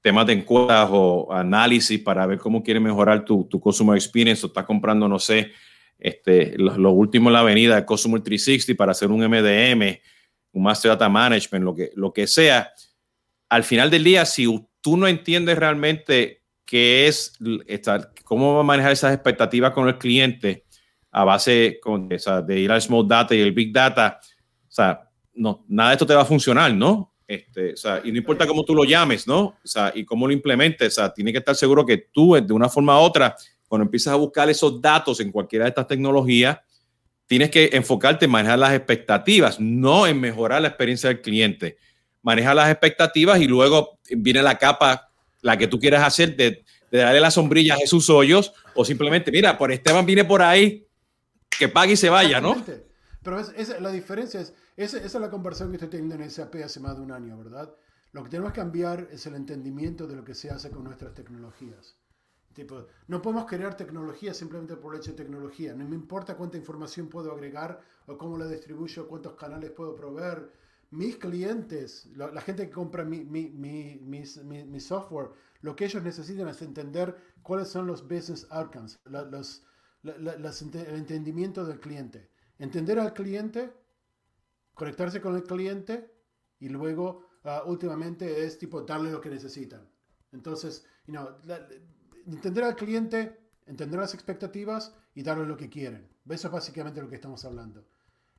temas 0.00 0.26
de 0.26 0.32
encuestas 0.32 0.88
o 0.90 1.30
análisis 1.30 2.00
para 2.00 2.24
ver 2.26 2.38
cómo 2.38 2.62
quiere 2.62 2.80
mejorar 2.80 3.24
tu, 3.24 3.44
tu 3.44 3.60
customer 3.60 3.96
experience, 3.96 4.44
o 4.44 4.48
está 4.48 4.64
comprando, 4.64 5.06
no 5.06 5.18
sé, 5.18 5.52
este, 5.98 6.56
lo, 6.56 6.92
último 6.92 7.28
en 7.28 7.34
la 7.34 7.40
avenida, 7.40 7.76
de 7.76 7.84
Customer 7.84 8.20
360 8.22 8.76
para 8.76 8.92
hacer 8.92 9.10
un 9.10 9.20
MDM, 9.20 9.98
un 10.52 10.62
Master 10.62 10.92
Data 10.92 11.08
Management, 11.08 11.64
lo 11.64 11.74
que, 11.74 11.90
lo 11.94 12.12
que 12.12 12.26
sea. 12.26 12.72
Al 13.48 13.64
final 13.64 13.90
del 13.90 14.04
día, 14.04 14.24
si 14.24 14.46
tú 14.80 14.96
no 14.96 15.06
entiendes 15.08 15.58
realmente 15.58 16.37
qué 16.68 17.06
es 17.06 17.32
estar, 17.66 18.12
cómo 18.24 18.52
va 18.52 18.60
a 18.60 18.62
manejar 18.62 18.92
esas 18.92 19.14
expectativas 19.14 19.72
con 19.72 19.88
el 19.88 19.96
cliente 19.96 20.66
a 21.10 21.24
base 21.24 21.80
con, 21.82 22.10
de 22.10 22.60
ir 22.60 22.70
al 22.70 22.82
small 22.82 23.08
data 23.08 23.34
y 23.34 23.40
el 23.40 23.52
big 23.52 23.72
data. 23.72 24.20
O 24.20 24.70
sea, 24.70 25.00
no, 25.32 25.64
nada 25.66 25.88
de 25.88 25.94
esto 25.94 26.06
te 26.06 26.14
va 26.14 26.20
a 26.20 26.26
funcionar, 26.26 26.74
¿no? 26.74 27.14
Este, 27.26 27.72
o 27.72 27.76
sea, 27.76 28.02
y 28.04 28.12
no 28.12 28.18
importa 28.18 28.46
cómo 28.46 28.64
tú 28.64 28.74
lo 28.74 28.84
llames, 28.84 29.26
¿no? 29.26 29.40
O 29.40 29.58
sea, 29.64 29.92
y 29.94 30.04
cómo 30.04 30.26
lo 30.26 30.32
implementes, 30.34 30.92
o 30.92 31.00
sea, 31.00 31.10
tiene 31.10 31.32
que 31.32 31.38
estar 31.38 31.54
seguro 31.54 31.86
que 31.86 32.08
tú, 32.12 32.34
de 32.34 32.52
una 32.52 32.68
forma 32.68 33.00
u 33.00 33.02
otra, 33.02 33.34
cuando 33.66 33.84
empiezas 33.84 34.12
a 34.12 34.16
buscar 34.16 34.50
esos 34.50 34.78
datos 34.78 35.20
en 35.20 35.32
cualquiera 35.32 35.64
de 35.64 35.70
estas 35.70 35.86
tecnologías, 35.86 36.58
tienes 37.26 37.50
que 37.50 37.70
enfocarte 37.72 38.26
en 38.26 38.30
manejar 38.30 38.58
las 38.58 38.74
expectativas, 38.74 39.58
no 39.58 40.06
en 40.06 40.20
mejorar 40.20 40.60
la 40.60 40.68
experiencia 40.68 41.08
del 41.08 41.22
cliente. 41.22 41.78
Maneja 42.20 42.54
las 42.54 42.70
expectativas 42.70 43.40
y 43.40 43.46
luego 43.46 44.00
viene 44.10 44.42
la 44.42 44.58
capa, 44.58 45.07
la 45.42 45.56
que 45.56 45.66
tú 45.66 45.78
quieras 45.78 46.04
hacer 46.04 46.36
de 46.36 46.64
de 46.90 46.98
darle 46.98 47.20
la 47.20 47.30
sombrilla 47.30 47.74
a 47.74 47.78
Jesús 47.78 48.08
Hoyos 48.10 48.52
o 48.74 48.84
simplemente, 48.84 49.30
mira, 49.30 49.58
por 49.58 49.72
Esteban 49.72 50.06
viene 50.06 50.24
por 50.24 50.42
ahí, 50.42 50.86
que 51.58 51.68
pague 51.68 51.92
y 51.92 51.96
se 51.96 52.08
vaya, 52.08 52.40
¿no? 52.40 52.56
Pero 53.22 53.40
es, 53.40 53.80
la 53.80 53.90
diferencia 53.90 54.40
es, 54.40 54.54
esa 54.76 54.98
es 54.98 55.14
la 55.14 55.30
conversación 55.30 55.70
que 55.70 55.76
estoy 55.76 55.90
teniendo 55.90 56.22
en 56.22 56.30
SAP 56.30 56.56
hace 56.64 56.80
más 56.80 56.96
de 56.96 57.02
un 57.02 57.12
año, 57.12 57.36
¿verdad? 57.36 57.74
Lo 58.12 58.22
que 58.22 58.30
tenemos 58.30 58.52
que 58.52 58.60
cambiar 58.60 59.08
es 59.10 59.26
el 59.26 59.34
entendimiento 59.34 60.06
de 60.06 60.16
lo 60.16 60.24
que 60.24 60.34
se 60.34 60.50
hace 60.50 60.70
con 60.70 60.84
nuestras 60.84 61.14
tecnologías. 61.14 61.96
tipo, 62.54 62.86
no 63.06 63.20
podemos 63.20 63.44
crear 63.46 63.76
tecnología 63.76 64.32
simplemente 64.32 64.76
por 64.76 64.94
el 64.94 65.00
hecho 65.00 65.10
de 65.10 65.16
tecnología. 65.16 65.74
No 65.74 65.86
me 65.86 65.96
importa 65.96 66.36
cuánta 66.36 66.56
información 66.56 67.08
puedo 67.08 67.32
agregar 67.32 67.80
o 68.06 68.16
cómo 68.16 68.38
la 68.38 68.46
distribuyo, 68.46 69.08
cuántos 69.08 69.34
canales 69.34 69.72
puedo 69.72 69.94
proveer. 69.94 70.50
Mis 70.90 71.16
clientes, 71.16 72.06
la, 72.16 72.40
gente 72.40 72.66
que 72.66 72.72
compra 72.72 73.04
mi, 73.04 73.24
mi, 73.24 73.50
mi, 73.50 74.00
mi, 74.00 74.80
software, 74.80 75.32
lo 75.60 75.76
que 75.76 75.84
ellos 75.84 76.02
necesitan 76.02 76.48
es 76.48 76.62
entender 76.62 77.14
cuáles 77.42 77.68
son 77.68 77.86
los 77.86 78.02
business 78.02 78.46
outcomes, 78.50 78.98
los, 79.04 79.64
el 80.02 80.94
entendimiento 80.94 81.66
del 81.66 81.78
cliente. 81.78 82.30
Entender 82.58 82.98
al 82.98 83.12
cliente, 83.12 83.72
conectarse 84.72 85.20
con 85.20 85.36
el 85.36 85.42
cliente 85.42 86.10
y 86.58 86.70
luego 86.70 87.26
ah, 87.44 87.64
últimamente 87.66 88.44
es 88.44 88.58
tipo 88.58 88.82
darle 88.82 89.10
lo 89.10 89.20
que 89.20 89.30
necesitan. 89.30 89.86
Entonces, 90.32 90.86
you 91.06 91.14
entender 92.26 92.64
al 92.64 92.76
cliente, 92.76 93.38
entender 93.66 94.00
las 94.00 94.14
expectativas 94.14 94.94
y 95.14 95.22
darle 95.22 95.46
lo 95.46 95.56
que 95.56 95.68
quieren. 95.68 96.08
Eso 96.28 96.48
es 96.48 96.52
básicamente 96.52 97.00
lo 97.00 97.08
que 97.08 97.16
estamos 97.16 97.44
hablando. 97.44 97.86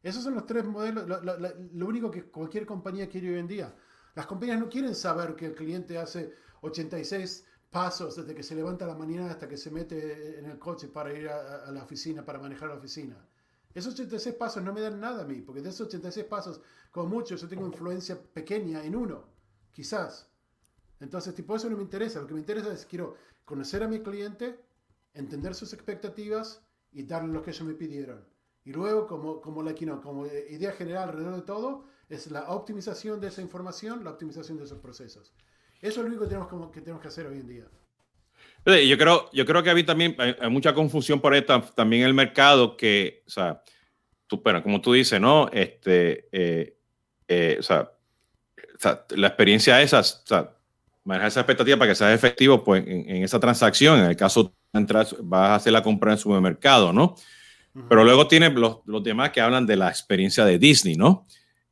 Esos 0.02 0.24
son 0.24 0.36
los 0.36 0.45
tres 0.45 0.66
modelos, 0.66 1.08
lo, 1.08 1.88
único 1.88 2.10
que 2.10 2.24
cualquier 2.24 2.66
compañía 2.66 3.10
quiere 3.10 3.34
hoy 3.34 3.39
en 3.39 3.47
día. 3.47 3.76
Las 4.16 4.26
compañías 4.26 4.60
no 4.60 4.70
quieren 4.70 4.95
saber 4.95 5.36
que 5.36 5.47
el 5.47 5.56
cliente 5.56 5.97
hace 5.97 6.34
86 6.62 7.45
pasos 7.70 8.16
desde 8.16 8.34
que 8.34 8.43
se 8.43 8.56
levanta 8.56 8.88
la 8.88 8.95
mañana 8.95 9.30
hasta 9.30 9.47
que 9.47 9.58
se 9.58 9.70
mete 9.70 10.39
en 10.39 10.45
el 10.45 10.58
coche 10.58 10.88
para 10.88 11.14
ir 11.14 11.28
a, 11.28 11.70
la 11.72 11.84
oficina, 11.84 12.26
para 12.26 12.39
manejar 12.39 12.70
la 12.70 12.76
oficina. 12.76 13.18
Esos 13.74 13.93
86 13.93 14.36
pasos 14.36 14.64
no 14.64 14.74
me 14.74 14.82
dan 14.82 15.00
nada 15.00 15.24
a 15.24 15.26
mí, 15.26 15.41
porque 15.41 15.62
de 15.62 15.70
esos 15.70 15.88
86 15.88 16.26
pasos, 16.26 16.62
como 16.91 17.08
mucho, 17.08 17.36
yo 17.36 17.47
tengo 17.47 17.68
influencia 17.68 18.20
pequeña 18.34 18.84
en 18.84 18.95
uno, 18.95 19.26
quizás. 19.72 20.28
Entonces, 21.00 21.36
tipo, 21.36 21.56
eso 21.56 21.70
no 21.70 21.78
me 21.78 21.84
interesa. 21.84 22.20
Lo 22.22 22.28
que 22.28 22.34
me 22.34 22.39
interesa 22.39 22.74
es, 22.74 22.86
quiero 22.86 23.16
conocer 23.45 23.84
a 23.84 23.88
mi 23.88 24.02
cliente, 24.02 24.60
entender 25.14 25.54
sus 25.54 25.74
expectativas 25.74 26.64
y 26.91 27.04
darle 27.04 27.32
lo 27.32 27.43
que 27.43 27.52
ellos 27.52 27.68
me 27.68 27.76
pidieron. 27.76 28.26
Y 28.70 28.72
luego, 28.72 29.07
como, 29.07 29.41
como, 29.41 29.63
la, 29.63 29.74
como 29.99 30.28
idea 30.28 30.72
general 30.74 31.09
alrededor 31.09 31.38
de 31.38 31.41
todo, 31.41 31.86
es 32.07 32.30
la 32.30 32.51
optimización 32.51 33.20
de 33.20 33.30
esa 33.30 33.41
información, 33.41 34.03
la 34.03 34.11
optimización 34.11 34.59
de 34.59 34.65
esos 34.65 34.78
procesos. 34.78 35.34
Eso 35.82 35.88
es 35.89 35.97
lo 35.97 36.05
único 36.05 36.22
que 36.22 36.28
tenemos, 36.28 36.72
que, 36.72 36.82
tenemos 36.82 37.01
que 37.01 37.07
hacer 37.07 37.26
hoy 37.26 37.39
en 37.39 37.47
día. 37.47 37.65
Yo 38.63 38.95
creo, 38.95 39.28
yo 39.34 39.43
creo 39.43 39.63
que 39.63 39.72
había 39.72 39.88
también 39.88 40.15
hay, 40.20 40.51
mucha 40.51 40.72
confusión 40.76 41.20
por 41.20 41.34
esto, 41.34 41.59
también 41.76 42.03
el 42.03 42.13
mercado 42.13 42.78
que, 42.78 43.24
o 43.26 43.32
sea, 43.32 43.63
tú, 44.28 44.39
bueno, 44.43 44.61
como 44.61 44.80
tú 44.80 44.93
dices, 44.93 45.20
¿no? 45.20 45.49
Este, 45.51 46.30
eh, 46.32 46.78
eh, 47.28 47.57
o, 47.59 47.63
sea, 47.63 47.91
la 49.15 49.28
experiencia 49.30 49.82
esa, 49.82 50.01
o 50.01 50.03
sea, 50.03 50.55
manejar 51.05 51.30
esa 51.30 51.39
expectativa 51.39 51.76
para 51.76 51.89
que 51.89 51.95
sea 51.95 52.13
efectivo 52.13 52.63
pues, 52.63 52.86
en, 52.86 53.24
esa 53.24 53.39
transacción. 53.39 53.99
En 53.99 54.05
el 54.11 54.15
caso 54.15 54.53
entras, 54.74 55.15
vas 55.24 55.49
a 55.49 55.55
hacer 55.55 55.74
la 55.74 55.82
compra 55.82 56.11
en 56.11 56.17
el 56.17 56.20
supermercado, 56.20 56.93
¿no? 56.93 57.15
Pero 57.88 58.03
luego 58.03 58.27
tienes 58.27 58.53
los, 58.53 58.80
los, 58.86 59.03
demás 59.03 59.32
que 59.32 59.41
hablan 59.41 59.65
de 59.65 59.75
la 59.75 59.89
experiencia 59.89 60.43
de 60.45 60.59
Disney, 60.59 60.95
¿no? 60.95 61.25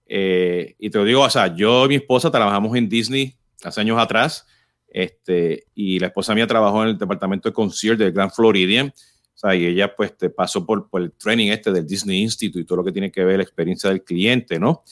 Eh, 0.06 0.76
y 0.80 0.90
te 0.90 0.98
lo 0.98 1.04
digo, 1.04 1.22
o 1.22 1.30
sea, 1.30 1.54
yo 1.56 1.86
y 1.86 1.90
mi 1.90 1.96
esposa 1.96 2.32
trabajamos 2.32 2.76
en 2.78 2.88
Disney 2.88 3.36
hace 3.64 3.82
años 3.82 4.00
atrás, 4.00 4.46
este, 4.90 5.66
y 5.76 6.00
la 6.00 6.08
esposa 6.08 6.34
mía 6.34 6.48
trabajó 6.48 6.84
en 6.84 6.90
el 6.90 6.98
departamento 6.98 7.50
de 7.50 7.54
concierto 7.54 8.04
del 8.04 8.14
Grand 8.14 8.32
Floridian, 8.32 8.88
o 8.88 9.38
sea, 9.38 9.54
y 9.56 9.66
ella 9.66 9.96
pues 9.96 10.18
te 10.18 10.30
pasó 10.30 10.66
por, 10.66 10.90
por, 10.90 11.02
el 11.02 11.12
training 11.12 11.50
este 11.50 11.72
del 11.72 11.86
Disney 11.86 12.22
Institute 12.22 12.62
y 12.62 12.66
todo 12.66 12.78
lo 12.78 12.84
que 12.84 12.92
tiene 12.92 13.12
que 13.12 13.24
ver 13.24 13.38
la 13.38 13.44
experiencia 13.44 13.90
del 13.90 14.04
cliente, 14.04 14.60
¿no? 14.60 14.84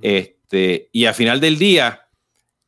Este, 0.00 0.88
y 0.92 1.06
al 1.06 1.14
final 1.14 1.40
del 1.40 1.58
día, 1.58 2.06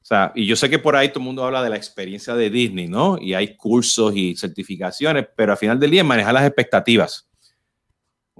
o 0.01 0.05
sea, 0.05 0.32
y 0.34 0.47
yo 0.47 0.57
sé 0.57 0.68
que 0.68 0.78
por 0.78 0.97
ahí 0.97 1.11
todo 1.11 1.20
el 1.20 1.26
mundo 1.26 1.45
habla 1.45 1.62
de 1.62 1.70
la 1.70 1.76
experiencia 1.76 2.34
de 2.34 2.51
Disney, 2.51 2.88
¿no? 2.88 3.18
Y 3.20 3.34
hay 3.34 3.57
cursos 3.57 4.14
y 4.16 4.34
certificaciones, 4.34 5.26
pero 5.36 5.53
al 5.53 5.59
final 5.59 5.78
del 5.78 5.93
día 5.93 6.03
manejar 6.03 6.34
las 6.34 6.47
expectativas. 6.47 7.28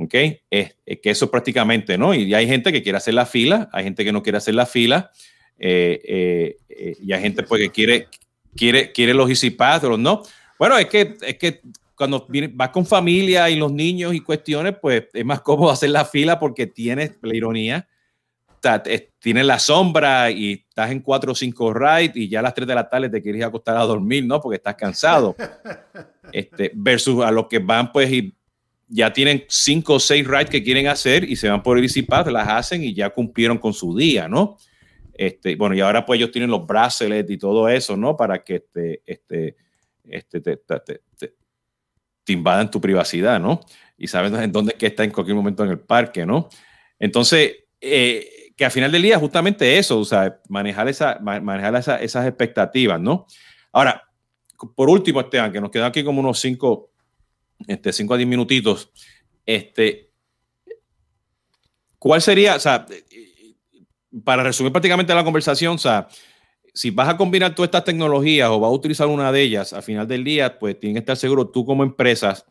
¿Ok? 0.05 0.15
Es, 0.51 0.75
que 1.03 1.11
eso 1.11 1.31
prácticamente, 1.31 1.99
¿no? 1.99 2.15
Y 2.15 2.35
hay 2.35 2.47
gente 2.47 2.73
que 2.73 2.83
quiere 2.83 2.99
hacer 2.99 3.15
la 3.15 3.27
fila, 3.27 3.69
hay 3.73 3.85
gente 3.85 4.05
que 4.05 4.13
no 4.13 4.23
quiere 4.23 4.39
hacer 4.39 4.55
la 4.55 4.67
fila, 4.67 5.11
eh, 5.59 6.01
eh, 6.05 6.57
eh, 6.69 6.97
y 7.03 7.13
hay 7.13 7.21
gente 7.21 7.43
pues 7.43 7.63
que 7.63 7.71
quiere, 7.71 8.09
quiere, 8.57 8.93
quiere 8.93 9.15
los 9.15 9.29
easy 9.29 9.51
pass, 9.51 9.83
los 9.83 9.99
no. 9.99 10.23
Bueno, 10.59 10.79
es 10.79 10.87
que, 10.87 11.17
es 11.21 11.39
que 11.39 11.61
cuando 11.95 12.27
vas 12.55 12.71
con 12.71 12.87
familia 12.87 13.49
y 13.51 13.57
los 13.57 13.73
niños 13.73 14.15
y 14.15 14.21
cuestiones, 14.21 14.75
pues 14.81 15.05
es 15.13 15.25
más 15.25 15.41
cómodo 15.41 15.71
hacer 15.71 15.91
la 15.91 16.05
fila 16.05 16.39
porque 16.39 16.67
tienes 16.67 17.13
la 17.23 17.37
ironía 17.37 17.89
tienes 19.19 19.45
la 19.45 19.59
sombra 19.59 20.31
y 20.31 20.65
estás 20.69 20.91
en 20.91 21.01
4 21.01 21.33
o 21.33 21.35
5 21.35 21.75
rides 21.75 22.13
y 22.17 22.29
ya 22.29 22.39
a 22.39 22.43
las 22.43 22.55
3 22.55 22.69
de 22.69 22.75
la 22.75 22.89
tarde 22.89 23.09
te 23.09 23.21
quieres 23.21 23.45
acostar 23.45 23.77
a 23.77 23.83
dormir, 23.83 24.25
¿no? 24.25 24.41
Porque 24.41 24.57
estás 24.57 24.75
cansado. 24.75 25.37
Este, 26.33 26.71
versus 26.75 27.23
a 27.23 27.31
los 27.31 27.47
que 27.47 27.59
van, 27.59 27.93
pues, 27.93 28.11
y 28.11 28.33
ya 28.95 29.11
tienen 29.11 29.45
5 29.49 29.95
o 29.95 29.99
6 29.99 30.27
rides 30.27 30.51
que 30.51 30.63
quieren 30.63 30.87
hacer 30.87 31.25
y 31.25 31.37
se 31.37 31.49
van 31.49 31.63
por 31.63 31.79
Easy 31.79 32.03
Pass, 32.03 32.31
las 32.31 32.47
hacen 32.47 32.85
y 32.85 32.93
ya 32.93 33.09
cumplieron 33.09 33.57
con 33.57 33.73
su 33.73 33.97
día, 33.97 34.29
¿no? 34.29 34.59
Este, 35.15 35.57
bueno, 35.57 35.75
y 35.75 35.81
ahora 35.81 36.05
pues 36.05 36.19
ellos 36.19 36.31
tienen 36.31 36.51
los 36.51 36.67
bracelets 36.67 37.31
y 37.31 37.39
todo 37.39 37.71
eso, 37.71 37.97
¿no? 37.97 38.17
Para 38.19 38.45
que 38.45 38.57
este, 38.57 39.03
este, 39.07 39.57
este, 40.05 40.41
te, 40.43 40.57
te, 40.59 41.01
te, 42.25 42.33
invadan 42.33 42.71
tu 42.71 42.83
privacidad, 42.83 43.41
¿no? 43.41 43.61
Y 43.97 44.09
saben 44.09 44.35
en 44.37 44.53
dónde 44.53 44.75
es 44.79 44.83
está 44.83 45.05
en 45.05 45.11
cualquier 45.11 45.37
momento 45.37 45.65
en 45.65 45.71
el 45.71 45.81
parque, 45.81 46.27
¿no? 46.27 46.51
Entonces, 46.99 47.65
eh, 47.81 48.53
que 48.55 48.65
al 48.67 48.71
final 48.71 48.93
del 48.93 49.03
día 49.03 49.19
justamente 49.19 49.79
eso, 49.79 50.01
o 50.01 50.05
sea, 50.05 50.39
manejar, 50.51 50.89
esa, 50.89 51.19
manejar 51.19 51.75
esas 51.77 52.27
expectativas, 52.27 53.01
¿no? 53.01 53.27
Ahora, 53.73 54.03
por 54.77 54.91
último, 54.91 55.21
Esteban, 55.21 55.51
que 55.51 55.61
nos 55.63 55.71
quedan 55.71 55.89
aquí 55.89 56.05
como 56.05 56.21
unos 56.21 56.39
5 56.41 56.92
este, 57.67 57.93
cinco 57.93 58.15
a 58.15 58.17
10 58.17 58.29
minutitos, 58.29 58.91
este, 59.47 60.11
¿cuál 61.99 62.23
sería, 62.23 62.57
o 62.57 62.61
sea, 62.61 62.87
para 64.25 64.43
resumir 64.43 64.73
prácticamente 64.73 65.15
la 65.15 65.25
conversación, 65.25 65.75
o 65.75 65.79
sea, 65.79 66.09
si 66.75 66.91
vas 66.91 67.09
a 67.09 67.17
combinar 67.17 67.55
todas 67.55 67.69
estas 67.69 67.85
tecnologías 67.85 68.49
o 68.49 68.59
vas 68.59 68.69
a 68.69 68.73
utilizar 68.73 69.07
una 69.07 69.31
de 69.31 69.43
ellas, 69.43 69.73
al 69.73 69.83
final 69.83 70.07
del 70.07 70.25
día, 70.25 70.59
pues 70.59 70.79
tienes 70.79 70.95
que 70.97 71.01
estar 71.01 71.17
seguro 71.17 71.49
tú 71.49 71.65
como 71.65 71.83
empresas, 71.83 72.47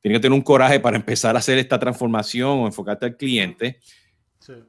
tienes 0.00 0.18
que 0.18 0.22
tener 0.22 0.36
un 0.36 0.42
coraje 0.42 0.80
para 0.80 0.96
empezar 0.96 1.36
a 1.36 1.40
hacer 1.40 1.58
esta 1.58 1.78
transformación 1.78 2.60
o 2.60 2.66
enfocarte 2.66 3.06
al 3.06 3.16
cliente. 3.16 3.80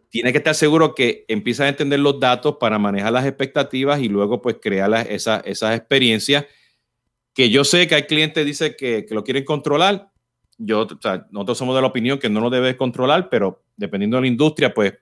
Tiene 0.09 0.31
que 0.31 0.39
estar 0.39 0.55
seguro 0.55 0.95
que 0.95 1.23
empieza 1.27 1.65
a 1.65 1.67
entender 1.67 1.99
los 1.99 2.19
datos 2.19 2.57
para 2.59 2.79
manejar 2.79 3.13
las 3.13 3.27
expectativas 3.27 4.01
y 4.01 4.09
luego 4.09 4.41
pues 4.41 4.57
crear 4.59 4.91
esas 5.07 5.43
experiencias 5.45 6.45
que 7.37 7.51
yo 7.51 7.63
sé 7.63 7.87
que 7.87 7.93
hay 7.93 8.03
clientes 8.07 8.41
que 8.41 8.45
dicen 8.45 8.75
que, 8.75 9.05
lo 9.11 9.23
quieren 9.23 9.45
controlar. 9.45 10.11
Yo, 10.57 10.87
nosotros 11.29 11.55
somos 11.55 11.75
de 11.75 11.81
la 11.81 11.87
opinión 11.87 12.17
que 12.17 12.29
no 12.29 12.39
lo 12.39 12.49
debe 12.49 12.75
controlar, 12.75 13.29
pero 13.29 13.63
dependiendo 13.75 14.17
de 14.17 14.21
la 14.21 14.27
industria, 14.27 14.73
pues 14.73 14.95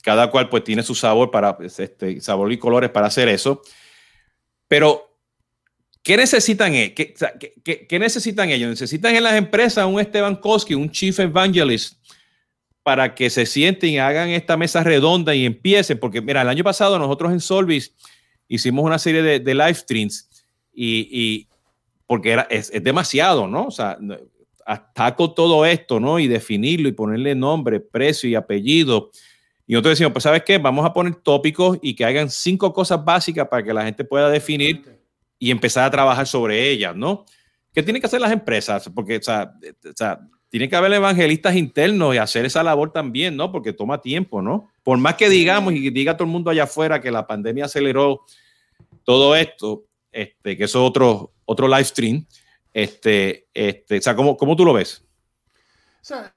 cada 0.00 0.30
cual 0.30 0.48
pues 0.48 0.64
tiene 0.64 0.82
su 0.82 0.94
sabor 0.94 1.30
para 1.30 1.54
pues, 1.58 1.78
este 1.78 2.22
sabor 2.22 2.50
y 2.50 2.56
colores 2.56 2.88
para 2.88 3.08
hacer 3.08 3.28
eso. 3.28 3.60
Pero 4.66 5.14
¿qué 6.02 6.16
necesitan, 6.16 6.74
e-, 6.74 6.94
¿Qué, 6.94 7.12
qué, 7.62 7.86
qué 7.86 7.98
necesitan 7.98 8.48
ellos? 8.48 8.70
Necesitan 8.70 9.14
en 9.14 9.24
las 9.24 9.34
empresas 9.34 9.84
un 9.84 10.00
Esteban 10.00 10.36
Koski, 10.36 10.72
un 10.72 10.90
Chief 10.90 11.18
Evangelist 11.18 12.02
para 12.82 13.14
que 13.14 13.28
se 13.28 13.44
sienten 13.44 13.90
y 13.90 13.98
hagan 13.98 14.30
esta 14.30 14.56
mesa 14.56 14.82
redonda 14.82 15.34
y 15.34 15.44
empiecen, 15.44 15.98
porque 15.98 16.22
mira, 16.22 16.40
el 16.40 16.48
año 16.48 16.64
pasado 16.64 16.98
nosotros 16.98 17.30
en 17.30 17.40
Solvis 17.40 17.94
hicimos 18.48 18.86
una 18.86 18.98
serie 18.98 19.22
de, 19.22 19.54
live 19.54 19.74
streams 19.74 20.30
y, 20.76 21.48
porque 22.06 22.32
era, 22.32 22.42
es, 22.50 22.70
demasiado, 22.82 23.48
¿no? 23.48 23.66
O 23.66 23.70
sea, 23.70 23.98
ataco 24.64 25.32
todo 25.32 25.64
esto, 25.64 25.98
¿no? 25.98 26.18
Y 26.18 26.28
definirlo 26.28 26.88
y 26.88 26.92
ponerle 26.92 27.34
nombre, 27.34 27.80
precio 27.80 28.28
y 28.28 28.34
apellido. 28.34 29.10
Y 29.66 29.72
nosotros 29.72 29.92
decimos, 29.92 30.12
pues 30.12 30.22
sabes 30.22 30.42
qué, 30.44 30.58
vamos 30.58 30.84
a 30.84 30.92
poner 30.92 31.16
tópicos 31.16 31.78
y 31.82 31.94
que 31.94 32.04
hagan 32.04 32.30
cinco 32.30 32.72
cosas 32.72 33.04
básicas 33.04 33.48
para 33.48 33.62
que 33.62 33.72
la 33.72 33.84
gente 33.84 34.04
pueda 34.04 34.28
definir 34.28 35.00
y 35.38 35.50
empezar 35.50 35.84
a 35.84 35.90
trabajar 35.90 36.26
sobre 36.26 36.70
ellas, 36.70 36.94
¿no? 36.94 37.24
¿Qué 37.72 37.82
tienen 37.82 38.00
que 38.00 38.06
hacer 38.06 38.20
las 38.20 38.32
empresas? 38.32 38.90
Porque, 38.94 39.16
o 39.16 39.22
sea, 39.22 39.52
o 39.84 39.96
sea 39.96 40.20
tiene 40.48 40.68
que 40.68 40.76
haber 40.76 40.92
evangelistas 40.92 41.56
internos 41.56 42.14
y 42.14 42.18
hacer 42.18 42.44
esa 42.44 42.62
labor 42.62 42.92
también, 42.92 43.36
¿no? 43.36 43.50
Porque 43.50 43.72
toma 43.72 44.00
tiempo, 44.00 44.40
¿no? 44.40 44.70
Por 44.82 44.98
más 44.98 45.16
que 45.16 45.28
digamos 45.28 45.74
y 45.74 45.90
diga 45.90 46.16
todo 46.16 46.24
el 46.24 46.32
mundo 46.32 46.50
allá 46.50 46.64
afuera 46.64 47.00
que 47.00 47.10
la 47.10 47.26
pandemia 47.26 47.64
aceleró 47.64 48.22
todo 49.04 49.36
esto, 49.36 49.84
este, 50.16 50.56
que 50.56 50.64
eso 50.64 50.82
es 50.82 50.88
otro, 50.88 51.34
otro 51.44 51.68
live 51.68 51.84
stream, 51.84 52.26
este, 52.72 53.48
este, 53.52 53.98
o 53.98 54.02
sea, 54.02 54.16
¿cómo, 54.16 54.34
¿cómo 54.36 54.56
tú 54.56 54.64
lo 54.64 54.72
ves? 54.72 55.04
O 56.00 56.04
sea, 56.08 56.32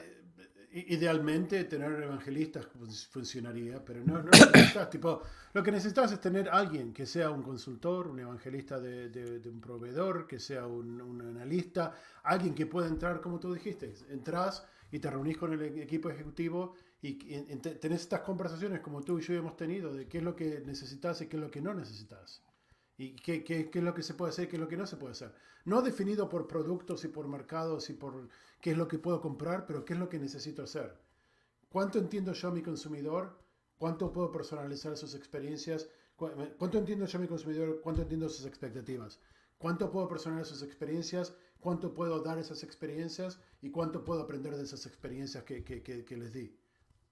idealmente 0.72 1.64
tener 1.64 2.04
evangelistas 2.04 2.68
funcionaría, 3.10 3.84
pero 3.84 4.04
no, 4.04 4.22
no 4.22 4.30
necesitas, 4.32 4.90
tipo, 4.92 5.22
lo 5.54 5.64
que 5.64 5.72
necesitas 5.72 6.12
es 6.12 6.20
tener 6.20 6.50
alguien 6.50 6.92
que 6.92 7.06
sea 7.06 7.30
un 7.30 7.42
consultor, 7.42 8.08
un 8.08 8.20
evangelista 8.20 8.82
de, 8.82 9.42
un 9.50 9.62
proveedor, 9.62 10.28
que 10.28 10.40
sea 10.40 10.68
un, 10.68 11.22
analista, 11.22 11.96
alguien 12.24 12.54
que 12.54 12.66
pueda 12.66 12.88
entrar, 12.88 13.22
como 13.22 13.40
tú 13.40 13.54
dijiste, 13.54 13.94
entras 14.10 14.66
y 14.92 15.00
te 15.00 15.10
reunís 15.10 15.38
con 15.38 15.54
el 15.54 15.62
equipo 15.80 16.10
ejecutivo 16.10 16.76
y, 17.02 17.14
tenés 17.14 18.02
estas 18.02 18.22
conversaciones 18.22 18.82
como 18.82 19.02
tú 19.02 19.20
y 19.20 19.22
yo 19.22 19.36
hemos 19.36 19.56
tenido 19.56 19.94
de 19.94 20.08
qué 20.10 20.18
es 20.18 20.24
lo 20.24 20.36
que 20.36 20.62
necesitas 20.66 21.22
y 21.22 21.28
qué 21.28 21.38
es 21.38 21.42
lo 21.44 21.50
que 21.50 21.62
no 21.62 21.74
necesitas. 21.74 22.44
Y 23.00 23.16
qué, 23.16 23.46
qué, 23.46 23.70
qué, 23.70 23.80
es 23.80 23.86
lo 23.86 23.94
que 23.94 24.04
se 24.04 24.14
puede 24.14 24.32
hacer 24.32 24.46
y 24.46 24.48
qué 24.50 24.58
es 24.58 24.62
lo 24.62 24.68
que 24.68 24.76
no 24.76 24.86
se 24.86 24.98
puede 24.98 25.14
hacer. 25.14 25.34
No 25.64 25.82
definido 25.82 26.28
por 26.28 26.48
productos 26.48 27.06
y 27.06 27.08
por 27.08 27.30
mercados 27.30 27.90
y 27.90 27.94
por 27.94 28.28
qué 28.60 28.72
es 28.72 28.78
lo 28.78 28.90
que 28.90 29.00
puedo 29.00 29.22
comprar, 29.22 29.66
pero 29.66 29.86
qué 29.86 29.94
es 29.94 30.00
lo 30.00 30.10
que 30.10 30.20
necesito 30.20 30.64
hacer. 30.64 31.00
¿Cuánto 31.70 31.98
entiendo 31.98 32.34
yo 32.34 32.50
a 32.50 32.52
mi 32.52 32.62
consumidor? 32.62 33.40
¿Cuánto 33.78 34.12
puedo 34.12 34.34
personalizar 34.34 34.98
sus 34.98 35.16
experiencias? 35.16 35.88
¿Cuánto 36.18 36.78
entiendo 36.78 37.06
yo 37.06 37.18
a 37.18 37.22
mi 37.22 37.28
consumidor? 37.30 37.80
¿Cuánto 37.82 38.02
entiendo 38.02 38.28
sus 38.28 38.46
expectativas? 38.46 39.22
¿Cuánto 39.58 39.90
puedo 39.90 40.10
personalizar 40.10 40.54
sus 40.54 40.64
experiencias? 40.64 41.34
¿Cuánto 41.62 41.94
puedo 41.94 42.20
dar 42.22 42.38
esas 42.38 42.64
experiencias? 42.64 43.40
¿Y 43.62 43.72
cuánto 43.72 44.04
puedo 44.04 44.24
aprender 44.24 44.58
de 44.58 44.64
esas 44.64 44.86
experiencias 44.86 45.46
que, 45.46 45.64
que, 45.64 45.82
que, 45.82 46.18
les 46.18 46.34
di? 46.34 46.54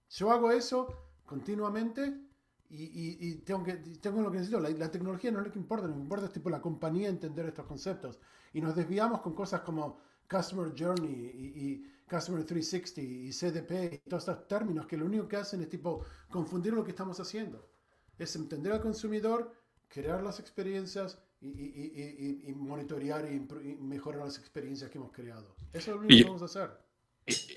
Yo 0.09 0.31
hago 0.31 0.51
eso 0.51 1.11
continuamente 1.25 2.26
y, 2.69 2.83
y, 2.83 3.17
y, 3.19 3.35
tengo, 3.35 3.63
que, 3.63 3.73
tengo 3.73 4.21
lo 4.21 4.29
que 4.29 4.37
necesito. 4.37 4.59
La, 4.59 4.69
la, 4.69 4.91
tecnología 4.91 5.31
no 5.31 5.39
es 5.39 5.45
lo 5.45 5.51
que 5.51 5.59
importa, 5.59 5.87
lo 5.87 5.93
que 5.93 6.01
importa 6.01 6.25
es 6.25 6.33
tipo 6.33 6.49
la 6.49 6.61
compañía 6.61 7.09
entender 7.09 7.45
estos 7.45 7.65
conceptos. 7.65 8.19
Y 8.53 8.61
nos 8.61 8.75
desviamos 8.75 9.21
con 9.21 9.33
cosas 9.33 9.61
como 9.61 9.99
Customer 10.29 10.73
Journey 10.77 11.11
y, 11.11 11.93
Customer 12.09 12.41
360 12.45 13.01
y 13.01 13.31
CDP 13.33 13.93
y 13.93 14.09
todos 14.09 14.25
estos 14.25 14.47
términos 14.47 14.87
que 14.87 14.95
lo 14.95 15.05
único 15.05 15.27
que 15.27 15.35
hacen 15.35 15.61
es 15.61 15.67
tipo 15.67 16.05
confundir 16.29 16.71
lo 16.71 16.83
que 16.83 16.91
estamos 16.91 17.19
haciendo. 17.19 17.69
Es 18.17 18.33
entender 18.37 18.71
al 18.71 18.81
consumidor, 18.81 19.53
crear 19.89 20.23
las 20.23 20.39
experiencias 20.39 21.21
y, 21.41 22.53
monitorear 22.55 23.29
y, 23.29 23.45
mejorar 23.81 24.23
las 24.23 24.37
experiencias 24.37 24.89
que 24.89 24.97
hemos 24.97 25.11
creado. 25.11 25.55
Eso 25.73 25.91
es 25.91 25.97
lo 25.97 26.01
único 26.03 26.17
que 26.17 26.23
vamos 26.23 26.41
a 26.43 26.45
hacer. 26.45 26.86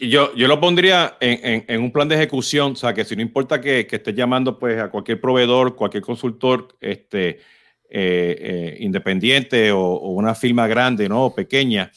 Yo, 0.00 0.34
yo 0.34 0.48
lo 0.48 0.58
pondría 0.58 1.16
en, 1.20 1.64
en, 1.68 1.80
un 1.80 1.92
plan 1.92 2.08
de 2.08 2.16
ejecución, 2.16 2.72
o 2.72 2.76
sea, 2.76 2.92
que 2.92 3.04
si 3.04 3.14
no 3.14 3.22
importa 3.22 3.60
que, 3.60 3.86
que 3.86 3.96
estés 3.96 4.14
llamando 4.14 4.58
pues, 4.58 4.80
a 4.80 4.90
cualquier 4.90 5.20
proveedor, 5.20 5.76
cualquier 5.76 6.02
consultor 6.02 6.76
este, 6.80 7.28
eh, 7.28 7.38
eh, 7.88 8.76
independiente 8.80 9.70
o, 9.70 9.80
o, 9.80 10.10
una 10.10 10.34
firma 10.34 10.66
grande 10.66 11.08
¿no? 11.08 11.26
o 11.26 11.34
pequeña, 11.34 11.92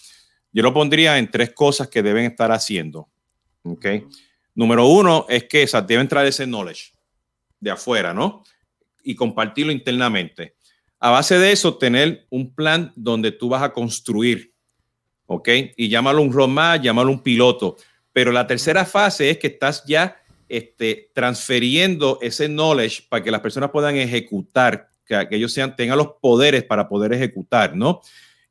yo 0.51 0.61
lo 0.61 0.71
pondría 0.71 1.17
en 1.17 1.31
tres 1.31 1.51
cosas 1.53 1.87
que 1.87 2.03
deben 2.03 2.25
estar 2.25 2.51
haciendo. 2.51 3.09
¿okay? 3.63 4.05
Número 4.55 4.85
uno 4.85 5.25
es 5.27 5.45
que 5.45 5.63
o 5.65 5.81
debe 5.81 6.01
entrar 6.01 6.25
ese 6.25 6.45
knowledge 6.45 6.91
de 7.59 7.71
afuera, 7.71 8.13
¿no? 8.13 8.43
Y 9.03 9.15
compartirlo 9.15 9.71
internamente. 9.71 10.55
A 10.99 11.09
base 11.09 11.37
de 11.37 11.51
eso, 11.51 11.77
tener 11.77 12.27
un 12.29 12.53
plan 12.53 12.93
donde 12.95 13.31
tú 13.31 13.49
vas 13.49 13.63
a 13.63 13.73
construir, 13.73 14.52
¿ok? 15.35 15.49
Y 15.75 15.89
llámalo 15.89 16.21
un 16.21 16.31
roadmap, 16.31 16.81
llámalo 16.81 17.11
un 17.11 17.21
piloto. 17.21 17.77
Pero 18.11 18.31
la 18.31 18.45
tercera 18.47 18.85
fase 18.85 19.29
es 19.29 19.37
que 19.37 19.47
estás 19.47 19.83
ya 19.85 20.17
este, 20.47 21.09
transfiriendo 21.13 22.19
ese 22.21 22.47
knowledge 22.47 23.03
para 23.09 23.23
que 23.23 23.31
las 23.31 23.41
personas 23.41 23.71
puedan 23.71 23.95
ejecutar, 23.95 24.89
que, 25.05 25.27
que 25.29 25.35
ellos 25.35 25.51
sean, 25.51 25.75
tengan 25.75 25.97
los 25.97 26.09
poderes 26.21 26.63
para 26.63 26.87
poder 26.87 27.13
ejecutar, 27.13 27.75
¿no? 27.75 28.01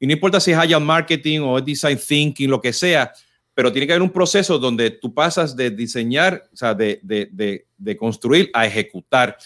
Y 0.00 0.06
no 0.06 0.14
importa 0.14 0.40
si 0.40 0.50
es 0.50 0.58
agile 0.58 0.80
marketing 0.80 1.40
o 1.40 1.58
es 1.58 1.64
design 1.64 1.96
thinking, 1.96 2.50
lo 2.50 2.60
que 2.60 2.72
sea, 2.72 3.12
pero 3.54 3.70
tiene 3.70 3.86
que 3.86 3.92
haber 3.92 4.02
un 4.02 4.10
proceso 4.10 4.58
donde 4.58 4.90
tú 4.90 5.14
pasas 5.14 5.54
de 5.54 5.70
diseñar, 5.70 6.42
o 6.52 6.56
sea, 6.56 6.74
de, 6.74 6.98
de, 7.02 7.66
de, 7.76 7.96
construir 7.96 8.50
a 8.54 8.66
ejecutar. 8.66 9.36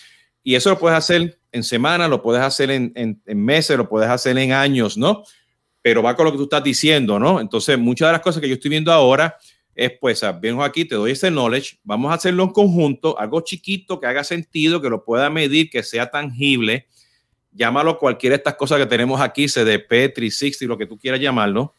Y 0.42 0.54
eso 0.54 0.70
lo 0.70 0.78
puedes 0.78 0.96
hacer 0.96 1.38
en 1.52 1.62
semanas, 1.64 2.08
lo 2.08 2.22
puedes 2.22 2.42
hacer 2.42 2.70
en, 2.70 2.92
en, 2.94 3.20
en, 3.26 3.44
meses, 3.44 3.76
lo 3.76 3.88
puedes 3.88 4.08
hacer 4.08 4.38
en 4.38 4.52
años, 4.52 4.96
¿no? 4.96 5.24
Pero 5.86 6.02
va 6.02 6.16
con 6.16 6.24
lo 6.24 6.32
que 6.32 6.38
tú 6.38 6.44
estás 6.44 6.64
diciendo, 6.64 7.20
¿no? 7.20 7.40
Entonces, 7.40 7.78
muchas 7.78 8.08
de 8.08 8.12
las 8.14 8.20
cosas 8.20 8.40
que 8.40 8.48
yo 8.48 8.54
estoy 8.54 8.70
viendo 8.70 8.90
ahora 8.90 9.36
es, 9.72 9.92
pues, 10.00 10.20
vengo 10.40 10.64
aquí, 10.64 10.84
te 10.84 10.96
doy 10.96 11.12
ese 11.12 11.30
knowledge, 11.30 11.78
vamos 11.84 12.10
a 12.10 12.14
hacerlo 12.14 12.42
en 12.42 12.50
conjunto, 12.50 13.16
algo 13.16 13.40
chiquito 13.42 14.00
que 14.00 14.08
haga 14.08 14.24
sentido, 14.24 14.80
que 14.80 14.90
lo 14.90 15.04
pueda 15.04 15.30
medir, 15.30 15.70
que 15.70 15.84
sea 15.84 16.10
tangible 16.10 16.88
llámalo 17.56 17.98
cualquiera 17.98 18.34
de 18.34 18.38
estas 18.38 18.54
cosas 18.54 18.78
que 18.78 18.86
tenemos 18.86 19.20
aquí, 19.20 19.46
CDP, 19.46 20.12
360, 20.12 20.66
lo 20.66 20.76
que 20.76 20.86
tú 20.86 20.98
quieras 20.98 21.20
llamarlo, 21.20 21.74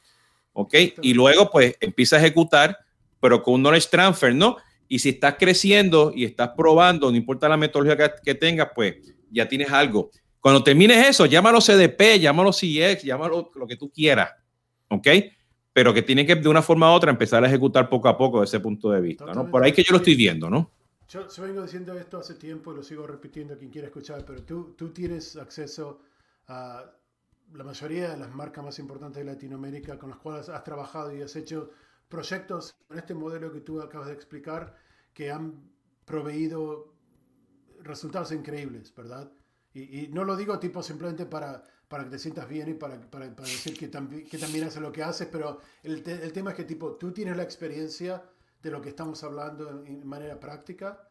¿ok? 0.53 0.73
Y 1.01 1.13
luego 1.13 1.51
pues 1.51 1.75
empieza 1.79 2.15
a 2.15 2.19
ejecutar, 2.19 2.77
pero 3.21 3.43
con 3.43 3.55
un 3.55 3.61
knowledge 3.61 3.87
transfer, 3.89 4.33
¿no? 4.33 4.57
Y 4.87 4.99
si 4.99 5.09
estás 5.09 5.35
creciendo 5.37 6.11
y 6.15 6.25
estás 6.25 6.49
probando, 6.57 7.11
no 7.11 7.17
importa 7.17 7.47
la 7.47 7.57
metodología 7.57 8.11
que, 8.23 8.35
tengas, 8.35 8.69
pues 8.73 8.95
ya 9.29 9.47
tienes 9.47 9.69
algo. 9.69 10.09
Cuando 10.47 10.63
termines 10.63 11.05
eso, 11.05 11.25
llámalo 11.25 11.59
CDP, 11.59 12.21
llámalo 12.21 12.53
CX, 12.53 13.03
llámalo 13.03 13.51
lo 13.53 13.67
que 13.67 13.75
tú 13.75 13.91
quieras, 13.91 14.31
¿ok? 14.87 15.05
Pero 15.73 15.93
que 15.93 16.03
tiene 16.03 16.25
que 16.25 16.37
de 16.37 16.47
una 16.47 16.61
forma 16.61 16.89
u 16.89 16.95
otra 16.95 17.11
empezar 17.11 17.43
a 17.43 17.47
ejecutar 17.47 17.89
poco 17.89 18.07
a 18.07 18.17
poco 18.17 18.39
desde 18.39 18.55
ese 18.55 18.63
punto 18.63 18.89
de 18.91 19.01
vista, 19.01 19.25
¿no? 19.25 19.51
Por 19.51 19.61
ahí 19.61 19.73
que 19.73 19.83
yo 19.83 19.91
lo 19.91 19.97
estoy 19.97 20.15
viendo, 20.15 20.49
¿no? 20.49 20.71
Yo, 21.09 21.27
vengo 21.41 21.63
diciendo 21.63 21.99
esto 21.99 22.19
hace 22.19 22.35
tiempo 22.35 22.71
y 22.71 22.77
lo 22.77 22.83
sigo 22.83 23.05
repitiendo 23.05 23.55
a 23.55 23.57
quien 23.57 23.69
quiera 23.69 23.87
escuchar, 23.87 24.23
pero 24.25 24.41
tú, 24.43 24.73
tú 24.77 24.93
tienes 24.93 25.35
acceso 25.35 25.99
a 26.47 26.93
la 27.53 27.63
mayoría 27.65 28.11
de 28.11 28.15
las 28.17 28.33
marcas 28.33 28.63
más 28.63 28.79
importantes 28.79 29.25
de 29.25 29.29
Latinoamérica 29.29 29.99
con 29.99 30.11
las 30.11 30.19
cuales 30.19 30.47
has 30.47 30.63
trabajado 30.63 31.13
y 31.13 31.23
has 31.23 31.35
hecho 31.35 31.71
proyectos 32.07 32.73
con 32.87 32.97
este 32.97 33.13
modelo 33.13 33.51
que 33.51 33.59
tú 33.59 33.81
acabas 33.81 34.07
de 34.07 34.13
explicar 34.13 34.77
que 35.13 35.29
han 35.29 35.69
proveído 36.05 36.93
resultados 37.83 38.31
increíbles, 38.31 38.95
¿verdad? 38.95 39.29
Y, 39.77 40.07
no 40.11 40.23
lo 40.23 40.35
digo 40.35 40.57
tipo 40.59 40.81
simplemente 40.81 41.25
para, 41.25 41.63
para 41.87 42.05
que 42.05 42.09
te 42.11 42.19
sientas 42.19 42.47
bien 42.47 42.69
y 42.69 42.73
para, 42.73 42.99
para, 42.99 43.35
para 43.35 43.47
decir 43.47 43.77
que, 43.77 43.89
que 43.89 44.37
también 44.37 44.63
haces 44.63 44.81
lo 44.81 44.91
que 44.91 45.03
haces, 45.03 45.27
pero 45.31 45.59
el, 45.83 46.07
el 46.07 46.33
tema 46.33 46.51
es 46.51 46.55
que 46.55 46.63
tipo, 46.63 46.93
tú 46.93 47.11
tienes 47.11 47.37
la 47.37 47.43
experiencia 47.43 48.23
de 48.61 48.71
lo 48.71 48.81
que 48.81 48.89
estamos 48.89 49.23
hablando 49.23 49.83
en, 49.85 50.05
manera 50.05 50.39
práctica. 50.39 51.03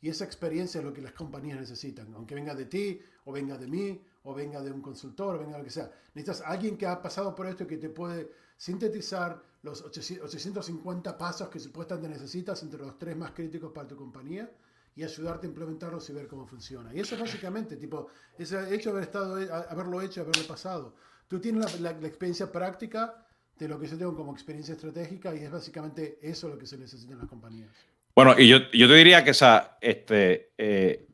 Y 0.00 0.10
esa 0.10 0.24
experiencia 0.24 0.80
es 0.80 0.84
lo 0.84 0.92
que 0.92 1.00
las 1.00 1.12
compañías 1.12 1.58
necesitan, 1.58 2.12
aunque 2.14 2.34
venga 2.34 2.54
de 2.54 2.66
ti, 2.66 3.00
o 3.24 3.32
venga 3.32 3.56
de 3.56 3.66
mí, 3.66 4.02
o 4.24 4.34
venga 4.34 4.60
de 4.60 4.70
un 4.70 4.82
consultor, 4.82 5.36
o 5.36 5.38
venga 5.38 5.52
de 5.52 5.58
lo 5.58 5.64
que 5.64 5.70
sea. 5.70 5.90
Necesitas 6.14 6.42
alguien 6.46 6.76
que 6.76 6.86
ha 6.86 7.00
pasado 7.00 7.34
por 7.34 7.46
esto 7.46 7.64
y 7.64 7.66
que 7.66 7.78
te 7.78 7.88
puede 7.88 8.30
sintetizar 8.56 9.42
los 9.62 9.82
850 9.82 11.16
pasos 11.16 11.48
que 11.48 11.58
supuestamente 11.58 12.10
necesitas 12.10 12.62
entre 12.62 12.80
los 12.80 12.98
tres 12.98 13.16
más 13.16 13.30
críticos 13.30 13.72
para 13.72 13.88
tu 13.88 13.96
compañía 13.96 14.50
y 14.96 15.02
ayudarte 15.02 15.46
a 15.46 15.50
implementarlos 15.50 16.08
y 16.10 16.12
ver 16.12 16.26
cómo 16.26 16.46
funciona. 16.46 16.94
Y 16.94 17.00
eso 17.00 17.14
es 17.14 17.20
básicamente, 17.20 17.76
tipo, 17.76 18.08
ese 18.38 18.74
hecho 18.74 18.90
de 18.90 18.96
haber 18.96 19.02
estado, 19.04 19.36
haberlo 19.68 20.00
hecho, 20.00 20.20
haberlo 20.20 20.46
pasado. 20.46 20.94
Tú 21.28 21.40
tienes 21.40 21.80
la, 21.80 21.92
la 21.92 22.06
experiencia 22.06 22.50
práctica 22.50 23.26
de 23.58 23.68
lo 23.68 23.78
que 23.78 23.86
yo 23.86 23.96
tengo 23.96 24.14
como 24.14 24.32
experiencia 24.32 24.74
estratégica 24.74 25.34
y 25.34 25.38
es 25.38 25.50
básicamente 25.50 26.18
eso 26.22 26.48
lo 26.48 26.58
que 26.58 26.66
se 26.66 26.78
necesita 26.78 27.12
en 27.12 27.20
las 27.20 27.28
compañías. 27.28 27.70
Bueno, 28.14 28.34
y 28.38 28.48
yo, 28.48 28.58
yo 28.72 28.86
te 28.86 28.94
diría 28.94 29.24
que 29.24 29.30
esa, 29.30 29.76
este, 29.80 30.52
eh, 30.56 31.06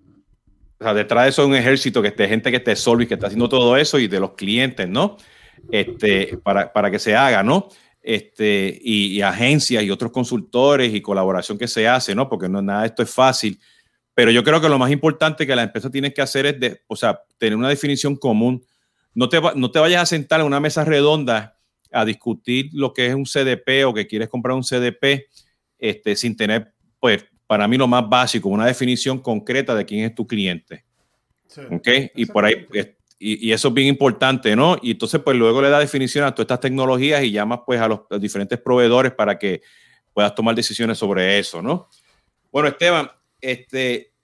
o 0.79 0.85
sea, 0.85 0.95
detrás 0.95 1.25
de 1.25 1.31
eso 1.31 1.47
un 1.47 1.55
ejército 1.55 2.03
que 2.03 2.09
esté 2.09 2.29
gente 2.29 2.51
que 2.51 2.59
esté 2.59 2.77
solo 2.77 3.03
y 3.03 3.07
que 3.07 3.15
está 3.15 3.27
haciendo 3.27 3.49
todo 3.49 3.77
eso 3.77 3.99
y 3.99 4.09
de 4.09 4.21
los 4.21 4.33
clientes, 4.33 4.89
¿no? 4.89 5.17
Este, 5.71 6.39
para, 6.39 6.73
para 6.73 6.91
que 6.91 6.99
se 6.99 7.15
haga, 7.15 7.43
¿no? 7.43 7.69
Este, 8.03 8.79
y, 8.83 9.19
y, 9.19 9.23
agencias 9.23 9.85
y 9.85 9.91
otros 9.91 10.11
consultores 10.11 10.95
y 10.95 11.03
colaboración 11.03 11.59
que 11.59 11.69
se 11.69 11.87
hace, 11.87 12.15
¿no? 12.15 12.29
Porque 12.29 12.49
no, 12.49 12.63
nada 12.63 12.81
de 12.81 12.87
esto 12.87 13.03
es 13.03 13.11
fácil. 13.11 13.61
Pero 14.15 14.31
yo 14.31 14.43
creo 14.43 14.61
que 14.61 14.69
lo 14.69 14.79
más 14.79 14.91
importante 14.91 15.47
que 15.47 15.55
la 15.55 15.63
empresa 15.63 15.91
tiene 15.91 16.13
que 16.13 16.23
hacer 16.23 16.47
es, 16.47 16.61
de, 16.61 16.83
o 16.87 16.97
sea, 16.97 17.23
tener 17.39 17.57
una 17.57 17.69
definición 17.69 18.17
común. 18.17 18.65
No 19.15 19.29
te, 19.29 19.41
no 19.55 19.71
te 19.71 19.79
vayas 19.79 20.03
a 20.03 20.07
sentar 20.07 20.41
en 20.41 20.47
una 20.47 20.61
mesa 20.61 20.85
redonda 20.85 21.59
a 21.93 22.05
discutir 22.05 22.71
lo 22.73 22.93
que 22.93 23.07
es 23.07 23.15
un 23.15 23.25
CDP 23.25 23.85
o 23.87 23.95
que 23.95 24.07
quieres 24.07 24.29
comprar 24.29 24.57
un 24.57 24.63
CDP 24.63 25.27
este, 25.79 26.17
sin 26.17 26.37
tener, 26.37 26.73
pues, 26.99 27.25
para 27.47 27.67
mí 27.67 27.77
lo 27.77 27.89
más 27.89 28.09
básico, 28.09 28.49
una 28.49 28.67
definición 28.67 29.19
concreta 29.19 29.75
de 29.75 29.85
quién 29.85 30.05
es 30.05 30.15
tu 30.15 30.27
cliente. 30.27 30.85
¿Ok? 31.71 31.89
Y 32.15 32.27
por 32.27 32.45
ahí, 32.45 32.67
y, 33.23 33.53
eso 33.53 33.69
es 33.69 33.75
bien 33.75 33.89
importante, 33.89 34.57
¿no? 34.57 34.79
Y 34.81 34.93
entonces, 34.93 35.21
pues 35.23 35.37
luego 35.37 35.61
le 35.61 35.69
da 35.69 35.79
definición 35.79 36.25
a 36.25 36.35
todas 36.35 36.45
estas 36.45 36.61
tecnologías 36.61 37.23
y 37.23 37.31
llamas, 37.31 37.61
pues, 37.67 37.79
a 37.79 37.87
los, 37.87 38.01
diferentes 38.19 38.59
proveedores 38.59 39.13
para 39.13 39.39
que 39.39 39.61
puedas 40.15 40.35
tomar 40.35 40.55
decisiones 40.55 40.97
sobre 40.97 41.39
eso, 41.39 41.61
¿no? 41.61 41.89
Bueno, 42.51 42.69
Esteban, 42.69 43.11
este, 43.39 44.15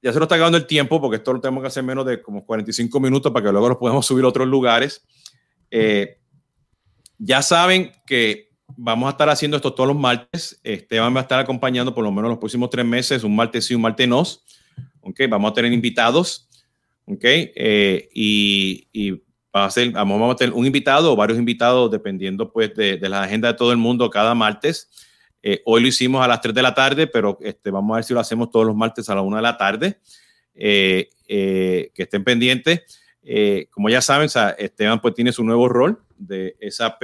ya 0.00 0.12
se 0.12 0.20
nos 0.20 0.26
está 0.26 0.36
acabando 0.36 0.56
el 0.56 0.66
tiempo 0.66 1.00
porque 1.00 1.16
esto 1.16 1.32
lo 1.32 1.40
tenemos 1.40 1.62
que 1.62 1.66
hacer 1.66 1.82
menos 1.82 2.06
de 2.06 2.22
como 2.22 2.46
45 2.46 3.00
minutos 3.00 3.32
para 3.32 3.46
que 3.46 3.50
luego 3.50 3.70
lo 3.70 3.78
podamos 3.78 4.06
subir 4.06 4.24
a 4.24 4.28
otros 4.28 4.46
lugares. 4.46 5.04
Eh, 5.72 6.18
ya 7.18 7.42
saben 7.42 7.90
que 8.06 8.50
vamos 8.76 9.08
a 9.08 9.10
estar 9.10 9.28
haciendo 9.28 9.56
esto 9.56 9.74
todos 9.74 9.88
los 9.88 9.98
martes. 9.98 10.60
Esteban 10.62 11.12
va 11.12 11.18
a 11.18 11.22
estar 11.22 11.40
acompañando 11.40 11.92
por 11.92 12.04
lo 12.04 12.12
menos 12.12 12.30
los 12.30 12.38
próximos 12.38 12.70
tres 12.70 12.84
meses, 12.86 13.24
un 13.24 13.34
martes 13.34 13.68
y 13.68 13.74
un 13.74 13.82
martes 13.82 14.06
no. 14.06 14.22
Okay, 15.00 15.26
vamos 15.26 15.50
a 15.50 15.54
tener 15.54 15.72
invitados. 15.72 16.47
Okay, 17.10 17.52
eh, 17.56 18.08
y, 18.12 18.86
y 18.92 19.12
va 19.54 19.64
a 19.64 19.70
ser, 19.70 19.90
vamos 19.92 20.34
a 20.34 20.36
tener 20.36 20.52
un 20.52 20.66
invitado 20.66 21.12
o 21.12 21.16
varios 21.16 21.38
invitados, 21.38 21.90
dependiendo 21.90 22.52
pues 22.52 22.74
de, 22.74 22.98
de 22.98 23.08
la 23.08 23.22
agenda 23.22 23.48
de 23.48 23.54
todo 23.54 23.72
el 23.72 23.78
mundo 23.78 24.10
cada 24.10 24.34
martes. 24.34 24.90
Eh, 25.42 25.62
hoy 25.64 25.80
lo 25.80 25.88
hicimos 25.88 26.22
a 26.22 26.28
las 26.28 26.42
3 26.42 26.54
de 26.54 26.62
la 26.62 26.74
tarde, 26.74 27.06
pero 27.06 27.38
este, 27.40 27.70
vamos 27.70 27.94
a 27.94 27.96
ver 27.96 28.04
si 28.04 28.12
lo 28.12 28.20
hacemos 28.20 28.50
todos 28.50 28.66
los 28.66 28.76
martes 28.76 29.08
a 29.08 29.14
la 29.14 29.22
1 29.22 29.36
de 29.36 29.42
la 29.42 29.56
tarde. 29.56 29.98
Eh, 30.54 31.08
que 31.26 31.92
estén 31.96 32.24
pendientes. 32.24 32.82
como 33.70 33.88
ya 33.88 34.02
saben, 34.02 34.28
Esteban 34.58 35.00
pues 35.00 35.14
tiene 35.14 35.32
su 35.32 35.44
nuevo 35.44 35.68
rol 35.68 36.02
de 36.18 36.56
SAP 36.68 37.02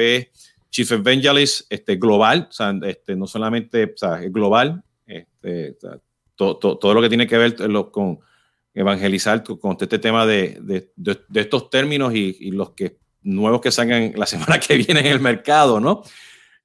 Chief 0.71 0.91
Evangelist 0.91 1.67
este, 1.71 1.97
global, 1.97 2.49
o 2.51 2.53
sea, 2.53 2.75
este, 2.83 3.15
no 3.15 3.27
solamente 3.27 3.85
o 3.85 3.97
sea, 3.97 4.17
global, 4.29 4.83
este, 5.07 5.79
todo 6.37 6.95
lo 6.95 7.01
que 7.01 7.09
tiene 7.09 7.27
que 7.27 7.39
ver 7.39 7.57
con, 7.93 8.19
evangelizar 8.75 9.43
con 9.45 9.77
este 9.81 9.99
tema 9.99 10.27
de, 10.27 10.59
de, 10.97 11.41
estos 11.41 11.71
términos 11.71 12.13
y, 12.15 12.51
los 12.51 12.71
que 12.71 12.99
nuevos 13.23 13.61
que 13.61 13.71
salgan 13.71 14.13
la 14.17 14.27
semana 14.27 14.59
que 14.59 14.77
viene 14.77 15.01
en 15.01 15.07
el 15.07 15.21
mercado, 15.21 15.81
¿no? 15.81 16.03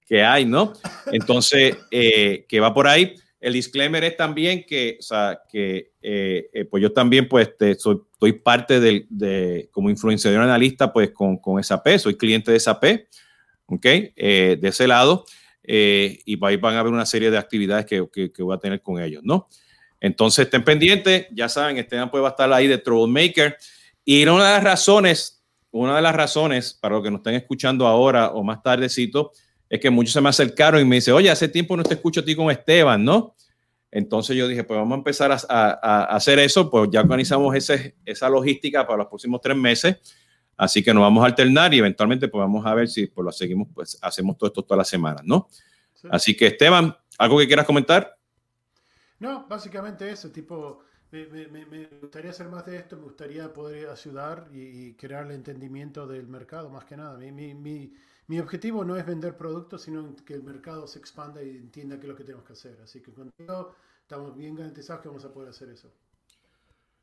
Que 0.05 0.23
hay, 0.23 0.43
¿no? 0.43 0.73
Entonces, 1.11 1.77
eh, 1.91 2.45
que 2.49 2.59
va 2.59 2.73
por 2.73 2.87
ahí. 2.87 3.15
El 3.39 3.53
disclaimer 3.53 4.03
es 4.03 4.17
también 4.17 4.65
que, 4.65 4.97
o 4.99 5.03
sea, 5.03 5.39
que 5.49 5.93
eh, 6.01 6.49
eh, 6.51 6.65
pues 6.65 6.81
yo 6.81 6.91
también, 6.91 7.29
pues, 7.29 7.51
soy, 7.77 8.01
soy 8.19 8.33
parte 8.33 8.79
del, 8.81 9.05
de, 9.09 9.69
como 9.71 9.89
influenciador 9.89 10.41
analista, 10.41 10.91
pues, 10.91 11.11
con, 11.11 11.37
con 11.37 11.63
SAP, 11.63 11.99
soy 11.99 12.17
cliente 12.17 12.51
de 12.51 12.59
SAP, 12.59 12.83
¿ok? 13.67 13.83
de 13.83 14.59
ese 14.63 14.87
lado. 14.87 15.25
y 15.63 16.43
ahí 16.43 16.57
van 16.57 16.75
a 16.75 16.79
haber 16.79 16.91
una 16.91 17.05
serie 17.05 17.31
de 17.31 17.37
actividades 17.37 17.85
que, 17.85 18.05
que, 18.11 18.33
que 18.33 18.43
voy 18.43 18.55
a 18.55 18.59
tener 18.59 18.81
con 18.81 19.01
ellos, 19.01 19.21
¿no? 19.23 19.47
Entonces 19.99 20.45
estén 20.45 20.63
pendientes, 20.63 21.27
ya 21.31 21.49
saben, 21.49 21.77
Esteban 21.77 22.09
puede 22.09 22.27
estar 22.27 22.51
ahí 22.53 22.67
de 22.67 22.77
Troublemaker. 22.77 23.57
Y 24.05 24.23
una 24.23 24.47
de 24.47 24.53
las 24.53 24.63
razones, 24.63 25.43
una 25.71 25.95
de 25.95 26.01
las 26.01 26.15
razones 26.15 26.73
para 26.73 26.95
los 26.95 27.03
que 27.03 27.11
nos 27.11 27.19
estén 27.19 27.35
escuchando 27.35 27.85
ahora 27.85 28.29
o 28.29 28.43
más 28.43 28.61
tardecito, 28.63 29.31
es 29.69 29.79
que 29.79 29.89
muchos 29.89 30.13
se 30.13 30.21
me 30.21 30.29
acercaron 30.29 30.81
y 30.81 30.85
me 30.85 30.95
dicen, 30.95 31.13
oye, 31.13 31.29
hace 31.29 31.47
tiempo 31.47 31.77
no 31.77 31.83
te 31.83 31.93
escucho 31.93 32.21
a 32.21 32.25
ti 32.25 32.35
con 32.35 32.49
Esteban, 32.49 33.03
¿no? 33.03 33.35
Entonces 33.91 34.35
yo 34.35 34.47
dije, 34.47 34.63
pues 34.63 34.79
vamos 34.79 34.95
a 34.95 34.97
empezar 34.97 35.31
a, 35.31 36.03
hacer 36.15 36.39
eso, 36.39 36.69
pues 36.69 36.89
ya 36.91 37.01
organizamos 37.01 37.55
ese, 37.55 37.95
esa 38.05 38.29
logística 38.29 38.85
para 38.85 38.99
los 38.99 39.07
próximos 39.07 39.41
tres 39.41 39.57
meses, 39.57 39.97
así 40.57 40.83
que 40.83 40.93
nos 40.93 41.01
vamos 41.01 41.23
a 41.23 41.27
alternar 41.27 41.73
y 41.73 41.79
eventualmente 41.79 42.27
pues 42.27 42.39
vamos 42.39 42.65
a 42.65 42.73
ver 42.73 42.87
si 42.87 43.07
pues 43.07 43.25
lo 43.25 43.31
seguimos, 43.31 43.67
pues 43.73 43.97
hacemos 44.01 44.37
todo 44.37 44.47
esto 44.47 44.63
todas 44.63 44.79
las 44.79 44.87
semanas, 44.87 45.21
¿no? 45.23 45.47
Así 46.11 46.35
que 46.35 46.47
Esteban, 46.47 46.95
¿algo 47.17 47.39
que 47.39 47.47
quieras 47.47 47.65
comentar? 47.65 48.18
No, 49.19 49.45
básicamente 49.47 50.09
eso, 50.09 50.31
tipo, 50.31 50.83
me, 51.11 51.87
gustaría 52.01 52.31
hacer 52.31 52.47
más 52.47 52.65
de 52.65 52.77
esto, 52.77 52.95
me 52.95 53.03
gustaría 53.03 53.51
poder 53.51 53.89
ayudar 53.89 54.47
y, 54.53 54.93
crear 54.93 55.25
el 55.25 55.31
entendimiento 55.31 56.07
del 56.07 56.27
mercado, 56.27 56.69
más 56.69 56.85
que 56.85 56.95
nada. 56.95 57.17
Mi, 57.17 58.39
objetivo 58.39 58.85
no 58.85 58.95
es 58.95 59.05
vender 59.05 59.35
productos, 59.35 59.81
sino 59.81 60.15
que 60.25 60.35
el 60.35 60.43
mercado 60.43 60.87
se 60.87 60.99
expanda 60.99 61.41
y 61.41 61.49
entienda 61.49 61.97
qué 61.97 62.03
es 62.03 62.09
lo 62.09 62.15
que 62.15 62.23
tenemos 62.23 62.45
que 62.45 62.53
hacer. 62.53 62.77
Así 62.83 63.01
que 63.01 63.11
contigo 63.11 63.75
estamos 64.01 64.35
bien 64.37 64.55
garantizados 64.55 65.01
que 65.01 65.07
vamos 65.07 65.25
a 65.25 65.33
poder 65.33 65.49
hacer 65.49 65.69
eso. 65.69 65.91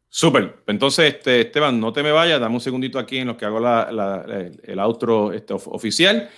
Súper. 0.08 0.62
Entonces, 0.68 1.14
este, 1.14 1.40
Esteban, 1.40 1.80
no 1.80 1.92
te 1.92 2.02
me 2.02 2.12
vayas, 2.12 2.40
dame 2.40 2.54
un 2.54 2.60
segundito 2.60 2.98
aquí 2.98 3.18
en 3.18 3.26
lo 3.26 3.36
que 3.36 3.44
hago 3.44 3.58
el 3.58 4.78
outro 4.78 5.32
este, 5.32 5.52
oficial. 5.52 6.30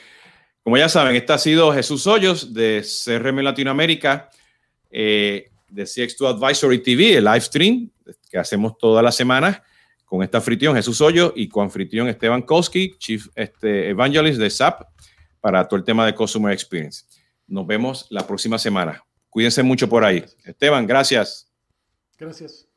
Como 0.65 0.79
ya 0.79 0.89
saben, 0.89 1.15
este 1.17 1.33
ha 1.35 1.39
sido 1.39 1.73
Jesús 1.73 2.07
Hoyos 2.07 2.55
de 2.55 2.83
CRM 2.83 3.43
Latinoamérica. 3.43 4.31
Eh, 4.91 5.51
de 5.69 5.85
CX2 5.85 6.35
Advisory 6.35 6.83
TV, 6.83 7.17
el 7.17 7.25
live 7.25 7.41
stream 7.41 7.91
que 8.31 8.39
hacemos 8.39 8.77
todas 8.79 9.05
las 9.05 9.15
semanas 9.15 9.61
con 10.05 10.23
esta 10.23 10.41
fritión 10.41 10.75
Jesús 10.75 11.01
Hoyo 11.01 11.33
y 11.37 11.49
con 11.49 11.71
fritión 11.71 12.09
Esteban 12.09 12.43
Koski, 12.43 12.97
Chief 12.99 13.27
este, 13.35 13.91
Evangelist 13.91 14.41
de 14.41 14.49
SAP, 14.49 14.83
para 15.41 15.69
todo 15.69 15.79
el 15.79 15.85
tema 15.85 16.07
de 16.07 16.15
Customer 16.15 16.53
Experience. 16.53 17.05
Nos 17.47 17.67
vemos 17.67 18.07
la 18.11 18.27
próxima 18.27 18.59
semana. 18.59 19.05
Cuídense 19.29 19.63
mucho 19.63 19.89
por 19.89 20.05
ahí. 20.05 20.25
Esteban, 20.45 20.87
gracias. 20.87 21.53
Gracias. 22.19 22.68